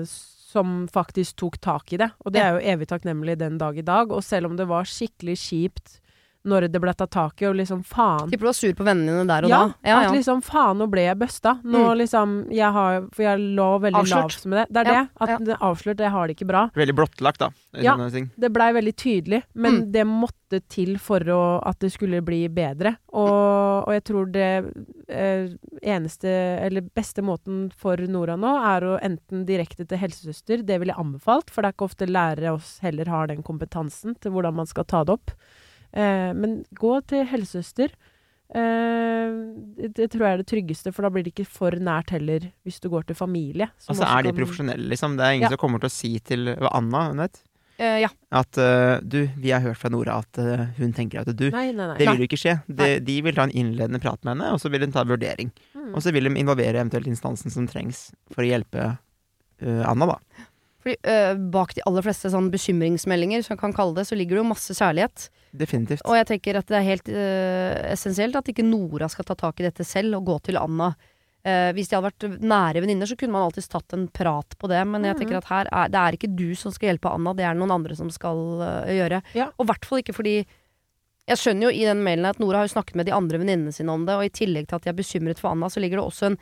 som 0.49 0.87
faktisk 0.89 1.37
tok 1.43 1.59
tak 1.61 1.93
i 1.93 1.99
det. 2.01 2.09
Og 2.25 2.33
det 2.33 2.41
er 2.41 2.55
jo 2.55 2.63
evig 2.73 2.89
takknemlig 2.89 3.37
den 3.39 3.59
dag 3.61 3.77
i 3.77 3.85
dag. 3.85 4.09
Og 4.09 4.25
selv 4.25 4.49
om 4.49 4.57
det 4.57 4.65
var 4.69 4.89
skikkelig 4.89 5.37
kjipt 5.43 5.99
når 6.47 6.69
det 6.71 6.79
ble 6.79 6.93
tatt 6.95 7.11
tak 7.11 7.41
i, 7.41 7.45
og 7.49 7.55
liksom 7.59 7.81
faen 7.83 8.29
Tipper 8.31 8.45
du 8.45 8.49
var 8.49 8.53
sur 8.55 8.71
på 8.73 8.85
vennene 8.87 9.11
dine 9.11 9.27
der 9.27 9.43
og 9.43 9.49
ja, 9.51 9.57
da. 9.59 9.73
Ja, 9.83 9.97
at 9.99 10.05
ja. 10.07 10.11
liksom 10.15 10.39
faen, 10.41 10.77
nå 10.79 10.87
ble 10.89 11.01
jeg 11.03 11.17
busta. 11.19 11.57
Nå 11.63 11.81
Mm. 11.89 11.97
liksom 11.99 12.35
jeg 12.55 12.71
har, 12.71 13.01
For 13.11 13.23
jeg 13.23 13.39
lå 13.57 13.67
veldig 13.81 13.99
Avslørt. 13.99 14.37
lavt 14.37 14.45
med 14.45 14.57
det. 14.59 14.65
Det 14.73 14.79
er 14.79 14.93
Ja, 14.93 15.01
det. 15.03 15.09
At 15.19 15.29
ja. 15.29 15.37
det 15.49 15.57
avslørt, 15.59 15.99
jeg 15.99 16.11
har 16.11 16.27
det 16.27 16.35
ikke 16.37 16.47
bra. 16.47 16.61
Veldig 16.75 16.95
blottlagt, 16.95 17.39
da. 17.39 17.49
Ja. 17.73 17.97
Ting. 18.09 18.31
Det 18.39 18.51
blei 18.53 18.71
veldig 18.73 18.95
tydelig, 18.95 19.43
men 19.53 19.73
Mm. 19.83 19.91
det 19.91 20.05
måtte 20.07 20.61
til 20.69 20.97
for 20.97 21.19
å, 21.19 21.61
at 21.67 21.77
det 21.79 21.91
skulle 21.91 22.21
bli 22.25 22.47
bedre. 22.47 22.95
Og, 23.13 23.85
og 23.87 23.91
jeg 23.93 24.03
tror 24.05 24.31
det 24.31 24.73
eh, 25.09 25.49
eneste, 25.83 26.29
eller 26.65 26.81
beste 26.95 27.21
måten 27.21 27.71
for 27.75 27.97
Nora 28.09 28.35
nå, 28.39 28.55
er 28.75 28.81
å 28.87 28.97
enten 29.03 29.45
direkte 29.45 29.85
til 29.87 29.97
helsesøster, 30.01 30.63
det 30.65 30.79
ville 30.79 30.93
jeg 30.93 31.03
anbefalt, 31.03 31.49
for 31.51 31.61
det 31.61 31.69
er 31.69 31.73
ikke 31.77 31.89
ofte 31.89 32.07
lærere 32.09 32.53
oss 32.55 32.79
heller 32.81 33.05
har 33.11 33.27
den 33.27 33.43
kompetansen 33.43 34.15
til 34.19 34.31
hvordan 34.31 34.55
man 34.55 34.65
skal 34.69 34.85
ta 34.85 35.03
det 35.03 35.13
opp. 35.19 35.31
Eh, 35.93 36.31
men 36.37 36.63
gå 36.77 36.93
til 37.09 37.25
helsesøster. 37.25 37.93
Eh, 38.49 39.33
det, 39.77 39.91
det 39.97 40.07
tror 40.13 40.25
jeg 40.25 40.33
er 40.37 40.41
det 40.43 40.47
tryggeste, 40.49 40.93
for 40.93 41.05
da 41.05 41.11
blir 41.13 41.25
det 41.27 41.33
ikke 41.35 41.47
for 41.49 41.75
nært 41.77 42.13
heller 42.15 42.47
hvis 42.65 42.79
du 42.81 42.89
går 42.89 43.05
til 43.09 43.17
familie. 43.19 43.69
som 43.77 43.93
Og 43.93 43.99
så 44.01 44.07
er 44.09 44.23
de 44.25 44.31
kan- 44.33 44.39
profesjonelle, 44.41 44.89
liksom. 44.89 45.17
Det 45.17 45.25
er 45.25 45.31
ingen 45.37 45.47
Ja. 45.49 45.53
som 45.55 45.61
kommer 45.61 45.79
til 45.79 45.89
å 45.89 45.97
si 45.97 46.19
til 46.19 46.49
Anna, 46.71 47.09
hun 47.09 47.19
het? 47.25 47.41
Uh, 47.79 47.95
ja. 48.01 48.09
At 48.35 48.57
uh, 48.59 48.99
du, 48.99 49.29
vi 49.39 49.51
har 49.51 49.61
hørt 49.63 49.77
fra 49.79 49.87
Nora 49.89 50.17
at 50.19 50.37
uh, 50.37 50.65
hun 50.77 50.91
tenker 50.91 51.21
at 51.21 51.29
du 51.31 51.45
Nei, 51.49 51.71
nei, 51.71 51.87
nei. 51.87 51.95
Det 51.97 52.09
vil 52.09 52.17
jo 52.19 52.27
ikke 52.27 52.39
skje. 52.41 52.57
De, 52.67 52.99
de 52.99 53.21
vil 53.23 53.33
ta 53.37 53.45
en 53.47 53.53
innledende 53.55 54.01
prat 54.03 54.19
med 54.25 54.33
henne, 54.35 54.49
og 54.51 54.59
så 54.59 54.67
vil 54.69 54.81
hun 54.83 54.91
ta 54.91 55.05
en 55.05 55.07
vurdering. 55.13 55.51
Mm. 55.73 55.93
Og 55.95 56.01
så 56.03 56.11
vil 56.11 56.27
de 56.27 56.33
involvere 56.41 56.75
eventuelt 56.75 57.07
instansen 57.07 57.49
som 57.53 57.69
trengs 57.71 58.09
for 58.33 58.43
å 58.43 58.49
hjelpe 58.49 58.97
eh, 59.61 59.83
Anna, 59.87 60.05
da. 60.11 60.17
Fordi 60.79 60.95
øh, 61.11 61.35
bak 61.51 61.73
de 61.75 61.83
aller 61.85 62.05
fleste 62.05 62.29
sånn 62.31 62.49
bekymringsmeldinger, 62.53 63.43
som 63.43 63.55
jeg 63.57 63.59
kan 63.59 63.73
kalle 63.75 63.97
det, 63.97 64.05
så 64.07 64.15
ligger 64.15 64.37
det 64.37 64.43
jo 64.45 64.49
masse 64.53 64.75
kjærlighet. 64.77 65.29
Definitivt. 65.51 66.01
Og 66.07 66.15
jeg 66.15 66.27
tenker 66.29 66.59
at 66.61 66.67
det 66.71 66.77
er 66.79 66.85
helt 66.87 67.09
øh, 67.11 67.91
essensielt 67.91 68.35
at 68.39 68.47
ikke 68.53 68.63
Nora 68.63 69.09
skal 69.11 69.27
ta 69.27 69.35
tak 69.35 69.59
i 69.59 69.65
dette 69.67 69.83
selv 69.83 70.15
og 70.21 70.25
gå 70.29 70.37
til 70.49 70.59
Anna. 70.61 70.93
Uh, 71.39 71.71
hvis 71.71 71.87
de 71.87 71.95
hadde 71.95 72.09
vært 72.09 72.41
nære 72.43 72.81
venninner, 72.83 73.07
så 73.07 73.15
kunne 73.15 73.31
man 73.31 73.45
alltids 73.45 73.69
tatt 73.71 73.93
en 73.95 74.09
prat 74.11 74.57
på 74.59 74.67
det. 74.67 74.81
Men 74.91 75.05
jeg 75.07 75.15
Mhm. 75.15 75.19
tenker 75.21 75.37
at 75.37 75.45
her 75.47 75.69
er, 75.71 75.87
det 75.87 75.99
er 75.99 76.17
ikke 76.17 76.35
du 76.35 76.53
som 76.53 76.71
skal 76.75 76.89
hjelpe 76.91 77.07
Anna, 77.15 77.31
det 77.33 77.45
er 77.47 77.53
det 77.55 77.61
noen 77.61 77.71
andre 77.77 77.95
som 77.95 78.09
skal 78.11 78.41
uh, 78.59 78.83
gjøre. 78.91 79.21
Ja. 79.33 79.45
Og 79.57 79.63
i 79.63 79.69
hvert 79.71 79.85
fall 79.87 79.99
ikke 80.03 80.13
fordi 80.19 80.45
Jeg 81.29 81.37
skjønner 81.37 81.69
jo 81.69 81.69
i 81.77 81.85
den 81.85 81.99
mailen 82.03 82.25
at 82.25 82.39
Nora 82.41 82.57
har 82.57 82.67
jo 82.67 82.73
snakket 82.73 82.95
med 82.97 83.05
de 83.05 83.13
andre 83.13 83.37
venninnene 83.37 83.71
sine 83.71 83.91
om 83.93 84.03
det, 84.07 84.15
og 84.17 84.25
i 84.25 84.31
tillegg 84.33 84.67
til 84.67 84.75
at 84.79 84.83
de 84.83 84.89
er 84.89 84.97
bekymret 84.97 85.37
for 85.39 85.51
Anna, 85.51 85.67
så 85.69 85.79
ligger 85.79 85.99
det 86.01 86.05
også 86.09 86.25
en 86.31 86.37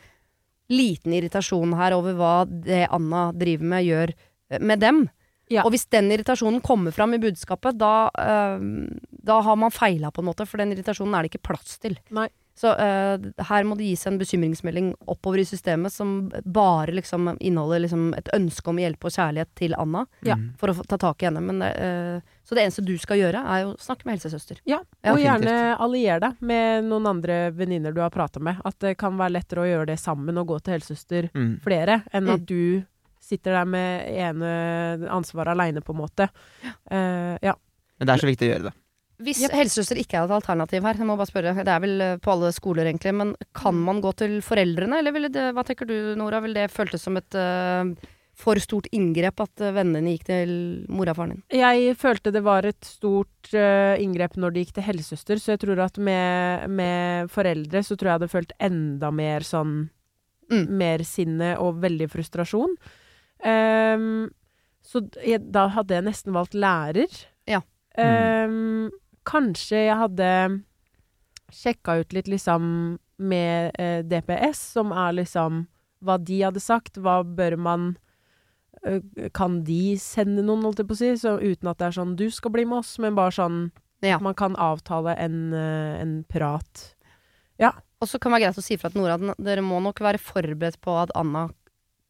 liten 0.70 1.12
irritasjon 1.12 1.74
her 1.76 1.92
over 1.92 2.14
hva 2.16 2.32
det 2.48 2.86
Anna 2.90 3.26
driver 3.36 3.64
med, 3.68 3.84
gjør 3.84 4.12
med 4.60 4.80
dem. 4.80 5.08
Ja. 5.50 5.62
Og 5.64 5.72
hvis 5.72 5.86
den 5.88 6.10
irritasjonen 6.12 6.60
kommer 6.60 6.92
fram 6.92 7.14
i 7.16 7.18
budskapet, 7.22 7.78
da, 7.80 8.10
øh, 8.20 8.88
da 9.24 9.40
har 9.40 9.56
man 9.56 9.70
feila 9.72 10.10
på 10.12 10.20
en 10.20 10.28
måte, 10.28 10.44
for 10.46 10.58
den 10.60 10.72
irritasjonen 10.74 11.14
er 11.16 11.22
det 11.24 11.30
ikke 11.32 11.46
plass 11.48 11.78
til. 11.80 11.96
Nei. 12.10 12.28
Så 12.58 12.72
øh, 12.74 13.22
her 13.46 13.62
må 13.64 13.76
det 13.78 13.86
gis 13.86 14.02
en 14.10 14.16
bekymringsmelding 14.18 14.88
oppover 15.06 15.38
i 15.38 15.44
systemet 15.46 15.92
som 15.94 16.28
bare 16.44 16.90
liksom 16.90 17.36
inneholder 17.38 17.84
liksom 17.84 18.08
et 18.18 18.28
ønske 18.34 18.66
om 18.72 18.80
hjelp 18.82 19.06
og 19.06 19.14
kjærlighet 19.14 19.48
til 19.54 19.76
Anna, 19.78 20.02
Ja. 20.26 20.34
Mm. 20.34 20.48
for 20.58 20.72
å 20.74 20.82
ta 20.90 20.98
tak 20.98 21.22
i 21.22 21.28
henne. 21.28 21.40
Men, 21.40 21.62
øh, 21.62 22.20
så 22.44 22.54
det 22.58 22.64
eneste 22.66 22.84
du 22.84 22.98
skal 22.98 23.16
gjøre, 23.22 23.44
er 23.46 23.68
å 23.70 23.76
snakke 23.78 24.04
med 24.10 24.18
helsesøster. 24.18 24.58
Ja, 24.66 24.80
Ja, 25.04 25.12
og 25.14 25.20
gjerne 25.22 25.78
allier 25.78 26.18
deg 26.20 26.42
med 26.42 26.84
noen 26.90 27.06
andre 27.06 27.52
venninner 27.54 27.94
du 27.94 28.00
har 28.02 28.10
prata 28.10 28.40
med. 28.42 28.58
At 28.66 28.76
det 28.80 28.96
kan 28.98 29.16
være 29.16 29.36
lettere 29.38 29.62
å 29.62 29.70
gjøre 29.70 29.86
det 29.94 29.98
sammen 30.02 30.36
og 30.36 30.48
gå 30.48 30.60
til 30.60 30.74
helsesøster 30.80 31.30
Mm. 31.32 31.60
flere, 31.62 32.02
enn 32.12 32.24
Mm. 32.26 32.34
at 32.34 32.44
du 32.46 32.84
sitter 33.28 33.58
der 33.58 33.68
med 33.68 34.08
ene 34.10 34.50
ansvaret 35.12 35.54
aleine, 35.54 35.84
på 35.84 35.94
en 35.94 36.02
måte. 36.02 36.28
Uh, 36.90 37.36
ja. 37.44 37.56
Men 37.98 38.08
det 38.08 38.14
er 38.14 38.22
så 38.22 38.30
viktig 38.30 38.48
å 38.48 38.52
gjøre 38.52 38.68
det. 38.68 38.76
Hvis 39.26 39.40
yep. 39.42 39.54
helsesøster 39.58 39.98
ikke 39.98 40.20
er 40.20 40.28
et 40.28 40.36
alternativ 40.36 40.84
her, 40.86 40.98
jeg 41.00 41.06
må 41.08 41.16
bare 41.18 41.26
spørre, 41.26 41.56
det 41.66 41.72
er 41.74 41.80
vel 41.82 42.02
øh, 42.04 42.20
på 42.22 42.30
alle 42.36 42.52
skoler 42.54 42.86
egentlig, 42.86 43.10
men 43.18 43.32
kan 43.50 43.74
man 43.74 43.98
gå 43.98 44.12
til 44.20 44.36
foreldrene, 44.46 45.00
eller 45.00 45.16
ville 45.16 45.30
det, 45.34 45.48
hva 45.56 45.64
tenker 45.66 45.90
du 45.90 46.14
Nora, 46.20 46.38
ville 46.44 46.62
det 46.62 46.70
føltes 46.70 47.02
som 47.02 47.18
et 47.18 47.34
uh, 47.34 47.82
for 48.38 48.62
stort 48.62 48.86
inngrep 48.94 49.42
at 49.42 49.64
vennene 49.74 50.14
gikk 50.14 50.28
til 50.28 50.52
mora 50.86 51.16
og 51.16 51.18
faren 51.18 51.34
din? 51.34 51.42
Jeg 51.58 51.98
følte 51.98 52.30
det 52.30 52.44
var 52.46 52.70
et 52.70 52.78
stort 52.86 53.50
uh, 53.58 53.98
inngrep 53.98 54.38
når 54.38 54.54
de 54.54 54.62
gikk 54.62 54.76
til 54.78 54.86
helsesøster, 54.86 55.42
så 55.42 55.56
jeg 55.56 55.64
tror 55.66 55.82
at 55.88 55.98
med, 55.98 56.70
med 56.70 57.34
foreldre 57.34 57.82
så 57.82 57.98
tror 57.98 58.12
jeg 58.12 58.12
jeg 58.12 58.20
hadde 58.20 58.34
følt 58.36 58.58
enda 58.70 59.10
mer 59.10 59.50
sånn 59.50 59.78
Mm. 60.48 60.64
Mer 60.80 61.04
sinne 61.04 61.52
og 61.60 61.82
veldig 61.82 62.08
frustrasjon. 62.12 62.76
Ehm, 63.44 64.30
så 64.82 65.02
da 65.04 65.66
hadde 65.74 65.98
jeg 65.98 66.06
nesten 66.06 66.34
valgt 66.36 66.56
lærer. 66.56 67.12
Ja. 67.48 67.60
Ehm, 67.98 68.90
kanskje 69.28 69.84
jeg 69.88 69.98
hadde 70.00 70.30
sjekka 71.52 71.98
ut 72.00 72.12
litt 72.16 72.28
liksom 72.28 72.98
med 73.18 73.72
eh, 73.80 74.02
DPS, 74.06 74.60
som 74.76 74.92
er 74.92 75.16
liksom 75.18 75.66
hva 76.04 76.18
de 76.22 76.42
hadde 76.44 76.62
sagt. 76.62 77.00
Hva 77.02 77.20
bør 77.24 77.56
man 77.58 77.88
øh, 78.86 79.02
Kan 79.34 79.64
de 79.66 79.96
sende 79.98 80.44
noen, 80.44 80.62
holdt 80.62 80.84
jeg 80.84 80.90
på 80.90 80.94
å 80.94 81.00
si, 81.00 81.10
så 81.18 81.34
uten 81.40 81.70
at 81.72 81.80
det 81.80 81.88
er 81.88 81.98
sånn 81.98 82.14
'du 82.16 82.28
skal 82.30 82.54
bli 82.54 82.64
med 82.64 82.78
oss', 82.84 82.98
men 83.02 83.18
bare 83.18 83.34
sånn 83.34 83.70
Ja. 84.02 84.20
man 84.22 84.34
kan 84.34 84.54
avtale 84.54 85.16
en, 85.18 85.52
øh, 85.52 86.00
en 86.00 86.24
prat. 86.24 86.94
Og 87.98 88.06
så 88.06 88.18
kan 88.20 88.30
det 88.30 88.38
være 88.38 88.46
greit 88.46 88.60
å 88.60 88.62
si 88.62 88.76
fra 88.78 88.90
til 88.92 89.02
Nora, 89.02 89.16
at 89.18 89.40
dere 89.42 89.62
må 89.66 89.80
nok 89.82 89.98
være 90.04 90.20
forberedt 90.22 90.78
på 90.84 90.94
at 91.00 91.10
Anna 91.18 91.48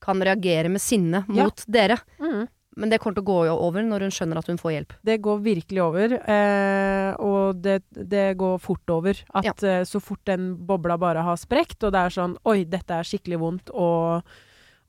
kan 0.05 0.21
reagere 0.23 0.69
med 0.71 0.81
sinne 0.81 1.25
Ja. 1.29 1.45
mot 1.45 1.65
dere. 1.67 1.99
Mm. 2.21 2.47
Men 2.79 2.91
det 2.93 3.01
kommer 3.03 3.17
til 3.19 3.25
å 3.25 3.27
gå 3.27 3.39
over 3.59 3.83
når 3.83 4.01
hun 4.07 4.11
skjønner 4.15 4.39
at 4.39 4.47
hun 4.47 4.59
får 4.61 4.71
hjelp. 4.71 4.93
Det 5.03 5.17
går 5.25 5.41
virkelig 5.43 5.81
over, 5.83 6.13
eh, 6.31 7.15
og 7.19 7.57
det, 7.65 7.81
det 7.91 8.37
går 8.39 8.61
fort 8.63 8.93
over. 8.95 9.19
At 9.35 9.65
eh, 9.67 9.83
så 9.83 9.99
fort 10.01 10.23
den 10.31 10.53
bobla 10.69 10.95
bare 10.97 11.25
har 11.27 11.37
sprekt, 11.41 11.83
og 11.83 11.91
det 11.97 11.99
er 12.05 12.15
sånn 12.15 12.37
Oi, 12.47 12.63
dette 12.71 12.95
er 12.95 13.03
skikkelig 13.03 13.41
vondt 13.43 13.71
og, 13.75 14.23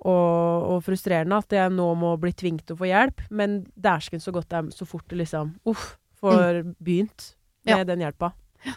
og, 0.05 0.67
og 0.75 0.83
frustrerende 0.85 1.39
at 1.41 1.49
jeg 1.57 1.73
nå 1.73 1.87
må 1.97 2.13
bli 2.21 2.31
tvunget 2.37 2.67
til 2.69 2.77
å 2.77 2.81
få 2.83 2.91
hjelp. 2.91 3.25
Men 3.31 3.63
dæsken 3.75 4.21
så 4.21 4.31
godt 4.35 4.49
det 4.53 4.61
er 4.61 4.69
så 4.77 4.85
fort 4.87 5.07
det 5.09 5.17
liksom 5.23 5.55
Uff, 5.65 5.95
får 6.21 6.61
begynt 6.77 7.31
med 7.65 7.77
Ja. 7.79 7.83
den 7.89 7.99
hjelpa. 8.05 8.33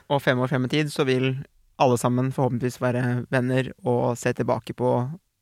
Og 0.08 0.22
fem 0.22 0.38
år 0.40 0.48
frem 0.48 0.64
i 0.64 0.68
tid 0.72 0.88
så 0.94 1.04
vil 1.04 1.34
alle 1.82 1.96
sammen 1.98 2.30
forhåpentligvis 2.32 2.80
være 2.80 3.26
venner 3.32 3.72
og 3.84 4.16
se 4.16 4.32
tilbake 4.32 4.72
på 4.78 4.90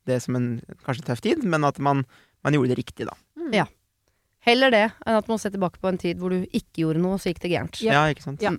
det 0.09 0.19
som 0.23 0.37
en 0.37 0.49
kanskje 0.85 1.05
tøff 1.07 1.21
tid, 1.23 1.45
men 1.47 1.65
at 1.67 1.79
man, 1.79 2.05
man 2.45 2.57
gjorde 2.57 2.73
det 2.73 2.79
riktig, 2.81 3.07
da. 3.09 3.15
Ja. 3.53 3.67
Heller 4.41 4.73
det 4.73 4.85
enn 5.05 5.19
at 5.19 5.27
man 5.29 5.37
ser 5.41 5.53
tilbake 5.53 5.81
på 5.81 5.91
en 5.91 5.99
tid 6.01 6.21
hvor 6.21 6.33
du 6.33 6.47
ikke 6.49 6.83
gjorde 6.85 7.01
noe, 7.03 7.19
så 7.21 7.29
gikk 7.29 7.43
det 7.43 7.53
gærent. 7.53 7.81
Ja. 7.85 7.99
Ja, 7.99 8.13
ikke 8.13 8.25
sant? 8.25 8.41
Ja. 8.41 8.55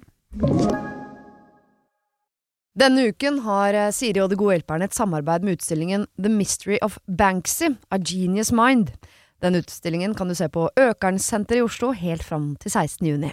Denne 2.78 3.08
uken 3.10 3.42
har 3.44 3.76
eh, 3.76 3.90
Siri 3.92 4.22
og 4.22 4.30
De 4.32 4.38
gode 4.40 4.54
hjelperne 4.56 4.86
et 4.88 4.96
samarbeid 4.96 5.44
med 5.44 5.58
utstillingen 5.58 6.06
The 6.16 6.30
Mystery 6.32 6.78
of 6.80 6.96
Banksy, 7.04 7.74
A 7.92 7.98
Genius 8.00 8.52
Mind. 8.54 8.94
Den 9.44 9.58
utstillingen 9.58 10.14
kan 10.16 10.30
du 10.30 10.36
se 10.38 10.48
på 10.48 10.68
Økernsenteret 10.78 11.60
i 11.60 11.66
Oslo 11.66 11.90
helt 11.98 12.24
fram 12.24 12.54
til 12.62 12.70
16. 12.72 13.08
juni. 13.10 13.32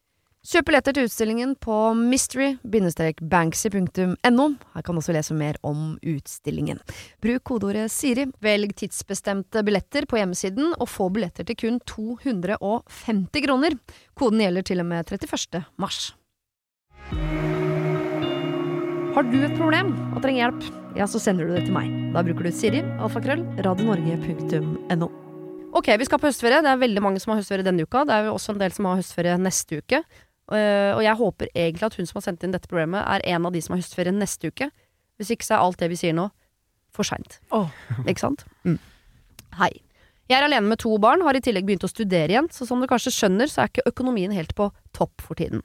Kjøp 0.41 0.71
billetter 0.71 0.95
til 0.97 1.05
utstillingen 1.05 1.51
på 1.61 1.75
mystery-banksy.no. 1.99 4.45
Her 4.73 4.81
kan 4.81 4.97
du 4.97 4.97
også 4.97 5.13
lese 5.13 5.37
mer 5.37 5.53
om 5.61 6.01
utstillingen. 6.01 6.81
Bruk 7.21 7.45
kodeordet 7.45 7.93
Siri, 7.93 8.25
velg 8.41 8.73
tidsbestemte 8.81 9.61
billetter 9.67 10.09
på 10.09 10.17
hjemmesiden, 10.17 10.73
og 10.81 10.89
få 10.89 11.13
billetter 11.13 11.45
til 11.45 11.53
kun 11.61 11.77
250 11.85 13.45
kroner. 13.45 13.77
Koden 14.17 14.41
gjelder 14.41 14.65
til 14.65 14.81
og 14.81 14.89
med 14.89 15.05
31. 15.13 15.61
mars. 15.77 16.17
Har 19.13 19.21
du 19.29 19.45
et 19.45 19.53
problem 19.59 19.93
og 20.15 20.23
trenger 20.23 20.47
hjelp, 20.47 20.63
ja, 20.97 21.05
så 21.05 21.19
sender 21.21 21.45
du 21.45 21.53
det 21.53 21.65
til 21.67 21.75
meg. 21.77 21.85
Da 22.15 22.23
bruker 22.25 22.43
du 22.49 22.51
Siri, 22.55 22.81
alfakrøll, 22.97 23.43
radionorge.no. 23.61 25.07
Ok, 25.71 25.87
vi 26.01 26.05
skal 26.09 26.19
på 26.19 26.27
høstferie. 26.27 26.59
Det 26.65 26.71
er 26.73 26.81
veldig 26.81 27.01
mange 27.05 27.19
som 27.21 27.31
har 27.31 27.39
høstferie 27.39 27.63
denne 27.63 27.83
uka. 27.85 28.03
Det 28.09 28.13
er 28.17 28.23
jo 28.27 28.35
også 28.35 28.51
en 28.55 28.61
del 28.65 28.73
som 28.75 28.85
har 28.89 28.99
høstferie 28.99 29.37
neste 29.39 29.79
uke. 29.79 29.99
Eh, 30.51 30.91
og 30.95 31.03
jeg 31.05 31.19
håper 31.19 31.51
egentlig 31.53 31.87
at 31.87 31.97
hun 31.99 32.09
som 32.09 32.19
har 32.19 32.25
sendt 32.27 32.43
inn 32.43 32.55
dette 32.55 32.69
problemet, 32.71 33.03
er 33.03 33.23
en 33.35 33.47
av 33.47 33.55
de 33.55 33.61
som 33.63 33.75
har 33.75 33.81
høstferie 33.83 34.13
neste 34.15 34.51
uke. 34.51 34.71
Hvis 35.19 35.31
ikke 35.35 35.47
så 35.47 35.57
er 35.57 35.65
alt 35.65 35.79
det 35.79 35.91
vi 35.91 35.99
sier 35.99 36.15
nå, 36.17 36.27
for 36.91 37.07
seint. 37.07 37.39
Oh. 37.55 37.71
Ikke 38.09 38.23
sant? 38.23 38.45
Mm. 38.67 38.79
Hei. 39.59 39.71
Jeg 40.31 40.39
er 40.39 40.47
alene 40.47 40.71
med 40.71 40.79
to 40.79 40.93
barn, 41.03 41.23
har 41.25 41.35
i 41.35 41.43
tillegg 41.43 41.65
begynt 41.67 41.83
å 41.83 41.91
studere 41.91 42.31
igjen, 42.31 42.47
så 42.55 42.63
som 42.67 42.79
du 42.79 42.87
kanskje 42.87 43.11
skjønner, 43.11 43.49
så 43.51 43.63
er 43.63 43.71
ikke 43.71 43.83
økonomien 43.89 44.31
helt 44.31 44.53
på 44.55 44.69
topp 44.95 45.19
for 45.19 45.35
tiden. 45.35 45.59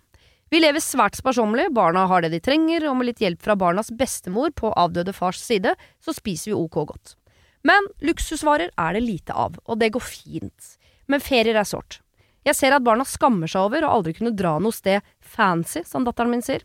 Vi 0.51 0.59
lever 0.59 0.83
svært 0.83 1.19
sparsommelig, 1.19 1.69
barna 1.75 2.05
har 2.11 2.25
det 2.25 2.33
de 2.35 2.41
trenger, 2.43 2.89
og 2.91 2.97
med 2.99 3.13
litt 3.13 3.23
hjelp 3.23 3.45
fra 3.47 3.55
barnas 3.59 3.93
bestemor 3.95 4.51
på 4.59 4.73
avdøde 4.75 5.15
fars 5.15 5.39
side, 5.43 5.77
så 6.03 6.15
spiser 6.15 6.51
vi 6.51 6.59
ok 6.59 6.81
godt. 6.91 7.15
Men 7.67 7.87
luksusvarer 8.03 8.75
er 8.75 8.99
det 8.99 9.05
lite 9.07 9.35
av, 9.39 9.55
og 9.67 9.79
det 9.79 9.93
går 9.95 10.03
fint. 10.03 10.75
Men 11.07 11.23
ferier 11.23 11.59
er 11.59 11.67
sårt. 11.67 12.01
Jeg 12.47 12.55
ser 12.55 12.77
at 12.77 12.85
barna 12.87 13.05
skammer 13.09 13.51
seg 13.51 13.67
over 13.67 13.85
å 13.85 13.93
aldri 13.99 14.15
kunne 14.17 14.35
dra 14.37 14.57
noe 14.63 14.75
sted 14.75 15.03
fancy, 15.19 15.83
som 15.87 16.07
datteren 16.07 16.31
min 16.31 16.45
sier. 16.47 16.63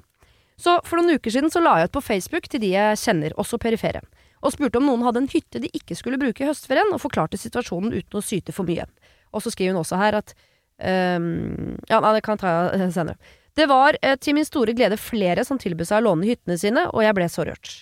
Så 0.62 0.76
for 0.86 1.00
noen 1.00 1.18
uker 1.18 1.34
siden 1.34 1.50
så 1.50 1.62
la 1.64 1.80
jeg 1.80 1.90
ut 1.90 1.96
på 1.96 2.04
Facebook 2.06 2.46
til 2.52 2.62
de 2.62 2.76
jeg 2.76 3.00
kjenner, 3.02 3.34
også 3.42 3.58
perifere, 3.62 4.04
og 4.46 4.54
spurte 4.54 4.78
om 4.78 4.86
noen 4.86 5.06
hadde 5.08 5.24
en 5.24 5.32
hytte 5.32 5.62
de 5.64 5.72
ikke 5.74 5.98
skulle 5.98 6.22
bruke 6.22 6.44
i 6.44 6.50
høstferien, 6.50 6.94
og 6.94 7.02
forklarte 7.02 7.40
situasjonen 7.42 7.96
uten 7.96 8.20
å 8.20 8.26
syte 8.26 8.54
for 8.54 8.70
mye. 8.70 8.86
Og 9.34 9.42
så 9.42 9.54
skriver 9.54 9.74
hun 9.74 9.82
også 9.82 9.98
her 9.98 10.20
at 10.20 10.36
um, 10.36 11.78
Ja, 11.90 11.98
nei, 11.98 12.14
det 12.18 12.26
kan 12.26 12.38
jeg 12.38 12.44
ta 12.44 12.92
senere. 12.94 13.18
Det 13.58 13.66
var 13.68 13.98
eh, 14.00 14.16
til 14.22 14.38
min 14.38 14.48
store 14.48 14.76
glede 14.78 15.00
flere 15.02 15.44
som 15.48 15.58
tilbød 15.60 15.90
seg 15.90 16.00
å 16.00 16.06
låne 16.12 16.30
hyttene 16.30 16.60
sine, 16.60 16.86
og 16.94 17.04
jeg 17.04 17.18
ble 17.18 17.28
så 17.32 17.44
rørt. 17.48 17.74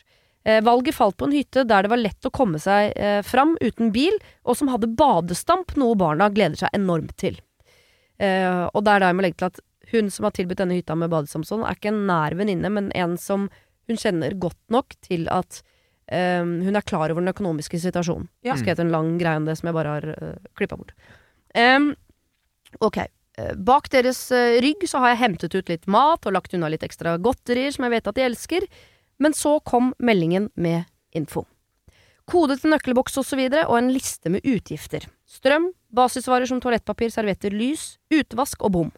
Eh, 0.47 0.63
valget 0.65 0.95
falt 0.95 1.17
på 1.19 1.27
en 1.27 1.35
hytte 1.35 1.65
der 1.67 1.85
det 1.85 1.91
var 1.91 2.01
lett 2.01 2.25
å 2.25 2.31
komme 2.33 2.61
seg 2.63 2.95
eh, 2.95 3.19
fram 3.27 3.57
uten 3.61 3.91
bil, 3.93 4.15
og 4.47 4.57
som 4.57 4.71
hadde 4.71 4.89
badestamp, 4.97 5.75
noe 5.77 5.99
barna 5.99 6.31
gleder 6.33 6.63
seg 6.63 6.73
enormt 6.79 7.13
til. 7.21 7.37
Eh, 8.19 8.65
og 8.73 8.83
det 8.83 8.93
er 8.93 9.03
da 9.03 9.09
jeg 9.11 9.17
må 9.17 9.25
legge 9.25 9.39
til 9.39 9.49
at 9.49 9.61
hun 9.93 10.11
som 10.13 10.27
har 10.27 10.35
tilbudt 10.37 10.61
denne 10.61 10.77
hytta 10.77 10.95
med 10.99 11.11
badesamson, 11.11 11.63
er 11.65 11.77
ikke 11.77 11.93
en 11.93 12.05
nær 12.09 12.35
venninne, 12.37 12.69
men 12.73 12.91
en 12.97 13.17
som 13.17 13.47
hun 13.89 13.97
kjenner 13.97 14.35
godt 14.37 14.59
nok 14.69 14.93
til 15.05 15.25
at 15.33 15.63
um, 16.13 16.59
hun 16.65 16.77
er 16.77 16.85
klar 16.85 17.09
over 17.09 17.23
den 17.23 17.31
økonomiske 17.31 17.79
situasjonen. 17.81 18.27
Ja. 18.45 18.53
Jeg 18.53 18.75
har 18.75 18.83
en 18.83 18.93
lang 18.93 19.15
greie 19.21 19.39
om 19.41 19.47
det 19.49 19.57
som 19.57 19.71
jeg 19.71 19.77
bare 19.79 19.95
har 19.95 20.09
uh, 20.13 20.51
klippa 20.57 20.77
bort. 20.77 20.93
Um, 21.57 21.95
ok. 22.85 23.01
Eh, 23.39 23.55
Bak 23.55 23.89
deres 23.93 24.21
uh, 24.35 24.59
rygg 24.61 24.85
så 24.89 25.01
har 25.01 25.15
jeg 25.15 25.23
hentet 25.23 25.57
ut 25.57 25.73
litt 25.73 25.89
mat 25.89 26.27
og 26.27 26.35
lagt 26.37 26.53
unna 26.53 26.69
litt 26.69 26.85
ekstra 26.85 27.17
godterier 27.17 27.73
som 27.73 27.87
jeg 27.87 27.97
vet 27.97 28.11
at 28.11 28.19
de 28.19 28.27
elsker, 28.27 28.67
men 29.19 29.33
så 29.33 29.57
kom 29.65 29.93
meldingen 29.97 30.51
med 30.53 30.85
info. 31.17 31.47
Kode 32.29 32.59
til 32.61 32.69
nøkkelboks 32.69 33.17
og 33.17 33.25
så 33.25 33.37
videre, 33.39 33.65
og 33.65 33.79
en 33.79 33.91
liste 33.93 34.29
med 34.29 34.45
utgifter. 34.45 35.07
Strøm, 35.29 35.71
basisvarer 35.95 36.45
som 36.49 36.59
toalettpapir, 36.61 37.09
servietter, 37.13 37.53
lys, 37.55 37.95
utvask 38.13 38.61
og 38.65 38.73
bom. 38.75 38.91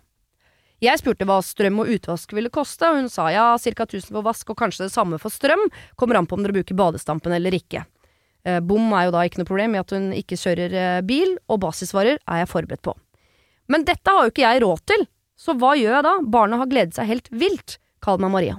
Jeg 0.81 0.97
spurte 0.97 1.27
hva 1.29 1.37
strøm 1.45 1.83
og 1.83 1.91
utvask 1.93 2.31
ville 2.33 2.49
koste, 2.51 2.87
og 2.89 2.97
hun 2.97 3.09
sa 3.13 3.27
ja, 3.31 3.45
ca 3.55 3.85
1000 3.85 4.09
for 4.09 4.25
vask 4.25 4.49
og 4.49 4.57
kanskje 4.57 4.87
det 4.87 4.93
samme 4.95 5.19
for 5.21 5.31
strøm, 5.31 5.67
kommer 5.95 6.17
an 6.17 6.27
på 6.27 6.35
om 6.35 6.43
dere 6.43 6.55
bruker 6.57 6.77
badestampen 6.77 7.35
eller 7.37 7.53
ikke. 7.53 7.83
Eh, 8.43 8.57
bom 8.65 8.89
er 8.97 9.05
jo 9.05 9.13
da 9.13 9.21
ikke 9.27 9.43
noe 9.43 9.49
problem 9.51 9.77
i 9.77 9.81
at 9.83 9.93
hun 9.93 10.09
ikke 10.17 10.39
kjører 10.41 10.73
eh, 10.73 11.03
bil, 11.05 11.35
og 11.47 11.61
basisvarer 11.67 12.17
er 12.17 12.41
jeg 12.41 12.49
forberedt 12.49 12.83
på. 12.87 12.95
Men 13.69 13.85
dette 13.87 14.09
har 14.09 14.25
jo 14.25 14.33
ikke 14.33 14.47
jeg 14.47 14.63
råd 14.65 14.83
til, 14.89 15.05
så 15.37 15.55
hva 15.61 15.75
gjør 15.77 15.99
jeg 15.99 16.07
da? 16.09 16.15
Barna 16.33 16.59
har 16.59 16.71
gledet 16.73 16.97
seg 16.97 17.07
helt 17.13 17.29
vilt. 17.29 17.77
Kall 18.01 18.17
meg 18.21 18.33
Maria. 18.33 18.57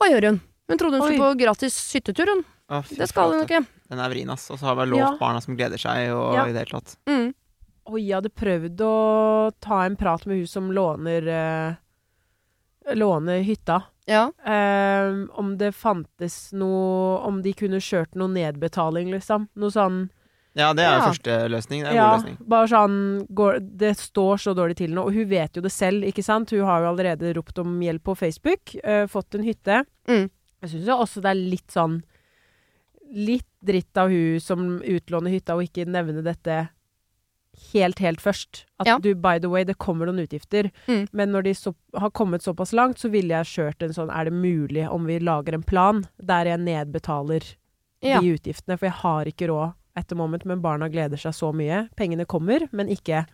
Hva 0.00 0.08
gjør 0.10 0.30
hun? 0.30 0.42
Hun 0.68 0.78
trodde 0.78 0.96
hun 0.98 1.02
Oi. 1.04 1.14
skulle 1.16 1.34
på 1.34 1.38
gratis 1.44 1.92
hyttetur, 1.94 2.26
hun. 2.26 2.44
Å, 2.70 2.82
fy 2.84 2.96
Det 2.96 3.08
skal 3.10 3.30
hun 3.30 3.40
flate. 3.44 3.50
ikke. 3.64 3.66
Den 3.90 3.98
er 4.00 4.08
vrien, 4.10 4.30
ass. 4.32 4.50
Og 4.50 4.58
så 4.58 4.64
har 4.70 4.76
vi 4.76 4.86
lovt 4.90 4.98
Ja. 4.98 5.16
barna 5.20 5.40
som 5.42 5.56
gleder 5.56 5.78
seg, 5.78 6.10
og 6.14 6.34
Ja. 6.34 6.44
i 6.46 6.52
det 6.52 6.66
hele 6.68 6.80
tatt. 6.80 6.96
Mm. 7.06 7.34
Og 7.86 7.98
jeg 8.00 8.14
hadde 8.14 8.30
prøvd 8.32 8.76
å 8.80 9.52
ta 9.60 9.82
en 9.84 9.96
prat 9.96 10.24
med 10.26 10.36
hun 10.38 10.46
som 10.46 10.70
låner 10.72 11.26
eh, 11.28 11.74
Låner 12.94 13.38
hytta. 13.40 13.82
Ja. 14.06 14.30
Eh, 14.44 15.12
om 15.32 15.56
det 15.58 15.72
fantes 15.72 16.52
noe 16.52 17.18
Om 17.24 17.38
de 17.42 17.52
kunne 17.56 17.80
kjørt 17.80 18.14
noe 18.14 18.28
nedbetaling, 18.28 19.10
liksom. 19.10 19.48
Noe 19.56 19.70
sånn 19.72 20.10
Ja, 20.54 20.72
det 20.72 20.84
er 20.84 20.92
jo 20.92 21.00
Ja. 21.00 21.10
første 21.10 21.48
løsning. 21.50 21.80
Det 21.82 21.86
er 21.86 21.90
en 21.90 21.96
Ja, 21.96 22.10
god 22.16 22.24
løsning. 22.24 22.48
bare 22.48 22.66
sånn 22.68 23.26
går, 23.34 23.76
Det 23.76 23.96
står 23.96 24.36
så 24.38 24.54
dårlig 24.54 24.76
til 24.76 24.90
nå, 24.90 25.06
og 25.06 25.12
hun 25.14 25.28
vet 25.28 25.54
jo 25.56 25.62
det 25.62 25.72
selv, 25.72 26.04
ikke 26.04 26.22
sant? 26.22 26.50
Hun 26.50 26.60
har 26.64 26.80
jo 26.82 26.92
allerede 26.94 27.34
ropt 27.34 27.58
om 27.58 27.80
hjelp 27.80 28.02
på 28.04 28.16
Facebook, 28.16 28.76
eh, 28.84 29.06
fått 29.06 29.34
en 29.34 29.42
hytte. 29.42 29.84
Mm. 30.06 30.30
Jeg 30.64 30.70
syns 30.72 30.88
jo 30.88 30.96
også 31.04 31.20
det 31.24 31.30
er 31.34 31.40
litt 31.54 31.74
sånn 31.74 31.98
Litt 33.14 33.46
dritt 33.62 33.96
av 34.00 34.08
hun 34.10 34.40
som 34.40 34.62
utlåner 34.80 35.30
hytta, 35.34 35.54
og 35.54 35.66
ikke 35.66 35.84
nevner 35.86 36.24
dette 36.24 36.54
helt, 37.70 38.00
helt 38.02 38.18
først. 38.24 38.64
At 38.80 38.86
Ja. 38.88 38.98
du, 38.98 39.14
by 39.14 39.38
the 39.38 39.48
way, 39.48 39.62
det 39.62 39.76
kommer 39.78 40.06
noen 40.08 40.24
utgifter. 40.26 40.70
Mm. 40.88 41.06
Men 41.12 41.30
når 41.30 41.42
de 41.44 41.52
så, 41.54 41.74
har 41.94 42.10
kommet 42.10 42.42
såpass 42.42 42.72
langt, 42.72 42.98
så 42.98 43.10
ville 43.12 43.28
jeg 43.36 43.46
kjørt 43.46 43.82
en 43.84 43.92
sånn 43.94 44.10
Er 44.10 44.24
det 44.24 44.32
mulig 44.32 44.88
om 44.90 45.04
vi 45.06 45.18
lager 45.20 45.54
en 45.54 45.62
plan 45.62 46.02
der 46.18 46.44
jeg 46.46 46.58
nedbetaler 46.64 47.54
Ja. 48.02 48.20
de 48.20 48.34
utgiftene? 48.34 48.78
For 48.78 48.86
jeg 48.86 48.94
har 49.04 49.24
ikke 49.26 49.48
råd 49.48 49.74
etter 49.96 50.16
moment, 50.16 50.44
men 50.44 50.60
barna 50.60 50.88
gleder 50.88 51.16
seg 51.18 51.32
så 51.32 51.52
mye. 51.54 51.88
Pengene 51.96 52.26
kommer, 52.26 52.66
men 52.72 52.88
ikke 52.88 53.26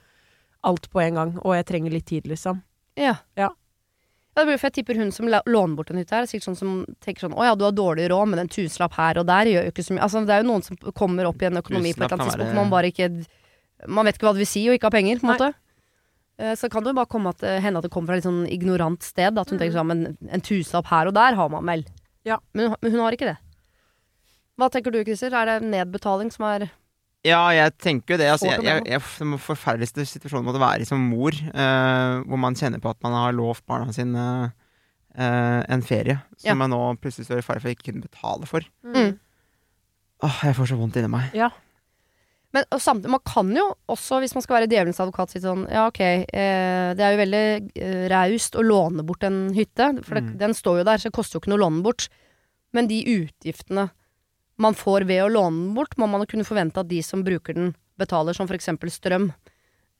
alt 0.62 0.90
på 0.90 1.00
en 1.00 1.14
gang. 1.14 1.38
Og 1.38 1.54
jeg 1.54 1.64
trenger 1.66 1.90
litt 1.92 2.06
tid, 2.06 2.24
liksom. 2.24 2.62
Ja. 2.96 3.14
Ja. 3.36 3.48
Ja, 4.36 4.42
det 4.44 4.46
blir, 4.46 4.58
for 4.62 4.68
jeg 4.70 4.74
tipper 4.78 4.94
hun 5.00 5.10
som 5.12 5.26
låner 5.28 5.74
bort 5.76 5.90
en 5.90 5.98
hytte 5.98 6.14
her, 6.14 6.22
er 6.22 6.30
sikkert 6.30 6.46
sånn 6.50 6.56
som 6.60 6.74
tenker 7.02 7.26
sånn 7.26 7.34
Å 7.34 7.44
ja, 7.48 7.54
du 7.58 7.64
har 7.66 7.72
dårlig 7.74 8.06
råd, 8.12 8.28
men 8.30 8.38
en 8.44 8.48
tusenlapp 8.48 8.94
her 8.94 9.18
og 9.18 9.26
der 9.26 9.50
gjør 9.50 9.64
jo 9.66 9.72
ikke 9.74 9.84
så 9.84 9.96
mye. 9.96 10.04
Altså, 10.06 10.22
det 10.26 10.34
er 10.36 10.44
jo 10.44 10.48
noen 10.52 10.62
som 10.64 10.76
kommer 10.94 11.26
opp 11.26 11.42
i 11.42 11.48
en 11.50 11.58
økonomi 11.58 11.90
på 11.96 12.04
et 12.04 12.06
eller 12.06 12.14
annet 12.22 12.30
tidspunkt 12.36 12.54
man 12.60 12.70
bare 12.70 12.92
ikke 12.92 13.08
Man 13.88 14.04
vet 14.06 14.14
ikke 14.18 14.26
hva 14.28 14.32
det 14.36 14.42
vil 14.44 14.46
si 14.52 14.62
å 14.68 14.74
ikke 14.76 14.86
ha 14.90 14.94
penger, 14.94 15.18
på 15.18 15.26
en 15.26 15.32
måte. 15.34 15.50
Eh, 16.38 16.54
Så 16.54 16.68
kan 16.70 16.84
det 16.84 16.90
jo 16.92 16.98
bare 17.00 17.08
komme 17.08 17.30
at, 17.34 17.40
hende 17.64 17.78
at 17.80 17.82
det 17.86 17.90
kommer 17.90 18.06
fra 18.12 18.16
et 18.18 18.22
litt 18.24 18.28
sånn 18.28 18.46
ignorant 18.48 19.02
sted. 19.02 19.38
At 19.38 19.48
hun 19.50 19.56
Mm. 19.58 19.60
tenker 19.62 19.76
sånn 19.78 19.86
Men 19.88 20.16
en 20.30 20.40
tusenlapp 20.40 20.86
her 20.86 21.06
og 21.08 21.14
der 21.14 21.34
har 21.34 21.48
man 21.48 21.64
vel. 21.66 21.84
Ja. 22.24 22.38
Men, 22.54 22.74
men 22.82 22.92
hun 22.92 23.00
har 23.00 23.12
ikke 23.12 23.32
det. 23.32 23.38
Hva 24.60 24.68
tenker 24.70 24.92
du, 24.92 25.02
Christer? 25.04 25.32
Er 25.32 25.46
det 25.46 25.64
nedbetaling 25.64 26.30
som 26.30 26.44
er 26.44 26.70
Ja, 27.26 27.42
jeg 27.52 27.74
tenker 27.76 28.14
jo 28.14 28.18
det. 28.22 28.30
Altså, 28.32 28.48
jeg, 28.48 28.62
jeg, 28.64 28.84
jeg, 28.88 29.00
den 29.20 29.34
forferdeligste 29.38 30.06
situasjonen 30.08 30.46
måtte 30.46 30.62
være 30.62 30.86
som 30.88 31.02
mor, 31.10 31.36
uh, 31.52 32.22
hvor 32.24 32.40
man 32.40 32.56
kjenner 32.56 32.80
på 32.80 32.88
at 32.94 33.00
man 33.04 33.12
har 33.12 33.34
lovt 33.36 33.66
barna 33.68 33.92
sine 33.92 34.22
uh, 34.48 35.60
en 35.68 35.82
ferie 35.84 36.16
som 36.38 36.48
Ja. 36.52 36.54
man 36.56 36.70
nå 36.72 36.78
plutselig 37.02 37.28
står 37.28 37.42
i 37.42 37.44
fare 37.44 37.60
for 37.60 37.68
ikke 37.74 37.90
kunne 37.90 38.06
betale 38.06 38.48
for. 38.48 38.64
Mm. 38.88 39.18
Åh, 40.24 40.38
jeg 40.48 40.56
får 40.56 40.70
så 40.72 40.78
vondt 40.80 40.96
inni 41.00 41.12
meg. 41.12 41.28
Ja. 41.36 41.50
Men 42.56 42.64
og 42.74 42.80
samtidig, 42.82 43.12
man 43.12 43.22
kan 43.28 43.52
jo 43.54 43.68
også, 43.92 44.18
hvis 44.24 44.32
man 44.34 44.42
skal 44.42 44.56
være 44.58 44.70
djevelens 44.72 44.98
advokat, 44.98 45.30
si 45.30 45.38
sånn 45.44 45.68
Ja, 45.70 45.84
ok, 45.86 46.00
eh, 46.02 46.88
det 46.98 47.04
er 47.06 47.12
jo 47.14 47.20
veldig 47.20 47.42
eh, 47.78 48.08
raust 48.10 48.56
å 48.58 48.64
låne 48.66 49.04
bort 49.06 49.22
en 49.28 49.52
hytte, 49.54 49.92
for 50.02 50.18
det, 50.18 50.24
Mm. 50.24 50.38
den 50.40 50.54
står 50.58 50.80
jo 50.80 50.84
der, 50.88 50.98
så 50.98 51.08
det 51.12 51.14
koster 51.20 51.36
jo 51.38 51.44
ikke 51.44 51.52
noe 51.52 51.60
å 51.60 51.64
låne 51.68 51.76
den 51.78 51.84
bort. 51.86 52.08
Men 52.74 52.88
de 52.90 52.98
utgiftene 53.06 53.90
man 54.60 54.76
får 54.76 55.06
ved 55.08 55.24
å 55.24 55.32
låne 55.32 55.64
den 55.64 55.74
bort, 55.76 55.96
må 55.98 56.08
man 56.10 56.26
kunne 56.28 56.46
forvente 56.46 56.82
at 56.82 56.90
de 56.90 57.00
som 57.04 57.24
bruker 57.26 57.56
den, 57.56 57.72
betaler, 58.00 58.36
som 58.36 58.48
for 58.48 58.56
eksempel 58.56 58.92
strøm. 58.92 59.30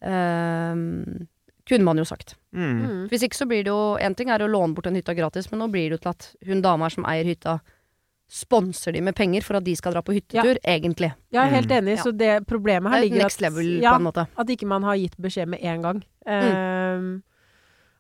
Uh, 0.01 1.27
kunne 1.69 1.85
man 1.87 2.01
jo 2.01 2.07
sagt. 2.09 2.35
Mm. 2.57 2.71
Mm. 2.81 3.03
Hvis 3.11 3.27
ikke 3.27 3.37
så 3.37 3.47
blir 3.47 3.63
det 3.63 3.71
jo 3.71 3.95
En 4.01 4.15
ting 4.19 4.31
er 4.33 4.43
å 4.43 4.49
låne 4.51 4.75
bort 4.75 4.89
en 4.91 4.97
hytta 4.99 5.15
gratis, 5.15 5.51
men 5.53 5.61
nå 5.63 5.69
blir 5.71 5.91
det 5.91 5.99
jo 5.99 6.03
til 6.07 6.11
at 6.15 6.31
hun 6.49 6.65
dama 6.65 6.89
som 6.91 7.07
eier 7.07 7.29
hytta, 7.29 7.61
sponser 8.31 8.95
de 8.95 9.03
med 9.03 9.17
penger 9.19 9.43
for 9.43 9.59
at 9.59 9.67
de 9.67 9.75
skal 9.75 9.95
dra 9.95 10.03
på 10.07 10.15
hyttetur, 10.15 10.59
egentlig. 10.63 11.13
Jeg 11.35 11.41
er 11.43 11.51
helt 11.51 11.71
Mm. 11.71 11.77
enig, 11.79 11.97
mm. 11.99 12.03
så 12.03 12.13
det 12.17 12.47
problemet 12.47 12.91
her 12.91 13.01
Det 13.01 13.07
er 13.07 13.11
ligger 13.11 13.25
next 13.25 13.41
level, 13.41 13.71
ja. 13.83 13.97
At 14.39 14.47
ikke 14.47 14.67
man 14.67 14.83
har 14.87 14.97
gitt 14.97 15.17
beskjed 15.19 15.49
med 15.49 15.59
en 15.63 15.83
gang. 15.83 16.03
Mm. 16.27 16.51
Ehm, 16.55 17.23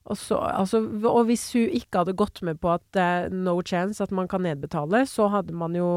og, 0.07 0.17
så, 0.17 0.39
altså, 0.41 0.81
og 1.07 1.27
hvis 1.29 1.45
hun 1.53 1.69
ikke 1.77 2.01
hadde 2.03 2.17
gått 2.19 2.41
med 2.47 2.59
på 2.61 2.71
at 2.73 2.97
er 2.99 3.29
no 3.31 3.59
chance 3.63 4.01
at 4.03 4.11
man 4.11 4.27
kan 4.29 4.43
nedbetale, 4.43 5.05
så 5.07 5.29
hadde 5.31 5.53
man 5.55 5.75
jo 5.77 5.91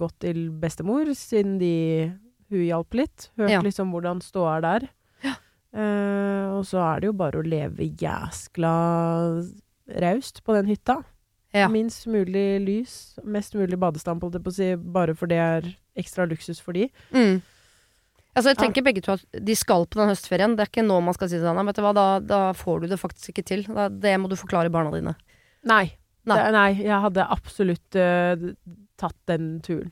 gått 0.00 0.16
til 0.24 0.48
bestemor, 0.50 1.10
siden 1.14 1.58
de, 1.60 2.12
hun 2.48 2.64
hjalp 2.64 2.94
litt. 2.94 3.28
Hørt 3.38 3.50
Ja. 3.50 3.60
liksom 3.62 3.92
hvordan 3.92 4.22
ståa 4.24 4.56
er 4.56 4.60
der. 4.64 4.88
Eh, 5.76 6.46
og 6.56 6.64
så 6.64 6.80
er 6.80 7.00
det 7.00 7.10
jo 7.10 7.12
bare 7.12 7.38
å 7.42 7.44
leve 7.44 7.84
jæskla 8.00 8.72
raust 10.00 10.40
på 10.44 10.54
den 10.56 10.66
hytta. 10.70 11.02
Ja. 11.54 11.68
Minst 11.72 12.06
mulig 12.08 12.60
lys, 12.64 13.18
mest 13.24 13.54
mulig 13.56 13.78
badestamp, 13.80 14.22
holdt 14.24 14.36
jeg 14.36 14.44
på 14.44 14.52
å 14.52 14.56
si, 14.56 14.68
bare 14.76 15.14
for 15.16 15.30
det 15.30 15.38
er 15.40 15.68
ekstra 15.98 16.26
luksus 16.28 16.60
for 16.60 16.72
de. 16.76 16.88
Mm. 17.12 17.40
Altså, 18.38 18.52
jeg 18.54 18.60
tenker 18.60 18.84
begge 18.86 19.02
to 19.04 19.16
at 19.18 19.40
de 19.44 19.54
skal 19.58 19.86
på 19.90 19.98
den 20.00 20.12
høstferien. 20.12 20.54
Det 20.56 20.64
er 20.64 20.70
ikke 20.70 20.86
nå 20.86 20.98
man 21.04 21.16
skal 21.16 21.30
si 21.30 21.40
til 21.40 21.46
Nei, 21.58 21.64
vet 21.68 21.78
du 21.78 21.84
hva, 21.84 21.94
da, 21.96 22.06
da 22.22 22.40
får 22.56 22.84
du 22.84 22.92
det 22.92 23.00
faktisk 23.00 23.32
ikke 23.32 23.46
til. 23.50 23.64
Da, 23.66 23.88
det 23.90 24.14
må 24.22 24.30
du 24.30 24.36
forklare 24.38 24.70
barna 24.72 24.92
dine. 24.94 25.16
Nei. 25.68 25.86
Nei. 26.28 26.36
Det, 26.36 26.50
nei, 26.52 26.68
jeg 26.84 27.00
hadde 27.04 27.24
absolutt 27.32 27.96
uh, 27.96 28.50
tatt 29.00 29.16
den 29.30 29.56
turen. 29.64 29.90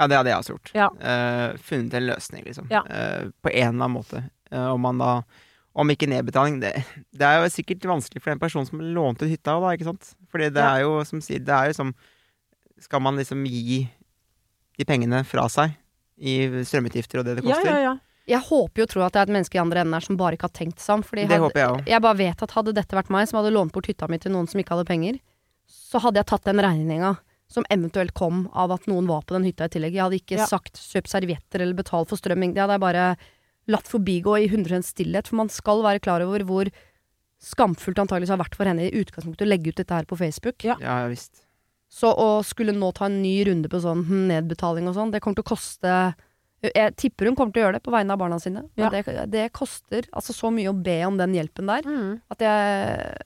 Ja, 0.00 0.08
det 0.10 0.16
hadde 0.16 0.32
jeg 0.32 0.42
også 0.42 0.54
gjort. 0.56 0.72
Ja. 0.74 0.88
Uh, 0.98 1.58
funnet 1.62 1.94
en 1.94 2.08
løsning, 2.08 2.44
liksom. 2.48 2.70
Ja. 2.72 2.82
Uh, 2.88 3.30
på 3.44 3.52
en 3.52 3.76
eller 3.76 3.86
annen 3.86 3.96
måte. 3.98 4.24
Om 4.50 4.80
man 4.82 4.98
da 4.98 5.10
Om 5.78 5.92
ikke 5.92 6.08
nedbetaling 6.10 6.56
det, 6.58 6.72
det 7.14 7.22
er 7.22 7.44
jo 7.44 7.50
sikkert 7.54 7.84
vanskelig 7.86 8.18
for 8.24 8.32
den 8.32 8.40
personen 8.42 8.66
som 8.66 8.80
lånte 8.82 9.28
ut 9.28 9.30
hytta, 9.30 9.54
da, 9.62 9.68
ikke 9.76 9.86
sant? 9.86 10.08
Fordi 10.32 10.48
det 10.50 10.64
Ja. 10.64 10.72
er 10.74 10.80
jo, 10.82 11.04
som 11.06 11.20
sier, 11.22 11.38
det 11.38 11.54
er 11.54 11.70
jo 11.70 11.76
som 11.78 11.92
Skal 12.82 13.04
man 13.04 13.14
liksom 13.20 13.44
gi 13.46 13.84
de 14.80 14.86
pengene 14.88 15.22
fra 15.28 15.46
seg 15.52 15.76
i 16.20 16.34
strømutgifter 16.68 17.20
og 17.22 17.24
det 17.28 17.36
det 17.40 17.44
koster? 17.48 17.70
ja, 17.72 17.80
ja. 17.88 17.96
Jeg 18.30 18.44
håper 18.46 18.82
jo 18.82 18.84
å 18.86 18.90
tror 18.92 19.02
at 19.08 19.14
det 19.16 19.20
er 19.22 19.26
et 19.26 19.32
menneske 19.34 19.56
i 19.56 19.60
andre 19.62 19.80
enden 19.82 19.96
her 19.96 20.04
som 20.04 20.16
bare 20.20 20.36
ikke 20.36 20.46
har 20.46 20.54
tenkt 20.54 20.78
seg 20.78 20.92
om. 21.00 21.02
Fordi 21.02 21.24
Det 21.26 21.32
hadde, 21.32 21.42
håper 21.48 21.60
jeg 21.60 21.70
også. 21.70 21.86
jeg 21.90 22.02
bare 22.04 22.18
vet 22.20 22.42
at 22.44 22.50
hadde 22.54 22.74
dette 22.76 22.94
vært 22.98 23.10
meg 23.10 23.26
som 23.26 23.38
hadde 23.40 23.50
lånt 23.56 23.72
bort 23.74 23.88
hytta 23.90 24.06
mi 24.12 24.18
til 24.22 24.30
noen 24.36 24.46
som 24.46 24.60
ikke 24.60 24.76
hadde 24.76 24.86
penger, 24.86 25.18
så 25.66 25.98
hadde 26.04 26.20
jeg 26.20 26.26
tatt 26.30 26.44
den 26.46 26.60
regninga 26.62 27.16
som 27.50 27.64
eventuelt 27.74 28.14
kom 28.14 28.44
av 28.54 28.70
at 28.76 28.86
noen 28.86 29.08
var 29.10 29.22
på 29.26 29.34
den 29.34 29.48
hytta 29.48 29.66
i 29.66 29.72
tillegg. 29.74 29.96
Jeg 29.96 30.04
hadde 30.04 30.20
ikke 30.20 30.38
Ja. 30.38 30.46
sagt 30.46 30.74
kjøp 30.78 31.08
servietter 31.10 31.60
eller 31.64 31.74
betal 31.74 32.04
for 32.06 32.14
strømming. 32.20 32.54
Det 32.54 32.60
hadde 32.62 32.76
jeg 32.78 32.84
bare 32.86 33.16
latt 33.66 33.88
forbigå 33.90 34.36
i 34.38 34.46
100 34.46 34.84
stillhet, 34.86 35.26
for 35.26 35.34
man 35.36 35.48
skal 35.48 35.82
være 35.82 35.98
klar 36.00 36.20
over 36.22 36.44
hvor 36.46 36.70
skamfullt 37.42 37.98
antakeligvis 37.98 38.30
har 38.30 38.38
vært 38.38 38.54
for 38.54 38.68
henne 38.68 38.84
i 38.86 38.92
utgangspunktet 39.00 39.46
å 39.46 39.48
legge 39.50 39.72
ut 39.72 39.76
dette 39.80 39.96
her 39.96 40.04
på 40.04 40.16
Facebook. 40.20 40.62
Ja. 40.62 40.76
Ja, 40.80 41.08
visst. 41.08 41.42
Så 41.90 42.12
å 42.14 42.26
skulle 42.46 42.72
nå 42.76 42.92
ta 42.94 43.08
en 43.10 43.16
ny 43.22 43.32
runde 43.48 43.68
på 43.68 43.80
sånn 43.82 44.04
hm, 44.06 44.28
nedbetaling 44.30 44.86
og 44.86 44.94
sånn, 44.94 45.10
det 45.10 45.20
kommer 45.24 45.40
til 45.40 45.46
å 45.48 45.50
koste 45.50 45.94
Jeg 46.62 46.94
tipper 47.00 47.26
hun 47.26 47.34
kommer 47.38 47.52
til 47.54 47.62
å 47.62 47.64
gjøre 47.66 47.78
det 47.78 47.82
på 47.86 47.90
vegne 47.94 48.12
av 48.14 48.18
barna 48.20 48.36
sine, 48.38 48.62
men 48.76 48.84
Ja. 48.84 48.90
det, 48.92 49.30
det 49.32 49.46
koster 49.56 50.04
altså 50.12 50.34
så 50.36 50.50
mye 50.52 50.68
å 50.70 50.76
be 50.76 50.98
om 51.08 51.16
den 51.16 51.32
hjelpen 51.34 51.66
der, 51.66 51.82
Mm. 51.88 52.20
at 52.30 52.38
jeg 52.38 53.16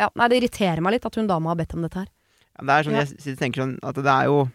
ja, 0.00 0.08
Nei, 0.16 0.28
det 0.28 0.40
irriterer 0.42 0.80
meg 0.82 0.92
litt 0.96 1.06
at 1.06 1.14
hun 1.14 1.26
dama 1.28 1.50
har 1.50 1.56
bedt 1.56 1.74
om 1.74 1.82
dette 1.82 1.94
her. 2.02 2.08
Ja, 2.58 2.64
det 2.66 2.72
er 2.74 2.82
sånn, 2.90 2.98
Ja. 2.98 3.04
jeg 3.30 3.38
tenker 3.38 3.62
sånn 3.62 3.78
at 3.82 3.94
det 3.94 4.06
er 4.06 4.24
jo 4.26 4.50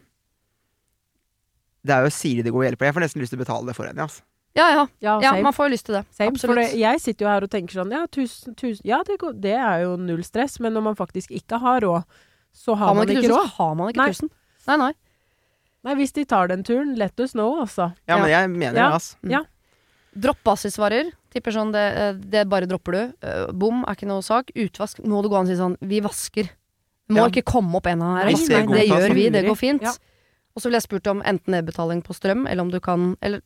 Det 1.86 1.93
er 1.93 2.03
jo 2.07 2.09
Siri 2.09 2.41
det 2.41 2.51
går 2.53 2.63
og 2.63 2.66
hjelper. 2.72 2.86
Jeg 2.89 2.95
får 2.95 3.03
nesten 3.05 3.22
lyst 3.22 3.30
til 3.34 3.39
å 3.39 3.43
betale 3.45 3.66
det 3.70 3.76
for 3.78 3.86
henne. 3.86 4.01
Altså. 4.01 4.22
Ja 4.55 4.70
ja, 4.72 4.86
Ja, 5.03 5.20
ja 5.22 5.41
man 5.43 5.53
får 5.53 5.68
jo 5.70 5.74
lyst 5.76 5.86
til 5.86 5.95
det. 5.99 6.05
Same, 6.11 6.32
Absolutt. 6.32 6.55
for 6.55 6.55
det, 6.61 6.80
jeg 6.80 7.01
sitter 7.03 7.26
jo 7.26 7.30
her 7.30 7.43
og 7.43 7.51
tenker 7.51 7.76
sånn, 7.78 7.91
ja, 7.91 8.05
tusen, 8.07 8.55
tusen, 8.55 8.82
ja 8.88 9.03
det, 9.03 9.18
går, 9.20 9.34
det 9.39 9.53
er 9.53 9.84
jo 9.84 9.95
null 9.97 10.24
stress, 10.24 10.59
men 10.59 10.74
når 10.74 10.82
man 10.84 10.95
faktisk 10.95 11.30
ikke 11.36 11.59
har 11.59 11.82
råd, 11.82 12.03
så 12.56 12.76
har, 12.76 12.88
har 12.89 12.95
man 12.97 13.10
ikke 13.12 13.24
ikke 13.26 13.34
råd. 13.36 13.49
har 13.58 13.74
man 13.76 13.89
ikke 13.91 14.01
Nei. 14.03 14.08
tusen. 14.14 14.30
Nei, 14.70 14.78
nei. 14.82 14.93
Nei, 15.86 15.93
hvis 15.99 16.14
de 16.16 16.24
tar 16.26 16.47
den 16.49 16.64
turen, 16.66 16.95
let 16.97 17.20
us 17.22 17.36
know, 17.36 17.60
altså. 17.62 17.91
Ja, 18.08 18.16
Ja. 18.16 18.22
men 18.24 18.30
jeg 18.32 18.49
mener 18.56 18.74
Ja. 18.80 18.88
det, 18.89 18.93
altså. 18.95 19.16
Ja. 19.30 19.41
Dropp 20.18 20.39
basisvarer. 20.47 21.12
Tipper 21.36 21.51
sånn, 21.51 21.74
det, 21.76 21.84
eh, 21.99 22.14
det 22.14 22.45
bare 22.49 22.66
dropper 22.66 22.91
du. 22.95 23.14
Eh, 23.22 23.51
Bom 23.51 23.84
er 23.84 23.93
ikke 23.97 24.08
noe 24.08 24.24
sak. 24.24 24.49
Utvask 24.56 25.03
må 25.03 25.22
det 25.22 25.30
gå 25.30 25.38
an 25.38 25.45
å 25.45 25.51
si 25.51 25.58
sånn, 25.60 25.76
vi 25.82 25.99
vasker. 26.01 26.47
Det 27.08 27.14
må 27.14 27.18
Ja. 27.18 27.28
ikke 27.30 27.43
komme 27.43 27.76
opp 27.76 27.86
en 27.88 28.01
av 28.01 28.18
her. 28.18 28.26
Nei, 28.32 28.34
Det, 28.34 28.47
det 28.68 28.88
gjør 28.89 29.14
vi, 29.14 29.30
det 29.30 29.45
går 29.45 29.56
fint. 29.60 29.82
Ja. 29.84 29.91
Og 30.56 30.62
så 30.64 30.70
ville 30.70 30.80
jeg 30.80 30.88
spurt 30.88 31.08
om 31.12 31.22
enten 31.22 31.51
nedbetaling 31.53 32.01
på 32.01 32.16
strøm, 32.16 32.47
eller 32.49 32.62
om 32.64 32.72
du 32.72 32.80
kan 32.80 33.18
Eller 33.22 33.41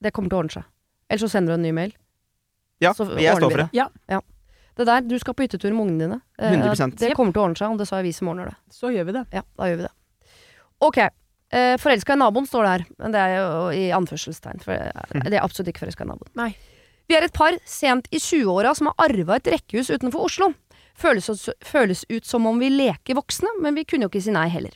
det 0.00 0.12
kommer 0.14 0.30
til 0.30 0.38
å 0.38 0.42
ordne 0.44 0.52
seg. 0.52 0.64
Eller 1.10 1.18
så 1.18 1.28
sender 1.28 1.48
du 1.48 1.54
en 1.54 1.62
ny 1.62 1.72
mail. 1.72 1.92
Ja, 2.80 2.92
Så 2.94 3.04
jeg 3.18 3.36
står 3.36 3.50
for 3.50 3.56
det. 3.66 3.70
Det 3.72 4.22
der, 4.86 5.00
du 5.02 5.16
skal 5.18 5.34
på 5.34 5.42
hyttetur 5.46 5.72
med 5.72 5.86
ungene 5.86 6.04
dine. 6.04 6.20
Eh, 6.38 6.52
100%. 6.54 6.98
Det 7.00 7.14
kommer 7.18 7.34
til 7.34 7.42
å 7.42 7.46
ordne 7.48 7.58
seg, 7.58 7.72
og 7.72 7.80
det 7.80 7.88
sa 7.88 7.98
jeg 7.98 8.08
vi 8.10 8.12
som 8.14 8.30
ordner 8.30 8.52
det. 8.52 8.56
Så 8.74 8.92
gjør 8.94 9.08
vi 9.08 9.16
det. 9.16 9.24
Ja, 9.34 9.42
da 9.58 9.70
gjør 9.70 9.80
vi 9.80 9.86
det. 9.88 9.94
Ok. 10.86 10.98
Eh, 11.48 11.74
forelska 11.80 12.14
i 12.14 12.20
naboen 12.20 12.46
står 12.46 12.66
det 12.66 12.72
her, 12.76 12.86
men 13.02 13.14
det 13.14 13.20
er 13.24 13.36
jo 13.38 13.68
i 13.74 13.84
anførselstegn. 13.96 14.62
For 14.62 14.76
eh, 14.76 15.22
det 15.26 15.38
er 15.38 15.44
absolutt 15.44 15.72
ikke 15.72 15.86
forelska 15.86 16.06
i 16.06 16.10
naboen. 16.12 16.32
Nei. 16.38 16.52
Vi 17.08 17.16
er 17.16 17.24
et 17.24 17.32
par 17.32 17.56
sent 17.64 18.10
i 18.12 18.20
20-åra 18.20 18.74
som 18.76 18.90
har 18.90 19.08
arva 19.08 19.38
et 19.38 19.48
rekkehus 19.54 19.88
utenfor 19.88 20.28
Oslo. 20.28 20.52
Føles, 20.98 21.48
føles 21.64 22.04
ut 22.10 22.26
som 22.26 22.46
om 22.50 22.58
vi 22.60 22.68
leker 22.74 23.16
voksne, 23.16 23.54
men 23.62 23.78
vi 23.78 23.86
kunne 23.88 24.06
jo 24.06 24.12
ikke 24.12 24.22
si 24.26 24.34
nei 24.34 24.48
heller. 24.52 24.74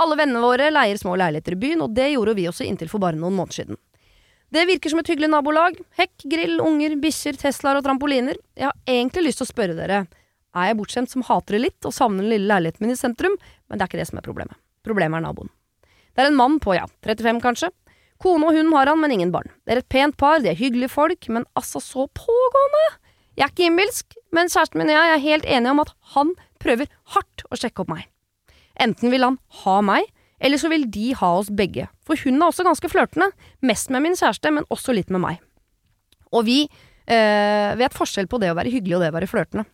Alle 0.00 0.16
vennene 0.18 0.42
våre 0.42 0.70
leier 0.72 0.98
små 0.98 1.14
leiligheter 1.18 1.54
i 1.54 1.60
byen, 1.60 1.84
og 1.84 1.92
det 1.94 2.08
gjorde 2.14 2.34
vi 2.38 2.46
også 2.50 2.66
inntil 2.66 2.90
for 2.90 3.02
bare 3.02 3.18
noen 3.18 3.36
måneder 3.36 3.60
siden. 3.60 3.78
Det 4.54 4.62
virker 4.68 4.92
som 4.92 5.00
et 5.00 5.08
hyggelig 5.10 5.32
nabolag. 5.32 5.78
Hekk, 5.98 6.28
grill, 6.30 6.60
unger, 6.62 6.94
bikkjer, 7.02 7.34
Teslaer 7.40 7.80
og 7.80 7.86
trampoliner. 7.86 8.38
Jeg 8.54 8.68
har 8.68 8.76
egentlig 8.86 9.24
lyst 9.26 9.40
til 9.42 9.48
å 9.48 9.50
spørre 9.50 9.74
dere, 9.74 10.04
er 10.54 10.68
jeg 10.70 10.76
bortskjemt 10.78 11.10
som 11.10 11.24
hater 11.26 11.56
det 11.56 11.62
litt 11.64 11.88
og 11.88 11.94
savner 11.94 12.22
den 12.22 12.30
lille 12.30 12.46
leiligheten 12.46 12.84
min 12.84 12.94
i 12.94 12.98
sentrum? 12.98 13.34
Men 13.66 13.80
det 13.80 13.84
er 13.84 13.90
ikke 13.90 13.98
det 13.98 14.06
som 14.12 14.20
er 14.20 14.26
problemet. 14.26 14.58
Problemet 14.86 15.18
er 15.18 15.24
naboen. 15.24 15.50
Det 16.14 16.22
er 16.22 16.30
en 16.30 16.38
mann 16.38 16.60
på, 16.62 16.76
ja, 16.76 16.84
35 17.02 17.42
kanskje. 17.42 17.72
Kone 18.22 18.46
og 18.46 18.54
hund 18.54 18.70
har 18.76 18.92
han, 18.92 19.00
men 19.02 19.16
ingen 19.16 19.32
barn. 19.34 19.50
Det 19.66 19.74
er 19.74 19.82
et 19.82 19.90
pent 19.90 20.14
par, 20.20 20.38
de 20.38 20.52
er 20.52 20.60
hyggelige 20.60 20.92
folk, 20.92 21.26
men 21.34 21.48
altså 21.58 21.82
så 21.82 22.06
pågående. 22.14 22.84
Jeg 23.34 23.48
er 23.48 23.50
ikke 23.50 23.66
innbilsk, 23.66 24.18
men 24.36 24.52
kjæresten 24.52 24.78
min 24.78 24.92
og 24.92 25.00
jeg 25.00 25.14
er 25.16 25.24
helt 25.24 25.48
enige 25.56 25.74
om 25.74 25.82
at 25.82 25.90
han 26.14 26.30
prøver 26.62 26.92
hardt 27.16 27.46
å 27.50 27.58
sjekke 27.58 27.82
opp 27.82 27.90
meg. 27.90 28.06
Enten 28.78 29.10
vil 29.10 29.26
han 29.26 29.40
ha 29.64 29.80
meg, 29.82 30.06
eller 30.44 30.60
så 30.60 30.68
vil 30.72 30.84
de 30.92 31.12
ha 31.16 31.30
oss 31.38 31.48
begge. 31.48 31.86
For 32.04 32.20
hun 32.20 32.36
er 32.36 32.50
også 32.50 32.66
ganske 32.66 32.90
flørtende. 32.92 33.30
Mest 33.64 33.92
med 33.94 34.04
min 34.04 34.18
kjæreste, 34.18 34.52
men 34.52 34.66
også 34.74 34.92
litt 34.96 35.12
med 35.14 35.22
meg. 35.24 35.38
Og 36.34 36.44
vi 36.48 36.64
eh, 36.66 37.70
vet 37.80 37.96
forskjell 37.96 38.28
på 38.28 38.40
det 38.42 38.52
å 38.52 38.58
være 38.58 38.72
hyggelig 38.74 38.98
og 38.98 39.04
det 39.06 39.12
å 39.12 39.16
være 39.16 39.30
flørtende. 39.30 39.64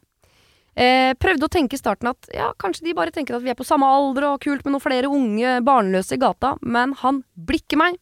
Eh, 0.78 1.10
prøvde 1.18 1.48
å 1.48 1.50
tenke 1.50 1.74
i 1.74 1.80
starten 1.80 2.12
at 2.12 2.28
ja, 2.32 2.52
kanskje 2.60 2.86
de 2.86 2.94
bare 2.96 3.10
tenker 3.12 3.34
at 3.36 3.42
vi 3.42 3.50
er 3.50 3.58
på 3.58 3.66
samme 3.66 3.88
alder 3.90 4.28
og 4.28 4.44
kult 4.44 4.62
med 4.62 4.76
noen 4.76 4.84
flere 4.84 5.10
unge 5.10 5.58
barnløse 5.66 6.14
i 6.14 6.22
gata, 6.22 6.54
men 6.62 6.94
han 7.02 7.24
blikker 7.34 7.80
meg. 7.80 7.98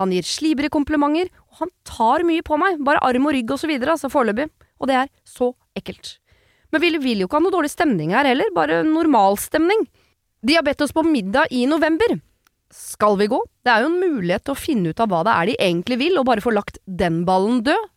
Han 0.00 0.12
gir 0.12 0.24
slibrige 0.24 0.72
komplimenter, 0.72 1.32
og 1.50 1.64
han 1.64 1.72
tar 1.88 2.24
mye 2.28 2.44
på 2.44 2.56
meg, 2.60 2.80
bare 2.84 3.02
arm 3.04 3.28
og 3.28 3.34
rygg 3.36 3.50
og 3.52 3.60
så 3.60 3.68
videre, 3.68 3.96
altså 3.96 4.12
foreløpig. 4.12 4.48
Og 4.80 4.88
det 4.88 4.96
er 4.96 5.10
så 5.28 5.52
ekkelt. 5.76 6.18
Men 6.72 6.84
vi 6.84 6.92
vil 7.02 7.24
jo 7.24 7.28
ikke 7.28 7.40
ha 7.40 7.44
noe 7.44 7.52
dårlig 7.52 7.72
stemning 7.72 8.14
her 8.14 8.28
heller, 8.28 8.52
bare 8.56 8.80
normalstemning. 8.86 9.88
De 10.40 10.56
har 10.56 10.64
bedt 10.64 10.80
oss 10.80 10.94
på 10.96 11.04
middag 11.04 11.50
i 11.52 11.66
november. 11.68 12.16
Skal 12.72 13.18
vi 13.18 13.26
gå? 13.28 13.40
Det 13.64 13.72
er 13.72 13.84
jo 13.84 13.90
en 13.90 14.00
mulighet 14.00 14.46
til 14.46 14.54
å 14.54 14.58
finne 14.58 14.92
ut 14.92 15.00
av 15.02 15.10
hva 15.10 15.22
det 15.26 15.34
er 15.34 15.50
de 15.50 15.56
egentlig 15.66 15.98
vil, 16.00 16.18
og 16.20 16.28
bare 16.28 16.44
få 16.44 16.52
lagt 16.54 16.78
den 16.86 17.24
ballen 17.28 17.64
død. 17.66 17.88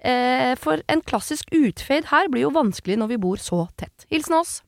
Eh, 0.00 0.54
for 0.56 0.80
en 0.88 1.02
klassisk 1.04 1.50
utfade 1.52 2.08
her 2.08 2.30
blir 2.32 2.46
jo 2.46 2.54
vanskelig 2.54 2.96
når 3.00 3.10
vi 3.12 3.20
bor 3.20 3.40
så 3.42 3.66
tett. 3.76 4.06
Hilsen 4.12 4.38
oss. 4.38 4.60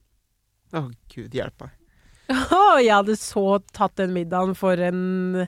Å, 0.77 0.91
gud 1.15 1.37
hjelpe 1.37 1.69
meg. 1.71 1.79
Oh, 2.53 2.79
jeg 2.81 2.95
hadde 2.95 3.17
så 3.21 3.59
tatt 3.75 3.99
den 3.99 4.13
middagen 4.15 4.55
for 4.57 4.79
en 4.81 5.43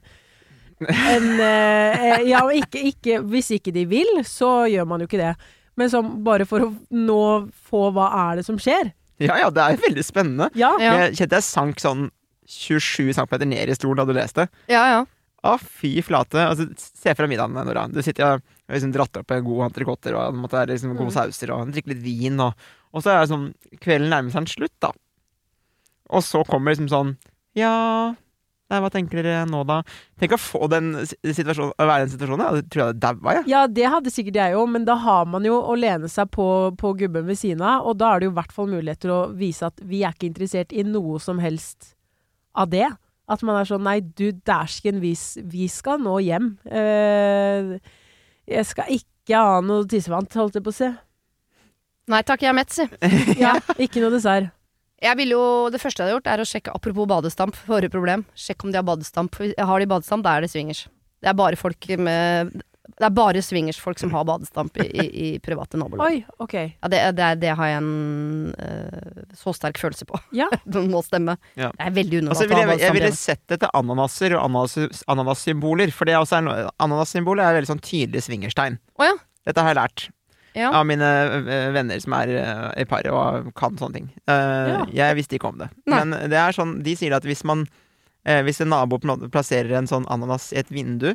en 0.85 1.29
eh, 1.41 2.25
Ja, 2.29 2.43
ikke, 2.53 2.81
ikke, 2.91 3.21
hvis 3.31 3.53
ikke 3.57 3.73
de 3.73 3.85
vil, 3.89 4.11
så 4.27 4.67
gjør 4.69 4.89
man 4.91 5.01
jo 5.01 5.09
ikke 5.09 5.21
det. 5.21 5.35
Men 5.79 5.91
sånn, 5.91 6.11
bare 6.27 6.47
for 6.49 6.67
å 6.67 6.73
nå 6.95 7.23
få 7.71 7.89
hva 7.95 8.11
er 8.29 8.41
det 8.41 8.47
som 8.47 8.59
skjer. 8.61 8.93
Ja 9.23 9.37
ja, 9.39 9.51
det 9.55 9.63
er 9.63 9.77
veldig 9.79 10.05
spennende. 10.05 10.49
Ja. 10.59 10.73
Ja. 10.83 10.95
Jeg 11.05 11.17
kjente 11.21 11.39
jeg 11.39 11.47
sank 11.47 11.79
sånn 11.83 12.09
27 12.51 13.13
cm 13.17 13.35
ned 13.49 13.71
i 13.71 13.77
stolen 13.77 13.97
da 14.01 14.05
du 14.09 14.13
leste. 14.17 14.49
Ja, 14.69 14.83
ja. 14.91 15.05
Å, 15.45 15.59
fy 15.61 16.01
flate. 16.03 16.41
Altså, 16.41 16.67
se 16.77 17.13
fra 17.15 17.27
middagen, 17.29 17.53
Nora. 17.55 17.87
Du 17.93 18.01
sitter 18.03 18.25
og 18.25 18.31
har 18.41 18.75
liksom 18.79 18.93
dratt 18.95 19.17
opp 19.21 19.31
en 19.37 19.45
god 19.45 19.67
entrecôter 19.69 20.17
og 20.17 20.35
måtte 20.41 20.57
være 20.57 20.73
liksom 20.73 20.95
gode 20.97 21.11
Mm. 21.13 21.17
sauser 21.19 21.53
og 21.53 21.73
drikke 21.75 21.93
litt 21.93 22.01
vin, 22.03 22.41
og, 22.41 22.55
og 22.97 23.03
så 23.05 23.13
er 23.13 23.21
det 23.21 23.29
sånn 23.35 23.47
Kvelden 23.79 24.09
nærmer 24.09 24.33
seg 24.33 24.41
en 24.43 24.47
slutt, 24.55 24.75
da. 24.81 24.91
Og 26.11 26.23
så 26.25 26.43
kommer 26.49 26.73
liksom 26.75 26.89
sånn 26.89 27.17
Ja, 27.57 28.15
hva 28.83 28.91
tenker 28.93 29.21
dere 29.21 29.45
nå, 29.49 29.61
da? 29.69 29.81
Tenk 30.21 30.35
å 30.37 30.41
få 30.41 30.69
den 30.73 30.93
situasjonen, 31.05 31.75
å 31.77 31.87
være 31.89 32.03
i 32.03 32.07
den 32.07 32.13
situasjonen. 32.15 32.45
Jeg 32.59 32.67
tror 32.73 32.83
jeg 32.83 32.91
hadde 32.91 33.03
daua, 33.05 33.37
jeg. 33.39 33.47
Ja, 33.53 33.63
det 33.79 33.87
hadde 33.95 34.13
sikkert 34.15 34.41
jeg 34.41 34.59
òg, 34.59 34.69
men 34.75 34.89
da 34.89 34.97
har 35.05 35.29
man 35.31 35.47
jo 35.47 35.61
å 35.61 35.77
lene 35.79 36.11
seg 36.11 36.31
på, 36.35 36.49
på 36.81 36.95
gubben 37.01 37.29
ved 37.29 37.41
siden 37.41 37.65
av, 37.65 37.87
og 37.89 37.99
da 38.03 38.13
er 38.13 38.23
det 38.23 38.31
jo 38.31 38.35
i 38.35 38.39
hvert 38.41 38.55
fall 38.57 38.71
mulighet 38.73 39.03
til 39.05 39.15
å 39.15 39.23
vise 39.37 39.69
at 39.69 39.83
vi 39.85 40.03
er 40.05 40.17
ikke 40.17 40.31
interessert 40.31 40.75
i 40.75 40.87
noe 40.87 41.21
som 41.23 41.43
helst 41.43 41.95
av 42.55 42.73
det. 42.75 42.89
At 43.31 43.43
man 43.47 43.57
er 43.57 43.69
sånn 43.69 43.85
Nei, 43.87 43.99
du 44.05 44.29
dæsken, 44.45 45.01
vi, 45.01 45.15
vi 45.49 45.69
skal 45.73 46.03
nå 46.05 46.19
hjem. 46.25 46.55
Eh, 46.69 47.77
jeg 48.51 48.69
skal 48.69 48.93
ikke 48.99 49.41
ha 49.41 49.61
noe 49.65 49.89
tissevant, 49.89 50.37
holdt 50.37 50.59
jeg 50.61 50.67
på 50.67 50.75
å 50.75 50.77
si. 50.77 50.91
Nei 52.13 52.21
takk, 52.29 52.45
jeg 52.45 52.53
er 52.53 52.59
mett, 52.59 52.75
si. 52.75 52.85
Ja, 53.41 53.57
ikke 53.81 54.05
noe 54.05 54.13
dessert. 54.13 54.53
Jeg 55.05 55.19
vil 55.21 55.35
jo, 55.35 55.43
Det 55.73 55.81
første 55.83 56.01
jeg 56.03 56.09
hadde 56.09 56.17
gjort, 56.19 56.31
er 56.33 56.43
å 56.43 56.49
sjekke 56.49 56.75
Apropos 56.75 57.09
badestamp, 57.11 57.57
forrige 57.69 57.93
problem. 57.93 58.25
Sjekk 58.39 58.65
om 58.65 58.73
de 58.73 58.81
har 58.81 58.87
badestamp. 58.89 59.37
Har 59.59 59.83
de 59.83 59.91
badestamp, 59.91 60.25
da 60.25 60.39
er 60.39 60.47
det 60.47 60.53
swingers. 60.55 60.87
Det 61.21 61.31
er 61.33 61.37
bare 61.37 61.57
folk 61.57 61.89
med 62.05 62.53
Det 62.95 63.07
er 63.09 63.13
bare 63.17 63.41
swingersfolk 63.43 63.99
som 63.99 64.13
har 64.15 64.27
badestamp 64.29 64.77
i, 64.81 64.87
i, 64.87 65.05
i 65.25 65.29
private 65.43 65.79
nabolag. 65.81 66.05
Oi, 66.05 66.19
ok. 66.45 66.55
Ja, 66.55 66.91
det, 66.93 67.01
det, 67.19 67.25
er- 67.27 67.39
det 67.43 67.53
har 67.59 67.71
jeg 67.73 67.81
en 67.81 68.55
uh, 68.55 69.23
så 69.41 69.55
sterk 69.57 69.81
følelse 69.81 70.07
på. 70.09 70.21
Ja. 70.37 70.51
Det 70.65 70.85
må 70.93 71.01
stemme. 71.05 71.37
Ja. 71.59 71.73
Det 71.75 71.89
er 71.89 71.97
veldig 71.97 72.21
Altså, 72.37 72.45
jeg, 72.47 72.53
å 72.55 72.61
ha 72.61 72.67
ville, 72.69 72.85
jeg 72.85 72.97
ville 72.99 73.13
sett 73.19 73.57
etter 73.57 73.73
ananaser 73.75 74.37
og 74.39 74.45
ananas, 74.47 75.05
ananassymboler. 75.11 75.93
For 75.97 76.09
det 76.09 76.15
er 76.15 76.23
er 77.49 77.59
veldig 77.61 77.73
sånn 77.73 77.85
tydelig 77.85 78.25
swingerstegn. 78.29 78.79
Oh, 79.01 79.09
ja. 79.09 79.17
Dette 79.49 79.61
har 79.65 79.75
jeg 79.75 79.81
lært 79.81 80.07
Ja. 80.55 80.71
av 80.71 80.85
mine 80.87 81.07
øh, 81.43 81.73
venner 81.75 81.99
som 81.99 82.15
er 82.15 82.31
øh, 82.39 82.67
i 82.79 82.85
paret 82.87 83.11
og 83.11 83.49
kan 83.59 83.75
sånne 83.79 83.97
ting. 83.99 84.05
Uh, 84.31 84.69
Ja. 84.71 84.83
Jeg 84.95 85.17
visste 85.19 85.35
ikke 85.35 85.51
om 85.51 85.59
det. 85.59 85.71
Nei. 85.87 85.99
Men 85.99 86.31
det 86.31 86.39
er 86.39 86.55
sånn, 86.55 86.77
de 86.87 86.95
sier 86.99 87.17
at 87.17 87.27
hvis 87.27 87.43
man 87.45 87.67
uh, 87.67 88.41
Hvis 88.47 88.63
en 88.63 88.71
nabo 88.71 89.01
plasserer 89.03 89.75
en 89.79 89.91
sånn 89.91 90.07
ananas 90.09 90.53
i 90.55 90.61
et 90.63 90.71
vindu, 90.71 91.11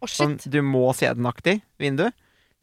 oh, 0.00 0.08
sånn 0.10 0.36
du 0.44 0.60
må 0.62 0.92
se 0.92 1.08
den-aktig 1.08 1.62
vindu, 1.80 2.10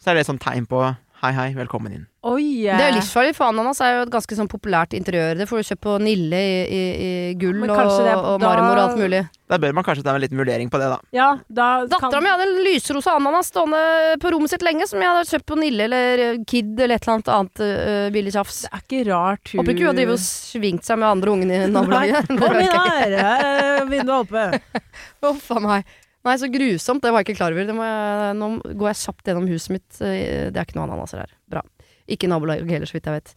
så 0.01 0.11
er 0.11 0.19
det 0.19 0.28
sånn 0.30 0.41
tegn 0.41 0.69
på 0.69 0.84
Hei, 1.22 1.30
hei, 1.38 1.51
velkommen 1.53 1.93
inn. 1.93 2.05
Oi. 2.26 2.63
Det 2.65 2.72
er 2.82 2.88
jo 2.89 2.95
livsfarlig, 2.95 3.36
for 3.38 3.51
ananas 3.51 3.78
er 3.86 3.91
jo 3.99 4.05
et 4.07 4.11
ganske 4.13 4.34
sånn 4.39 4.47
populært 4.49 4.95
interiør. 4.97 5.36
Det 5.38 5.45
får 5.49 5.59
du 5.61 5.67
kjøpt 5.67 5.82
på 5.86 5.93
Nille 6.01 6.39
i, 6.41 6.55
i, 6.65 6.80
i 7.05 7.11
gull 7.38 7.59
og, 7.61 7.69
det- 7.69 8.15
og 8.17 8.39
da- 8.41 8.47
marmor 8.47 8.74
og 8.80 8.82
alt 8.88 8.97
mulig. 8.97 9.19
Da 9.51 9.59
bør 9.61 9.74
man 9.78 9.84
kanskje 9.86 10.01
ta 10.07 10.15
en 10.15 10.22
liten 10.24 10.39
vurdering 10.39 10.69
på 10.72 10.80
det, 10.82 10.88
da. 10.93 10.97
Ja, 11.13 11.28
da 11.51 11.67
Dattera 11.91 12.22
mi 12.24 12.32
hadde 12.32 12.45
en 12.47 12.61
lyserosa 12.65 13.13
ananas 13.19 13.51
stående 13.51 13.82
på 14.24 14.32
rommet 14.34 14.49
sitt 14.53 14.63
lenge, 14.65 14.88
som 14.89 15.01
jeg 15.03 15.11
hadde 15.11 15.30
kjøpt 15.30 15.47
på 15.51 15.57
Nille 15.61 15.86
eller 15.89 16.24
Kid 16.49 16.74
eller 16.80 16.95
et 16.97 17.05
eller 17.05 17.17
annet 17.19 17.32
annet 17.36 17.63
uh, 17.67 18.09
billig 18.15 18.34
tjafs. 18.34 18.61
Det 18.65 18.72
er 18.74 18.86
ikke 18.88 19.01
rart 19.11 19.51
hun 19.53 19.61
Håper 19.61 19.76
ikke 19.76 19.84
hun 19.86 19.91
har 19.91 19.99
drevet 19.99 20.17
og 20.17 20.24
svingt 20.26 20.88
seg 20.89 21.01
med 21.03 21.09
andre 21.11 21.36
ungene 21.36 21.59
i 21.59 21.69
nabolaget. 21.76 22.32
Kom 22.32 22.57
inn 22.63 22.72
her! 22.72 23.86
vinduet 23.91 24.09
er 24.09 24.17
oppe. 24.24 24.82
Uff 25.34 25.51
a 25.53 25.61
meg. 25.67 25.97
Nei, 26.28 26.36
så 26.38 26.49
grusomt. 26.53 27.01
Det 27.01 27.09
var 27.11 27.24
jeg 27.24 27.32
ikke 27.32 27.39
klar 27.39 27.55
over. 27.55 27.65
Det 27.65 27.74
må 27.78 27.86
jeg, 27.88 28.36
nå 28.38 28.49
går 28.78 28.91
jeg 28.91 28.99
kjapt 29.01 29.26
gjennom 29.32 29.47
huset 29.49 29.74
mitt. 29.74 29.89
Eh, 30.05 30.51
Det 30.53 30.57
er 30.61 30.67
ikke 30.67 30.78
noe 30.78 30.86
ananaser 30.89 31.24
her. 31.24 31.32
Bra. 31.49 31.63
Ikke 32.11 32.30
nabolaget 32.30 32.69
heller, 32.69 32.86
så 32.89 32.97
vidt 32.99 33.09
jeg 33.09 33.17
vet. 33.19 33.34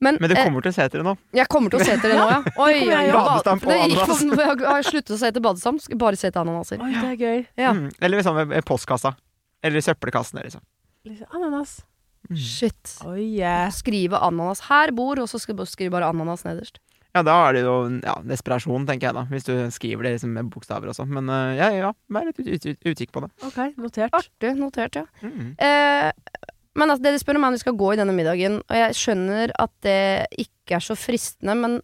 Men, 0.00 0.16
Men 0.20 0.30
du 0.30 0.36
eh, 0.36 0.44
kommer 0.46 0.62
til 0.62 0.70
å 0.70 0.74
se 0.76 0.84
etter 0.86 1.00
det 1.02 1.06
nå. 1.08 1.16
jeg 1.34 1.48
kommer 1.50 1.72
til 1.74 1.80
å 1.80 1.84
se 1.88 1.94
etter 1.96 2.12
det 2.12 2.18
nå, 2.20 2.26
ja. 2.30 2.36
Oi, 2.64 2.74
jeg 2.86 3.08
og 3.10 3.18
ananas. 3.18 3.64
for- 3.64 4.44
Jeg 4.44 4.68
har 4.68 4.82
sluttet 4.86 5.10
å 5.16 5.18
se 5.18 5.30
etter 5.32 5.42
badestamp, 5.42 5.80
skal 5.82 5.98
bare 5.98 6.16
se 6.20 6.28
etter 6.30 6.44
ananaser. 6.44 6.78
Oi, 6.84 6.92
det 6.94 7.08
er 7.08 7.16
gøy. 7.18 7.40
Ja. 7.58 7.72
Mm. 7.74 7.88
Eller 8.06 8.22
sånn 8.22 8.38
ved 8.52 8.64
postkassa. 8.68 9.16
Eller 9.64 9.82
søppelkassen. 9.82 10.38
Liksom. 10.44 10.62
Liksom, 11.08 11.26
Ananas. 11.34 11.80
Shit. 12.36 12.92
Oh, 13.06 13.14
yeah. 13.18 13.70
Skrive 13.74 14.18
ananas. 14.22 14.60
Her 14.68 14.92
bor, 14.94 15.18
og 15.18 15.26
så 15.30 15.40
skal 15.40 15.56
du 15.58 15.64
skrive 15.66 15.90
bare 15.96 16.10
ananas 16.12 16.44
nederst. 16.46 16.78
Ja, 17.16 17.22
da 17.24 17.34
er 17.48 17.56
det 17.56 17.62
jo 17.64 17.74
ja, 18.04 18.14
desperasjon, 18.28 18.84
tenker 18.88 19.08
jeg 19.08 19.16
da. 19.16 19.24
Hvis 19.32 19.46
du 19.48 19.54
skriver 19.74 20.06
det 20.06 20.12
liksom 20.18 20.34
med 20.36 20.50
bokstaver 20.52 20.90
og 20.92 20.96
sånn. 20.98 21.10
Men 21.16 21.30
uh, 21.32 21.54
ja, 21.56 21.70
ja, 21.74 21.92
vær 22.12 22.28
litt 22.28 22.38
ut, 22.42 22.66
ut, 22.68 22.88
utkikk 22.92 23.14
på 23.14 23.22
det. 23.24 23.30
Ok, 23.48 23.58
notert. 23.80 24.14
Artig 24.18 24.52
notert, 24.58 24.98
ja. 25.00 25.06
Mm. 25.24 25.54
Eh, 25.56 26.10
men 26.78 26.92
altså, 26.92 27.02
det 27.08 27.14
du 27.16 27.22
spør 27.22 27.40
om 27.40 27.46
er 27.48 27.50
om 27.54 27.56
vi 27.56 27.62
skal 27.64 27.78
gå 27.80 27.94
i 27.94 27.98
denne 27.98 28.14
middagen, 28.14 28.60
og 28.68 28.76
jeg 28.76 28.98
skjønner 29.00 29.54
at 29.58 29.72
det 29.82 29.98
ikke 30.44 30.76
er 30.78 30.84
så 30.84 30.94
fristende, 31.00 31.56
men 31.58 31.78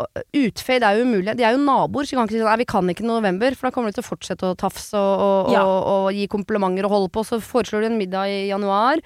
øh, 0.00 0.24
Utfade 0.46 0.88
er 0.88 0.98
jo 0.98 1.06
umulig. 1.06 1.36
De 1.38 1.44
er 1.46 1.54
jo 1.54 1.62
naboer, 1.62 2.08
så 2.08 2.16
vi 2.16 2.18
kan 2.18 2.26
ikke 2.26 2.38
si 2.38 2.42
sånn, 2.42 2.62
vi 2.64 2.70
kan 2.72 2.90
ikke 2.96 3.06
november, 3.06 3.54
for 3.54 3.68
da 3.68 3.74
kommer 3.76 3.92
de 3.92 4.00
til 4.00 4.06
å 4.06 4.10
fortsette 4.10 4.48
å 4.48 4.58
tafse 4.58 4.96
og, 4.98 5.26
og, 5.28 5.52
Ja. 5.54 5.62
og, 5.68 5.80
og 5.92 6.16
gi 6.16 6.26
komplimenter 6.32 6.88
og 6.88 6.96
holde 6.96 7.12
på. 7.14 7.26
Så 7.28 7.38
foreslår 7.44 7.84
de 7.84 7.92
en 7.92 8.00
middag 8.00 8.32
i 8.32 8.46
januar. 8.48 9.04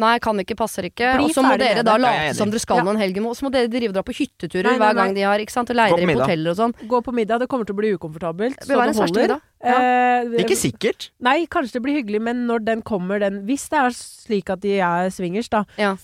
Nei, 0.00 0.14
kan 0.24 0.38
ikke, 0.40 0.56
passer 0.58 0.86
ikke. 0.88 1.10
Bli 1.18 1.26
og 1.28 1.34
så 1.36 1.44
må 1.44 1.56
dere 1.60 1.84
da. 1.84 1.96
Ja, 1.98 2.02
late 2.06 2.36
som 2.38 2.50
dere 2.52 2.62
skal 2.62 2.80
Ja. 2.80 2.84
noen 2.88 2.98
helger, 3.00 3.26
og 3.28 3.36
så 3.36 3.44
må 3.46 3.52
dere 3.52 3.68
drive 3.68 3.92
og 3.92 3.98
dra 3.98 4.02
på 4.06 4.14
hytteturer 4.16 4.64
Nei, 4.70 4.78
nei, 4.78 4.78
hver 4.80 4.94
gang 5.00 5.14
de 5.14 5.20
har 5.28 5.38
ikke 5.44 5.52
sant, 5.52 5.70
og 5.70 5.76
leie 5.76 5.96
dere 5.96 6.06
på 6.14 6.20
hoteller 6.24 6.50
og 6.50 6.56
sånn. 6.56 6.74
Gå 6.88 7.02
på 7.04 7.12
middag. 7.14 7.38
Det 7.44 7.48
kommer 7.52 7.66
til 7.68 7.74
å 7.76 7.80
bli 7.82 7.92
ukomfortabelt. 7.96 8.56
Det 8.56 8.66
Så 8.66 8.80
det 8.80 8.96
holder. 8.96 9.20
middag. 9.28 9.40
Eh, 9.60 10.40
Ikke 10.40 10.56
sikkert. 10.56 11.10
Nei, 11.20 11.46
kanskje 11.46 11.72
det 11.76 11.82
blir 11.84 12.02
hyggelig, 12.02 12.20
men 12.22 12.46
når 12.46 12.64
den 12.64 12.82
kommer, 12.82 13.20
den 13.20 13.44
Hvis 13.46 13.68
det 13.68 13.78
er 13.78 13.90
slik 13.90 14.48
at 14.50 14.60
de 14.60 14.78
er 14.80 15.10
swingers, 15.10 15.48
da. 15.50 15.64
Ja. 15.76 15.96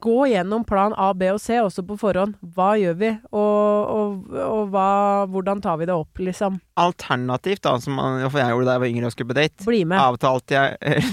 Gå 0.00 0.26
gjennom 0.26 0.64
plan 0.66 0.92
A, 0.98 1.12
B 1.14 1.28
og 1.30 1.38
C 1.40 1.58
også 1.62 1.84
på 1.86 1.94
forhånd. 2.00 2.34
Hva 2.56 2.72
gjør 2.80 2.96
vi, 2.98 3.10
og, 3.30 3.90
og, 3.94 4.32
og 4.42 4.64
hva, 4.72 4.86
hvordan 5.30 5.60
tar 5.62 5.76
vi 5.78 5.86
det 5.86 5.94
opp, 5.94 6.18
liksom? 6.18 6.56
Alternativt, 6.82 7.62
da, 7.62 7.76
som 7.80 7.96
for 8.28 8.40
jeg 8.40 8.50
gjorde 8.50 8.66
da 8.66 8.74
jeg 8.74 8.82
var 8.84 8.90
yngre 8.90 9.06
og 9.06 9.14
skulle 9.14 9.30
på 9.30 9.36
date, 9.38 9.64
Bli 9.68 9.84
med. 9.86 9.98
avtalte 10.02 10.58
jeg 10.58 11.04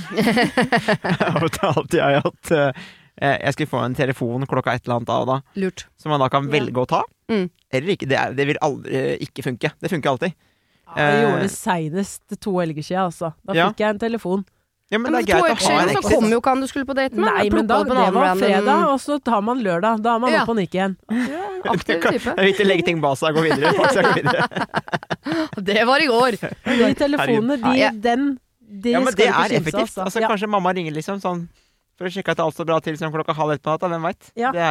Avtalte 1.41 1.99
jeg 2.01 2.21
at 2.25 2.51
uh, 2.55 2.83
jeg 3.21 3.53
skulle 3.55 3.69
få 3.71 3.81
en 3.85 3.97
telefon 3.97 4.47
klokka 4.49 4.73
et 4.77 4.85
eller 4.87 4.99
annet 5.01 5.11
av 5.13 5.25
da, 5.29 5.35
Lurt. 5.61 5.85
som 6.01 6.13
man 6.13 6.23
da 6.23 6.29
kan 6.33 6.47
Ja. 6.49 6.53
velge 6.57 6.81
å 6.81 6.87
ta. 6.89 7.03
Mm. 7.31 7.49
Eller 7.71 7.93
ikke. 7.95 8.07
Det, 8.09 8.17
er, 8.17 8.33
det 8.35 8.47
vil 8.49 8.59
aldri 8.65 9.03
ikke 9.27 9.45
funke. 9.45 9.71
Det 9.79 9.91
funker 9.93 10.09
alltid. 10.15 10.33
Jeg 10.97 11.21
gjorde 11.21 11.37
Eh, 11.37 11.43
det 11.45 11.51
seinest 11.53 12.33
to 12.43 12.57
helger 12.59 12.83
siden, 12.83 13.05
altså. 13.07 13.29
Da 13.47 13.53
Ja. 13.55 13.69
fikk 13.69 13.79
jeg 13.85 13.89
en 13.93 13.99
telefon. 14.01 14.41
Ja, 14.91 14.99
men, 14.99 15.11
Men 15.13 15.23
det 15.23 15.29
er 15.29 15.39
greit 15.39 15.43
å 15.43 15.47
ha 15.47 15.51
en 15.55 15.87
siden 15.89 16.01
så 16.03 16.09
kom 16.11 16.25
jo 16.33 16.39
ikke 16.41 16.51
han 16.51 16.61
du 16.61 16.67
skulle 16.67 16.85
på 16.89 16.95
date 16.97 17.15
med. 17.15 17.23
Nei, 17.31 17.45
men 17.49 17.67
da, 17.69 17.77
det 17.87 17.95
var 17.95 18.11
random- 18.11 18.41
fredag, 18.43 18.81
og 18.91 18.97
så 18.99 19.15
tar 19.23 19.41
man 19.47 19.61
lørdag. 19.63 20.01
Da 20.03 20.15
er 20.17 20.19
man 20.19 20.33
Ja. 20.33 20.41
oppe 20.43 20.51
og 20.51 20.57
nikker 20.59 20.77
igjen. 20.81 20.95
Aktiv 21.75 22.01
type. 22.03 22.33
Det 22.35 22.43
er 22.43 22.49
viktig 22.51 22.65
å 22.65 22.67
legge 22.67 22.85
ting 22.89 22.99
bak 22.99 23.15
seg 23.21 23.31
og 23.31 23.39
gå 23.39 23.45
videre. 23.47 23.71
Det 25.71 25.83
var 25.87 26.03
i 26.03 26.07
går. 26.11 26.37
De 26.65 26.93
telefonene, 26.99 27.57
de, 27.61 27.73
Ja, 27.79 27.91
den 27.93 28.33
de 28.71 28.91
Ja, 28.95 28.99
men 29.03 29.13
det 29.15 29.27
er 29.27 29.55
effektivt. 29.59 29.97
Altså, 29.99 30.19
Ja. 30.21 30.27
Kanskje 30.31 30.47
mamma 30.47 30.73
ringer 30.73 30.91
liksom 30.95 31.19
sånn 31.23 31.47
for 32.01 32.09
å 32.09 32.13
sjekke 32.15 32.33
at 32.33 32.41
alt 32.43 32.55
står 32.57 32.67
bra 32.71 32.79
til 32.83 32.97
som 32.99 33.13
klokka 33.13 33.35
halv 33.37 33.53
ett 33.55 33.61
på 33.63 33.69
natta. 33.71 33.89
Hvem 33.91 34.05
veit? 34.09 34.31
Ja. 34.39 34.51
Det 34.55 34.61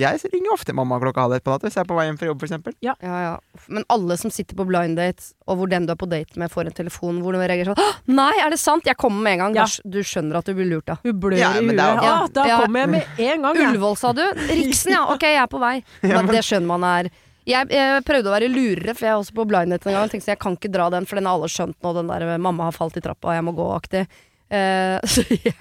Jeg 0.00 0.32
ringer 0.32 0.52
ofte 0.56 0.74
mamma 0.74 0.98
klokka 1.02 1.24
halv 1.28 1.36
ett 1.38 1.44
på 1.46 1.54
natta 1.54 1.68
hvis 1.68 1.78
jeg 1.78 1.84
er 1.86 1.88
på 1.90 1.96
vei 1.98 2.06
hjem 2.08 2.18
fra 2.18 2.26
jobb, 2.30 2.40
for 2.42 2.48
eksempel. 2.50 2.74
Ja, 2.84 2.94
ja. 3.00 3.36
Men 3.68 3.86
alle 3.88 4.16
som 4.20 4.30
sitter 4.34 4.58
på 4.58 4.66
blind 4.68 4.98
date, 4.98 5.30
og 5.46 5.60
hvor 5.60 5.70
den 5.70 5.86
du 5.86 5.92
er 5.94 6.00
på 6.00 6.08
date 6.10 6.36
med, 6.40 6.50
får 6.52 6.66
en 6.72 6.76
telefon 6.82 7.22
hvor 7.22 7.32
du 7.32 7.38
reagerer 7.40 7.72
sånn 7.72 8.14
Nei, 8.20 8.32
er 8.42 8.50
det 8.50 8.58
sant? 8.60 8.84
Jeg 8.84 8.96
kommer 9.00 9.22
med 9.22 9.38
en 9.38 9.44
gang. 9.46 9.54
Ja. 9.62 9.66
Du 9.86 10.00
skjønner 10.02 10.40
at 10.42 10.50
du 10.50 10.54
blir 10.58 10.68
lurt, 10.68 10.86
da. 10.90 10.98
Hun 11.04 11.18
blør 11.22 11.38
Ja, 11.38 11.54
i 11.56 11.64
huet. 11.64 11.76
det 11.76 11.86
er 11.86 12.04
Ja, 12.04 12.26
da 12.34 12.46
Ja. 12.48 12.60
kommer 12.64 12.80
jeg 12.84 12.88
med 12.88 13.04
en 13.30 13.42
gang. 13.42 13.56
Ullevål, 13.56 13.96
sa 13.96 14.12
du? 14.12 14.22
Riksen, 14.50 14.92
ja. 14.92 15.06
Ok, 15.14 15.22
jeg 15.22 15.40
er 15.42 15.46
på 15.46 15.60
vei. 15.62 15.82
Men 16.02 16.26
det 16.26 16.42
skjønner 16.44 16.66
man 16.66 16.84
er 16.84 17.10
jeg, 17.48 17.70
jeg 17.72 18.02
prøvde 18.04 18.28
å 18.28 18.34
være 18.36 18.48
lurere, 18.52 18.92
for 18.94 19.06
jeg 19.06 19.10
er 19.14 19.18
også 19.18 19.34
på 19.34 19.46
blind 19.48 19.72
date 19.72 19.88
en 19.88 19.96
gang. 19.96 20.10
Tenkte 20.12 20.28
så 20.28 20.34
jeg 20.34 20.38
kan 20.42 20.56
ikke 20.58 20.70
dra 20.70 20.90
den, 20.92 21.06
for 21.08 21.16
den 21.16 21.26
har 21.26 21.38
alle 21.38 21.48
skjønt 21.50 21.74
nå, 21.82 21.94
den 21.96 22.06
der 22.12 22.38
'mamma 22.38 22.68
har 22.68 22.72
falt 22.76 22.96
i 22.96 23.00
trappa, 23.00 23.32
jeg 23.34 23.42
må 23.42 23.54
gå'-aktig. 23.56 24.06
Eh, 24.50 24.98
så 25.12 25.22
jeg 25.30 25.54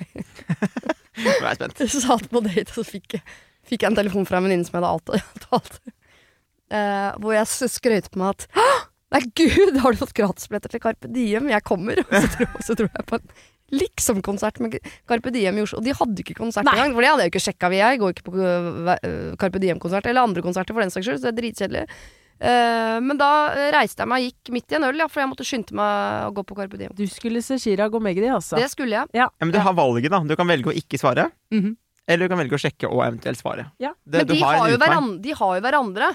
Nå 1.20 1.30
er 1.36 1.48
jeg 1.50 1.60
spent. 1.60 1.84
satt 2.08 2.30
på 2.32 2.42
date, 2.46 2.68
og 2.72 2.76
så 2.80 2.86
fikk 2.88 3.18
jeg, 3.20 3.24
fikk 3.70 3.84
jeg 3.86 3.92
en 3.92 4.00
telefon 4.00 4.26
fra 4.30 4.40
en 4.40 4.48
venninne 4.48 4.66
som 4.68 4.76
jeg 4.80 4.86
hadde 4.88 5.20
alt- 5.58 5.80
eh, 6.72 7.12
Hvor 7.22 7.36
jeg 7.36 7.46
s- 7.50 7.76
skrøt 7.78 8.10
på 8.14 8.22
meg 8.24 8.36
at 8.36 8.48
«Hå! 8.58 8.68
Nei, 9.10 9.24
gud, 9.34 9.78
har 9.82 9.96
du 9.96 9.98
fått 9.98 10.14
gratisbilletter 10.14 10.70
til 10.70 10.82
Carpe 10.84 11.10
Diem? 11.10 11.48
Jeg 11.50 11.64
kommer. 11.66 11.98
Og 11.98 12.12
så 12.14 12.28
dro, 12.36 12.46
så 12.68 12.76
dro 12.78 12.86
jeg 12.94 13.06
på 13.10 13.18
en 13.18 13.32
liksom-konsert 13.74 14.60
med 14.62 14.76
Carpe 15.10 15.32
Diem 15.34 15.58
i 15.58 15.64
Oslo. 15.64 15.80
Og 15.82 15.86
de 15.88 15.96
hadde 15.98 16.22
ikke 16.22 16.36
konsert 16.38 16.66
Nei. 16.68 16.76
engang, 16.78 16.94
for 16.94 17.02
det 17.02 17.10
hadde 17.10 17.24
jeg 17.26 17.32
jo 17.32 17.34
ikke 17.34 17.42
sjekka. 17.48 17.72
Jeg 17.74 18.00
går 18.04 18.14
ikke 18.14 18.26
på 18.28 18.36
øh, 18.38 18.92
øh, 19.00 19.32
Carpe 19.42 19.62
Diem-konsert, 19.64 20.06
eller 20.10 20.28
andre 20.30 20.44
konserter 20.46 20.78
for 20.78 20.86
den 20.86 20.94
saks 20.94 21.10
skyld, 21.10 21.18
så 21.24 21.26
det 21.26 21.34
er 21.34 21.40
dritkjedelig. 21.42 21.84
Eh, 22.40 22.98
men 23.04 23.18
da 23.20 23.30
reiste 23.76 24.00
jeg 24.06 24.08
meg 24.12 24.24
og 24.24 24.30
gikk 24.30 24.52
midt 24.56 24.72
i 24.72 24.78
en 24.80 24.88
øl, 24.88 25.02
ja, 25.02 25.08
for 25.12 25.20
jeg 25.24 25.30
måtte 25.32 25.46
skynde 25.48 25.76
meg 25.76 26.30
å 26.30 26.32
gå 26.38 26.46
på 26.48 26.56
Carpe 26.56 26.80
Diem. 26.80 26.94
Du 26.96 27.04
skulle 27.12 27.42
se 27.44 27.58
Chirag 27.60 27.94
og 27.98 28.02
Magdi, 28.06 28.24
altså. 28.32 28.56
Det 28.62 28.70
skulle 28.72 28.96
jeg. 29.02 29.12
Ja, 29.18 29.28
men 29.44 29.52
du 29.52 29.60
har 29.60 29.76
valget, 29.78 30.10
da. 30.14 30.22
Du 30.24 30.36
kan 30.40 30.48
velge 30.48 30.72
å 30.72 30.76
ikke 30.76 31.00
svare. 31.02 31.30
Mhm. 31.54 31.76
Eller 32.10 32.26
du 32.26 32.32
kan 32.34 32.40
velge 32.42 32.58
å 32.58 32.62
sjekke 32.64 32.88
og 32.90 33.04
eventuelt 33.06 33.38
svare. 33.38 33.68
Ja. 33.78 33.92
Det, 34.04 34.24
Men 34.24 34.28
de 34.32 34.40
har, 34.42 34.56
har 34.64 34.70
jo 34.72 34.78
hverandre, 34.82 35.22
de 35.22 35.34
har 35.38 35.60
jo 35.60 35.62
hverandre. 35.68 36.08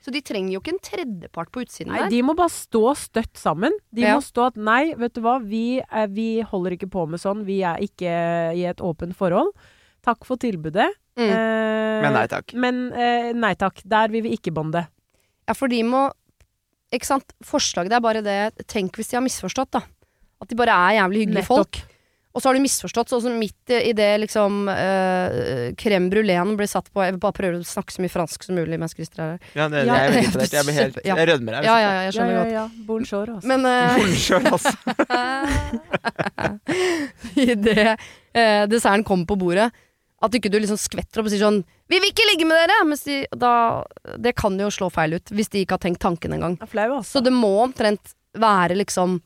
Så 0.00 0.12
de 0.14 0.20
trenger 0.24 0.54
jo 0.54 0.60
ikke 0.62 0.72
en 0.72 0.78
tredjepart 0.80 1.50
på 1.52 1.60
utsiden 1.64 1.90
Nei, 1.92 2.04
der. 2.04 2.08
de 2.14 2.20
må 2.24 2.32
bare 2.38 2.48
stå 2.54 2.94
støtt 2.96 3.34
sammen. 3.36 3.74
De 3.92 4.00
Ja. 4.06 4.14
må 4.16 4.22
stå 4.24 4.46
at 4.46 4.56
nei, 4.56 4.94
vet 4.94 5.12
du 5.12 5.20
hva, 5.20 5.34
vi, 5.42 5.80
er, 5.90 6.06
vi 6.06 6.40
holder 6.40 6.76
ikke 6.78 6.88
på 6.88 7.02
med 7.10 7.20
sånn, 7.20 7.42
vi 7.44 7.58
er 7.66 7.76
ikke 7.82 8.54
i 8.56 8.62
et 8.70 8.78
åpent 8.80 9.12
forhold. 9.18 9.50
Takk 10.06 10.24
for 10.24 10.36
tilbudet. 10.40 10.86
Mm. 11.18 11.28
Eh, 11.28 12.00
Men 12.06 12.12
nei 12.14 12.26
takk. 12.32 12.54
Men 12.54 12.92
eh, 12.94 13.32
nei 13.36 13.52
takk, 13.60 13.82
der 13.84 14.08
vil 14.08 14.22
vi 14.22 14.36
ikke 14.38 14.54
bonde. 14.54 14.86
Ja, 15.50 15.54
for 15.58 15.66
de 15.72 15.82
må 15.82 16.06
Ikke 16.94 17.06
sant. 17.10 17.32
Forslaget 17.46 17.92
er 17.98 18.02
bare 18.02 18.22
det 18.22 18.38
Tenk 18.70 18.94
hvis 18.98 19.10
de 19.12 19.16
har 19.18 19.22
misforstått, 19.26 19.70
da. 19.76 19.82
At 20.42 20.48
de 20.50 20.56
bare 20.58 20.72
er 20.88 20.96
jævlig 21.02 21.24
hyggelige 21.26 21.42
Nettopp. 21.44 21.56
folk. 21.76 21.86
Og 22.30 22.38
så 22.38 22.46
har 22.46 22.54
du 22.54 22.62
misforstått, 22.62 23.10
sånn 23.10 23.22
som 23.24 23.34
midt 23.42 23.72
i 23.74 23.90
det 23.98 24.06
liksom 24.22 24.68
øh, 24.70 25.72
crème 25.74 26.06
bruléen 26.12 26.52
blir 26.56 26.68
satt 26.70 26.86
på 26.94 27.02
Jeg 27.02 27.16
vil 27.16 27.22
bare 27.24 27.34
prøve 27.34 27.58
å 27.58 27.66
snakke 27.66 27.90
så 27.90 28.04
mye 28.04 28.12
fransk 28.12 28.46
som 28.46 28.54
mulig 28.54 28.78
mens 28.78 28.94
Christer 28.94 29.18
er 29.24 29.32
her. 29.32 29.40
Ja, 29.58 29.66
det, 29.66 29.80
det, 29.82 29.88
jeg 29.90 29.98
er 29.98 30.14
veldig 30.14 30.28
imponert. 30.28 30.54
Jeg, 30.54 30.64
blir 30.68 30.76
helt, 30.78 31.00
Ja. 31.10 31.16
jeg 31.18 31.26
rødmer 31.32 31.52
her. 31.58 31.62
Ja, 31.66 31.74
ja, 31.74 31.90
ja, 31.90 31.90
jeg 31.90 32.06
Ja, 32.06 32.12
skjønner 32.14 32.34
ja, 32.38 32.62
godt. 32.62 32.86
Bonjour, 32.86 33.26
altså. 33.34 33.48
Men 33.50 33.60
øh, 33.66 33.98
Bonjour, 33.98 34.42
altså. 34.54 34.70
idet 37.50 37.88
øh, 38.36 38.62
desserten 38.70 39.04
kommer 39.10 39.26
på 39.26 39.36
bordet, 39.42 39.70
at 40.20 40.34
ikke 40.36 40.50
du 40.52 40.58
liksom 40.60 40.78
skvetter 40.80 41.20
opp 41.22 41.28
og 41.28 41.32
sier 41.32 41.40
sånn 41.42 41.62
'Vi 41.88 41.98
vil 41.98 42.10
ikke 42.12 42.26
ligge 42.28 42.46
med 42.46 42.56
dere!' 42.60 42.84
Mens 42.86 43.02
de, 43.04 43.26
da, 43.34 43.84
det 44.18 44.34
kan 44.36 44.58
jo 44.58 44.68
slå 44.68 44.90
feil 44.92 45.14
ut, 45.16 45.32
hvis 45.32 45.48
de 45.48 45.64
ikke 45.64 45.78
har 45.78 45.84
tenkt 45.84 46.00
tanken 46.00 46.32
engang. 46.36 46.58
Altså. 46.60 47.04
Så 47.04 47.24
det 47.24 47.32
må 47.32 47.62
omtrent 47.64 48.14
være 48.36 48.76
liksom 48.76 49.20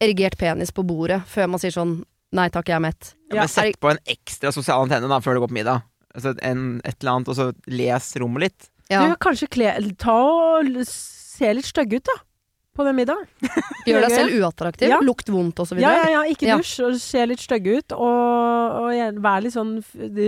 erigert 0.00 0.38
penis 0.38 0.70
på 0.72 0.86
bordet 0.86 1.20
før 1.28 1.48
man 1.48 1.60
sier 1.60 1.74
sånn 1.74 2.04
Nei 2.32 2.46
takk, 2.48 2.68
jeg 2.70 2.76
er 2.76 2.82
mett. 2.84 3.14
Ja, 3.32 3.40
men 3.42 3.48
sett 3.50 3.80
på 3.82 3.90
en 3.90 3.98
ekstra 4.06 4.52
sosial 4.54 4.84
antenne 4.84 5.08
da, 5.10 5.16
før 5.18 5.34
du 5.34 5.40
går 5.40 5.48
på 5.50 5.56
middag. 5.56 5.82
Altså 6.14 6.36
en, 6.46 6.80
et 6.86 6.94
eller 7.02 7.16
annet, 7.16 7.28
og 7.28 7.34
så 7.34 7.46
les 7.66 8.16
rommet 8.22 8.44
litt. 8.44 8.68
Ja, 8.88 9.08
Du, 9.08 9.16
kanskje 9.18 9.48
kle, 9.50 9.72
ta 9.98 10.14
og 10.14 10.70
se 10.86 11.50
litt 11.58 11.66
stygge 11.66 11.98
ut, 11.98 12.06
da. 12.06 12.16
På 12.80 12.84
den 12.88 12.96
middagen. 12.96 13.26
Gjør 13.86 14.06
deg 14.06 14.12
selv 14.14 14.36
uattraktiv, 14.40 14.88
Ja. 14.88 14.98
lukt 15.04 15.28
vondt 15.28 15.60
osv. 15.60 15.78
Ja, 15.82 15.90
ja, 16.00 16.06
ja. 16.14 16.20
Ikke 16.32 16.48
Ja. 16.48 16.56
dusj, 16.56 16.78
og 16.86 16.96
se 17.02 17.26
litt 17.28 17.42
stygg 17.44 17.66
ut. 17.68 17.92
Og, 17.92 18.78
og 18.80 19.20
vær 19.20 19.42
litt 19.44 19.52
sånn 19.52 19.74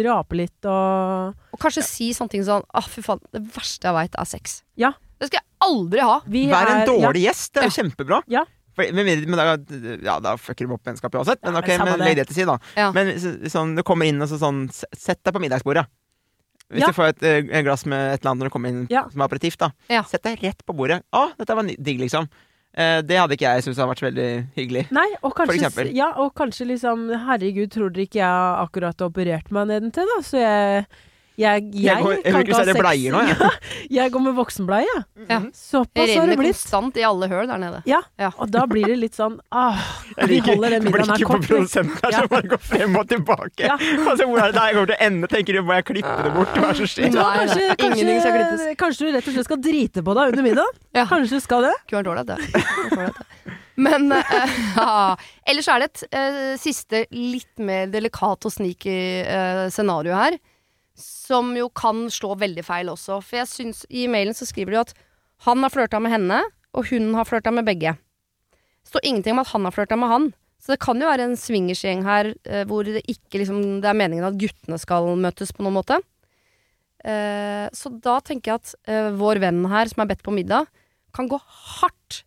Rape 0.04 0.36
litt 0.36 0.68
og 0.68 1.32
Og 1.56 1.60
kanskje 1.62 1.84
si 1.86 2.10
sånne 2.12 2.34
ting 2.36 2.44
sånn 2.44 2.64
ah, 2.74 2.84
fy 2.84 3.00
faen, 3.04 3.22
det 3.32 3.40
verste 3.54 3.88
jeg 3.88 3.96
veit 3.96 4.18
er 4.20 4.28
sex. 4.28 4.58
Ja. 4.76 4.92
Det 5.18 5.30
skal 5.30 5.40
jeg 5.40 5.48
aldri 5.64 6.00
ha. 6.04 6.18
vi 6.26 6.46
Vær 6.50 6.66
en 6.74 6.82
er- 6.82 6.90
dårlig 6.90 7.24
gjest, 7.28 7.52
det 7.54 7.62
er 7.62 7.70
jo 7.70 7.76
kjempebra. 7.82 8.22
Ja. 8.28 8.44
For, 8.74 8.88
men, 8.96 9.04
men 9.28 9.36
da, 9.36 9.44
ja, 10.02 10.14
da 10.24 10.36
fucker 10.40 10.66
du 10.66 10.72
opp 10.74 10.84
vennskapet 10.88 11.20
uansett. 11.20 11.42
Men 11.44 11.58
Ja, 11.58 11.60
ok, 11.60 11.72
men 11.84 11.98
det. 11.98 12.06
legg 12.06 12.16
det 12.16 12.26
til 12.30 12.38
side, 12.40 12.46
da. 12.48 12.58
Ja. 12.76 12.90
Men 12.96 13.10
så- 13.20 13.36
sånn, 13.52 13.74
du 13.76 13.82
kommer 13.84 14.08
inn 14.08 14.20
og 14.24 14.28
så 14.32 14.38
sånn 14.40 14.62
Sett 14.72 15.20
deg 15.22 15.34
på 15.36 15.40
middagsbordet. 15.44 15.84
Hvis 16.72 16.80
Ja. 16.80 16.86
du 16.88 16.92
får 16.96 17.08
et, 17.12 17.22
eh, 17.22 17.58
et 17.58 17.64
glass 17.66 17.84
med 17.86 18.14
et 18.14 18.20
eller 18.22 18.30
annet 18.32 18.40
når 18.42 18.48
du 18.48 18.54
kommer 18.54 18.68
inn 18.72 18.86
Ja. 18.90 19.04
som 19.12 19.20
aperitiff, 19.22 19.56
da. 19.58 19.70
Ja. 19.90 20.02
Sett 20.08 20.22
deg 20.24 20.40
rett 20.42 20.64
på 20.66 20.74
bordet. 20.74 21.02
Å, 21.12 21.36
dette 21.36 21.54
var 21.54 21.62
digg, 21.68 22.00
liksom. 22.00 22.28
Eh, 22.74 23.02
det 23.02 23.18
hadde 23.20 23.36
ikke 23.36 23.52
jeg 23.52 23.62
syntes 23.66 23.76
hadde 23.76 23.92
vært 23.92 24.00
så 24.00 24.08
veldig 24.08 24.28
hyggelig. 24.56 24.90
Nei, 24.90 25.08
og 25.22 25.34
kanskje, 25.36 25.92
ja, 25.94 26.12
og 26.16 26.34
kanskje 26.34 26.66
liksom 26.72 27.10
Herregud, 27.26 27.68
tror 27.70 27.90
dere 27.92 28.06
ikke 28.06 28.22
jeg 28.22 28.66
akkurat 28.66 28.98
har 28.98 29.10
operert 29.10 29.50
meg 29.52 29.68
nedentil, 29.68 30.06
da? 30.08 30.22
Så 30.24 30.38
jeg 30.40 30.86
jeg, 31.38 31.62
jeg, 31.72 31.82
Jeg 31.86 32.02
går- 32.04 32.18
jeg 32.22 32.32
kan 32.32 32.42
ikke 32.44 32.54
ha 32.58 32.64
sex. 32.68 32.78
bleier 32.78 33.12
nå, 33.14 33.20
jeg. 33.26 33.36
Ja, 33.92 34.02
jeg 34.04 34.12
går 34.12 34.20
med 34.26 34.34
voksenbleie, 34.36 34.84
jeg. 34.88 35.04
Ja. 35.30 35.38
Såpass 35.56 36.06
Det 36.06 36.16
har 36.18 36.26
det 36.28 36.36
blitt. 36.38 36.52
konstant 36.58 36.96
i 37.00 37.04
alle 37.08 37.28
høl 37.30 37.46
der 37.48 37.58
nede. 37.62 37.82
Ja, 37.88 38.00
Ja. 38.20 38.30
og 38.36 38.50
da 38.52 38.66
blir 38.66 38.84
det 38.86 38.98
litt 39.00 39.14
sånn 39.16 39.38
ah, 39.52 39.78
Jeg 40.18 40.28
Vi 40.28 40.40
liker 40.40 40.60
den 40.70 40.84
middagen 40.84 41.08
her 41.08 41.16
blikket 41.16 41.28
på 41.28 41.40
produsenten 41.48 41.98
her 42.04 42.12
som 42.18 42.28
bare 42.28 42.48
går 42.52 42.62
frem 42.68 42.96
og 43.00 43.08
tilbake. 43.08 43.64
Ja. 43.64 43.78
Altså, 44.12 44.26
hvor 44.28 44.38
er 44.42 44.52
det 44.52 44.58
der 44.60 44.66
jeg 44.68 44.74
kommer 44.76 44.90
til 44.92 44.96
å 44.98 45.06
ende? 45.06 45.28
Tenker 45.32 45.52
du, 45.56 45.62
må 45.64 45.74
jeg 45.78 45.84
klippe 45.88 46.16
det 46.26 46.32
bort? 46.36 46.52
Hva 46.58 46.68
er 46.68 46.72
det 46.72 46.80
som 46.82 46.90
skjer? 46.92 47.12
Nei, 47.16 47.32
kanskje, 47.38 47.68
kanskje, 47.80 48.74
kanskje 48.82 49.06
du 49.08 49.12
rett 49.16 49.28
og 49.30 49.36
slett 49.38 49.48
skal 49.48 49.60
drite 49.64 50.02
på 50.04 50.14
deg 50.18 50.32
under 50.34 50.44
middagen? 50.46 50.80
Ja. 50.92 51.06
Kanskje 51.08 51.38
du 51.40 51.44
skal 51.44 51.64
det? 51.68 51.72
Kunne 51.88 52.02
vært 52.02 52.12
ålreit, 52.12 52.28
det. 52.28 53.12
Men 53.82 54.12
uh, 54.12 54.32
ja. 54.76 55.16
Ellers 55.48 55.68
er 55.72 55.80
det 55.80 55.88
et 55.88 56.02
uh, 56.12 56.52
siste 56.60 57.06
litt 57.16 57.56
mer 57.64 57.88
delikat 57.92 58.44
og 58.44 58.52
sneaky 58.52 58.96
uh, 59.24 59.64
scenario 59.72 60.12
her. 60.18 60.36
Som 60.98 61.54
jo 61.56 61.68
kan 61.72 62.04
slå 62.12 62.34
veldig 62.40 62.64
feil 62.66 62.90
også. 62.92 63.20
For 63.24 63.40
jeg 63.40 63.50
syns 63.50 63.84
I 63.88 64.06
mailen 64.12 64.36
så 64.36 64.48
skriver 64.48 64.74
de 64.74 64.80
jo 64.80 64.84
at 64.86 64.94
han 65.46 65.64
har 65.64 65.72
flørta 65.74 65.98
med 66.02 66.12
henne, 66.14 66.38
og 66.72 66.86
hun 66.92 67.10
har 67.16 67.26
flørta 67.26 67.50
med 67.54 67.66
begge. 67.66 67.96
Det 68.82 68.92
står 68.92 69.06
ingenting 69.08 69.36
om 69.36 69.42
at 69.42 69.50
han 69.50 69.66
har 69.66 69.74
flørta 69.74 69.98
med 69.98 70.10
han. 70.12 70.30
Så 70.62 70.74
det 70.74 70.82
kan 70.84 71.00
jo 71.00 71.08
være 71.10 71.26
en 71.26 71.38
swingersgjeng 71.38 72.04
her 72.06 72.30
eh, 72.46 72.62
hvor 72.70 72.86
det 72.86 73.02
ikke 73.10 73.40
liksom, 73.40 73.80
det 73.82 73.88
er 73.90 73.98
meningen 73.98 74.28
at 74.28 74.38
guttene 74.38 74.78
skal 74.78 75.08
møtes 75.18 75.50
på 75.50 75.64
noen 75.66 75.80
måte. 75.80 75.98
Eh, 77.02 77.66
så 77.74 77.90
da 77.98 78.20
tenker 78.22 78.52
jeg 78.52 78.60
at 78.60 78.74
eh, 78.86 79.08
vår 79.18 79.42
venn 79.42 79.64
her, 79.72 79.90
som 79.90 80.04
er 80.04 80.12
bedt 80.12 80.22
på 80.22 80.34
middag, 80.34 80.70
kan 81.12 81.26
gå 81.28 81.40
hardt 81.80 82.22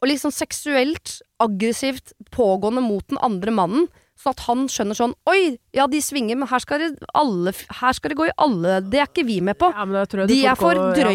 og 0.00 0.08
liksom 0.08 0.32
seksuelt 0.32 1.18
aggressivt 1.40 2.14
pågående 2.32 2.82
mot 2.82 3.04
den 3.12 3.20
andre 3.22 3.52
mannen. 3.54 3.86
Sånn 4.20 4.34
at 4.36 4.42
han 4.44 4.66
skjønner 4.68 4.96
sånn 4.98 5.14
Oi, 5.30 5.56
ja, 5.76 5.86
de 5.88 6.00
svinger, 6.04 6.36
men 6.36 6.48
her 6.50 6.60
skal 6.60 6.82
det, 6.82 6.90
alle, 7.16 7.54
her 7.80 7.96
skal 7.96 8.12
det 8.12 8.18
gå 8.18 8.26
i 8.28 8.34
alle 8.44 8.74
Det 8.84 9.00
er 9.00 9.08
ikke 9.08 9.24
vi 9.24 9.38
med 9.44 9.56
på. 9.60 9.70
Ja, 9.72 9.86
men 9.88 9.96
da 9.96 10.04
tror 10.10 10.28
De 10.28 10.36
er 10.44 10.58
for 10.60 10.76
gå- 10.76 10.98
ja. 11.00 11.14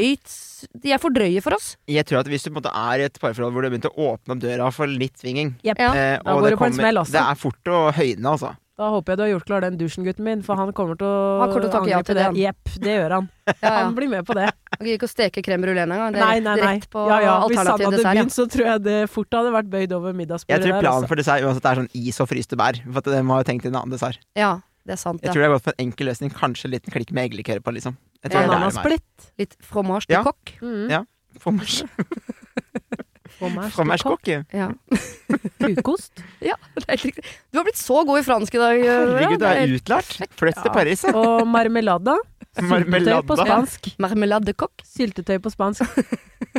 De 0.82 0.94
er 0.96 1.02
for 1.04 1.14
drøye 1.14 1.44
for 1.46 1.54
oss. 1.58 1.76
Jeg 1.92 2.08
tror 2.10 2.24
at 2.24 2.30
hvis 2.32 2.46
du 2.46 2.50
på 2.50 2.56
en 2.56 2.62
måte 2.64 2.74
er 2.74 3.04
i 3.04 3.06
et 3.06 3.20
parforhold 3.22 3.54
hvor 3.54 3.62
du 3.62 3.70
har 3.70 3.76
begynt 3.76 3.90
å 3.92 4.10
åpne 4.10 4.34
opp 4.38 4.42
døra 4.42 4.72
for 4.74 4.90
litt 4.90 5.20
svinging 5.22 5.54
yep. 5.62 5.78
Eh, 5.78 6.18
og 6.26 6.42
det, 6.42 6.56
det 6.56 6.58
kommer, 6.58 6.80
smell 6.80 7.02
det 7.14 7.22
er 7.22 7.38
fort 7.38 7.70
å 7.70 7.82
høyne, 7.94 8.26
altså. 8.34 8.56
Da 8.76 8.90
håper 8.92 9.14
jeg 9.14 9.18
du 9.18 9.22
har 9.24 9.30
gjort 9.32 9.46
klar 9.48 9.64
den 9.64 9.78
dusjen, 9.80 10.04
gutten 10.04 10.26
min, 10.28 10.42
for 10.44 10.60
han 10.60 10.74
kommer 10.76 10.98
til 11.00 11.08
å 11.08 11.20
Han 11.40 11.52
kommer 11.54 11.64
til 11.64 11.70
å 11.70 11.76
takke 11.78 11.92
ja 11.94 12.02
til 12.04 12.18
det. 12.18 12.26
Jepp, 12.42 12.72
det 12.84 12.96
gjør 12.98 13.14
han. 13.16 13.30
Ja, 13.46 13.54
ja. 13.62 13.72
Han 13.86 13.94
blir 13.96 14.10
med 14.12 14.26
på 14.28 14.36
det. 14.36 14.50
Han 14.76 14.82
gidder 14.84 14.98
ikke 14.98 15.08
å 15.08 15.12
steke 15.14 15.44
crème 15.46 15.64
brulé 15.64 15.84
engang. 15.86 16.12
Det 16.12 16.20
er 16.20 16.26
Nei, 16.26 16.40
nei, 16.44 16.56
nei. 16.60 16.72
rett 16.82 16.88
på 16.92 17.06
Ja, 17.08 17.20
ja. 17.24 17.36
Hvis 17.48 17.62
han 17.62 17.70
hadde 17.72 18.02
begynt, 18.04 18.34
så 18.36 18.48
tror 18.52 18.66
jeg 18.74 18.84
det 18.84 18.96
fort 19.14 19.38
hadde 19.38 19.54
vært 19.56 19.70
bøyd 19.72 19.94
over 19.96 20.16
middagsbordet 20.18 20.58
Jeg 20.60 20.66
tror 20.74 20.82
planen 20.84 21.06
der, 21.06 21.12
for 21.14 21.22
dessert 21.22 21.46
uansett 21.48 21.70
er 21.72 21.80
sånn 21.80 21.90
is 21.96 22.20
og 22.20 22.28
fryste 22.34 22.60
bær. 22.60 22.82
For 22.90 23.00
at 23.00 23.08
de 23.16 23.22
har 23.32 23.48
tenkt 23.48 23.70
en 23.70 23.78
annen 23.80 23.96
dessert. 23.96 24.20
ja, 24.36 24.52
det 24.84 24.98
er 24.98 25.02
sant. 25.06 25.22
Jeg 25.24 25.30
Ja. 25.30 25.34
tror 25.38 25.46
det 25.46 25.48
er 25.48 25.56
gått 25.56 25.68
for 25.70 25.74
en 25.78 25.86
enkel 25.88 26.10
løsning. 26.12 26.34
Kanskje 26.36 26.68
en 26.68 26.76
liten 26.76 26.92
klikk 26.92 27.14
med 27.16 27.30
eggelikør 27.32 27.64
på, 27.64 27.72
liksom. 27.80 27.96
Jeg 28.26 28.32
tror 28.34 28.42
det 28.44 28.60
er 28.60 28.70
det 28.84 29.00
er. 29.00 29.32
Litt 29.40 29.56
fromage 29.64 30.08
de 30.10 30.14
Ja. 30.20 30.24
Mm. 30.60 30.90
Ja. 30.92 31.04
Fromage. 31.40 31.88
Coq. 33.40 34.30
Ja. 34.54 34.70
Kukost. 35.66 36.22
ja, 36.44 36.56
det 36.76 36.84
er 36.86 36.92
helt 36.96 37.06
riktig. 37.10 37.24
Du 37.52 37.60
har 37.60 37.66
blitt 37.68 37.80
så 37.80 38.02
god 38.08 38.20
i 38.22 38.24
fransk 38.28 38.56
i 38.56 38.62
dag. 38.62 38.84
Herregud, 38.86 39.40
du 39.40 39.46
det 39.46 39.52
er 39.64 39.74
utlært. 39.78 40.12
Flytt 40.40 40.62
til 40.62 40.72
Paris, 40.76 41.04
Ja. 41.08 41.14
Og 41.16 41.48
marmelada. 41.56 42.18
Syltetøy 42.56 43.22
på 43.28 43.36
spansk. 43.42 43.90
Marmelade 44.00 44.54
coq. 44.56 44.84
Syltetøy 44.88 45.40
på 45.44 45.52
spansk. 45.52 45.84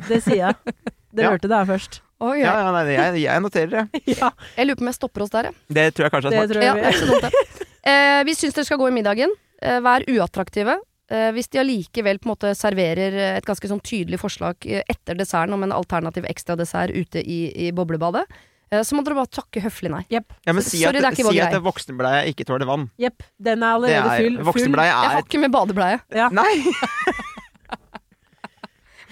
Det 0.09 0.21
sier 0.25 0.43
jeg. 0.51 0.75
Dere 1.17 1.25
Ja. 1.25 1.31
hørte 1.33 1.49
det 1.49 1.57
her 1.57 1.65
først. 1.71 2.01
Oh, 2.21 2.33
Ja, 2.37 2.45
ja. 2.49 2.53
ja, 2.65 2.73
nei, 2.73 2.93
jeg, 2.95 3.23
jeg 3.27 3.41
noterer 3.45 3.71
det. 3.73 4.03
Ja, 4.21 4.31
Jeg 4.57 4.67
lurer 4.69 4.77
på 4.81 4.85
om 4.85 4.91
jeg 4.91 4.97
stopper 4.99 5.23
oss 5.25 5.33
der, 5.33 5.49
jeg. 5.51 5.55
Det 5.69 5.87
tror 5.97 6.05
jeg 6.07 6.13
kanskje 6.15 6.29
er 6.29 6.33
det 6.33 6.39
smart. 6.41 6.53
tror 6.53 6.63
Ja, 6.65 6.75
jeg 6.77 6.93
det 6.93 7.09
vi 7.09 7.21
det. 7.25 7.67
Eh, 7.87 8.21
vi 8.29 8.35
syns 8.35 8.55
dere 8.57 8.65
skal 8.69 8.79
gå 8.81 8.89
i 8.89 8.95
middagen. 8.97 9.33
Eh, 9.63 9.81
vær 9.85 10.05
uattraktive. 10.11 10.79
Eh, 11.07 11.29
hvis 11.37 11.47
de 11.53 11.61
allikevel 11.63 12.19
på 12.19 12.27
en 12.27 12.33
måte 12.33 12.51
serverer 12.59 13.15
eh, 13.15 13.37
et 13.39 13.47
ganske 13.47 13.69
sånn 13.71 13.83
tydelig 13.85 14.19
forslag 14.19 14.67
eh, 14.67 14.83
etter 14.91 15.15
desserten 15.19 15.55
om 15.55 15.63
en 15.63 15.75
alternativ 15.77 16.27
ekstradessert 16.27 16.91
ute 16.91 17.23
i, 17.23 17.45
i 17.67 17.71
boblebadet, 17.77 18.25
eh, 18.73 18.83
så 18.83 18.99
må 18.99 19.05
dere 19.07 19.21
bare 19.21 19.31
takke 19.39 19.63
høflig 19.63 19.93
nei. 19.95 20.03
Ja, 20.11 20.25
men 20.51 20.65
si 20.67 20.81
Sorry, 20.81 20.99
at, 20.99 20.99
det 20.99 21.07
er 21.07 21.19
ikke 21.19 21.29
vår 21.29 21.37
si 21.37 21.43
at 21.45 21.55
greie. 21.55 21.63
voksenbleie 21.69 22.25
ikke 22.33 22.49
tåler 22.49 22.67
vann. 22.67 22.89
Jepp. 22.99 23.23
Den 23.39 23.63
er 23.63 23.79
allerede 23.79 24.03
er, 24.03 24.27
full. 24.27 24.43
full. 24.59 24.75
er 24.83 24.91
Jeg 24.91 25.15
har 25.15 25.23
ikke 25.23 25.43
med 25.45 25.55
badebleie. 25.55 26.03
Ja. 26.17 26.29
Nei! 26.35 26.51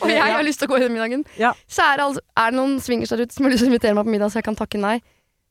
Og 0.03 0.11
jeg 0.11 0.21
har 0.21 0.43
lyst 0.45 0.59
til 0.61 0.67
å 0.67 0.75
gå 0.75 0.81
i 0.81 0.85
den 0.85 0.95
middagen. 0.97 1.23
Ja. 1.39 1.53
Så 1.71 1.85
er 1.87 2.01
det, 2.01 2.09
altså, 2.11 2.23
er 2.43 2.51
det 2.51 2.59
noen 2.59 2.79
swingers 2.83 3.13
der 3.15 3.23
ute 3.23 3.37
som 3.37 3.47
har 3.47 3.55
lyst 3.55 3.63
til 3.63 3.71
å 3.71 3.73
invitere 3.73 3.95
meg 3.97 4.09
på 4.09 4.15
middag, 4.17 4.33
så 4.35 4.41
jeg 4.41 4.49
kan 4.51 4.59
takke 4.59 4.81
nei, 4.83 4.97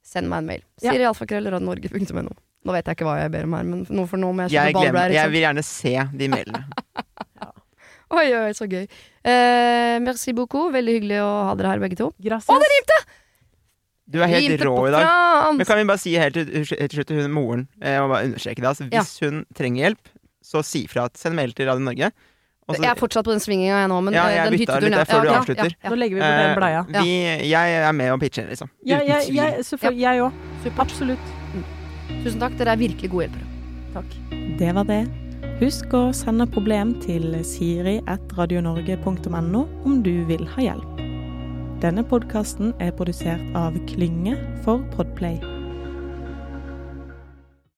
send 0.04 0.28
meg 0.30 0.42
en 0.44 0.50
mail. 0.52 0.66
Ja. 0.84 0.92
Siri 0.92 1.06
alfakrøll 1.08 1.48
radionorge.no. 1.48 2.34
Nå 2.64 2.72
vet 2.72 2.86
jeg 2.88 2.96
ikke 2.96 3.06
hva 3.08 3.18
jeg 3.20 3.32
ber 3.34 3.48
om 3.48 3.56
her, 3.58 3.66
men 3.68 3.82
nå 3.92 4.06
for 4.08 4.20
nå 4.20 4.30
må 4.32 4.46
jeg 4.46 4.54
kjøpe 4.56 4.78
badebleier. 4.78 5.16
jeg 5.18 5.32
vil 5.34 5.44
gjerne 5.44 5.64
se 5.68 5.94
de 6.16 6.30
mailene. 6.32 6.64
Oi, 8.14 8.28
oi, 8.36 8.50
så 8.54 8.66
gøy. 8.70 8.84
Eh, 9.26 9.96
merci 10.04 10.34
beaucoup. 10.36 10.68
Veldig 10.74 10.92
hyggelig 10.98 11.16
å 11.24 11.30
ha 11.48 11.54
dere 11.58 11.72
her, 11.72 11.80
begge 11.82 11.96
to. 11.98 12.10
Gracias. 12.22 12.52
Å, 12.52 12.60
det 12.62 12.68
rimte! 12.70 12.98
Du 14.14 14.18
er 14.20 14.30
helt 14.30 14.52
Rimte 14.52 14.68
rå 14.68 14.74
i 14.86 14.92
dag. 14.92 15.06
Men 15.56 15.66
kan 15.66 15.80
vi 15.80 15.86
bare 15.88 16.02
si 16.02 16.12
helt 16.20 16.36
til 16.36 16.66
slutt 16.68 17.08
til 17.08 17.22
hun 17.22 17.32
moren, 17.34 17.64
Jeg 17.80 18.02
og 18.04 18.12
bare 18.12 18.28
understreke 18.28 18.60
det. 18.60 18.70
Altså, 18.70 18.86
hvis 18.92 19.14
hun 19.24 19.42
trenger 19.56 19.88
hjelp, 19.88 20.12
så 20.44 20.62
si 20.66 20.84
fra. 20.90 21.08
at 21.08 21.18
Send 21.18 21.34
mail 21.40 21.56
til 21.56 21.70
Radio 21.70 21.88
Norge. 21.88 22.12
Også, 22.68 22.80
Jeg 22.80 22.90
er 22.94 22.96
fortsatt 22.96 23.26
på 23.26 23.32
den 23.32 23.42
svinginga 23.44 23.82
jeg 23.82 23.88
nå, 23.92 24.00
men 24.06 24.14
Ja, 24.16 24.24
eh, 24.28 24.36
jeg 24.36 24.50
den 24.50 24.60
hytteturen 24.62 24.84
litt 24.86 24.94
der 24.94 25.02
ja. 25.04 25.08
før 25.10 25.24
du 25.26 25.32
avslutter. 25.34 25.72
Ja, 25.74 25.80
ja, 25.82 25.90
Nå 25.90 25.98
legger 26.00 26.16
vi 26.16 26.22
på 26.24 26.34
den 26.40 26.54
bleia. 26.60 26.84
Eh, 26.88 27.00
vi, 27.02 27.48
jeg 27.50 27.78
er 27.80 27.92
med 27.92 28.12
og 28.14 28.20
pitcher, 28.20 28.48
liksom. 28.48 28.70
Ja, 28.84 29.00
Uten 29.00 29.08
jeg, 29.08 29.24
tvil. 29.26 29.40
jeg, 29.40 29.64
selvfølgelig, 29.72 30.04
jeg 30.06 30.28
òg. 30.28 30.78
Absolutt. 30.86 31.43
Tusen 32.22 32.40
takk, 32.42 32.54
dere 32.60 32.70
er 32.74 32.80
virkelig 32.80 33.08
gode 33.12 33.24
hjelpere. 33.28 33.46
Takk. 33.94 34.10
Det 34.58 34.70
var 34.76 34.84
det. 34.90 35.04
Husk 35.60 35.86
å 35.94 36.12
sende 36.16 36.46
problem 36.50 36.88
til 37.04 37.24
siri.radionorge.no 37.46 39.62
om 39.86 39.94
du 40.02 40.14
vil 40.28 40.44
ha 40.56 40.60
hjelp. 40.70 40.90
Denne 41.84 42.02
podkasten 42.08 42.72
er 42.80 42.94
produsert 42.96 43.44
av 43.58 43.72
Klynge 43.90 44.34
for 44.64 44.78
Podplay. 44.96 45.53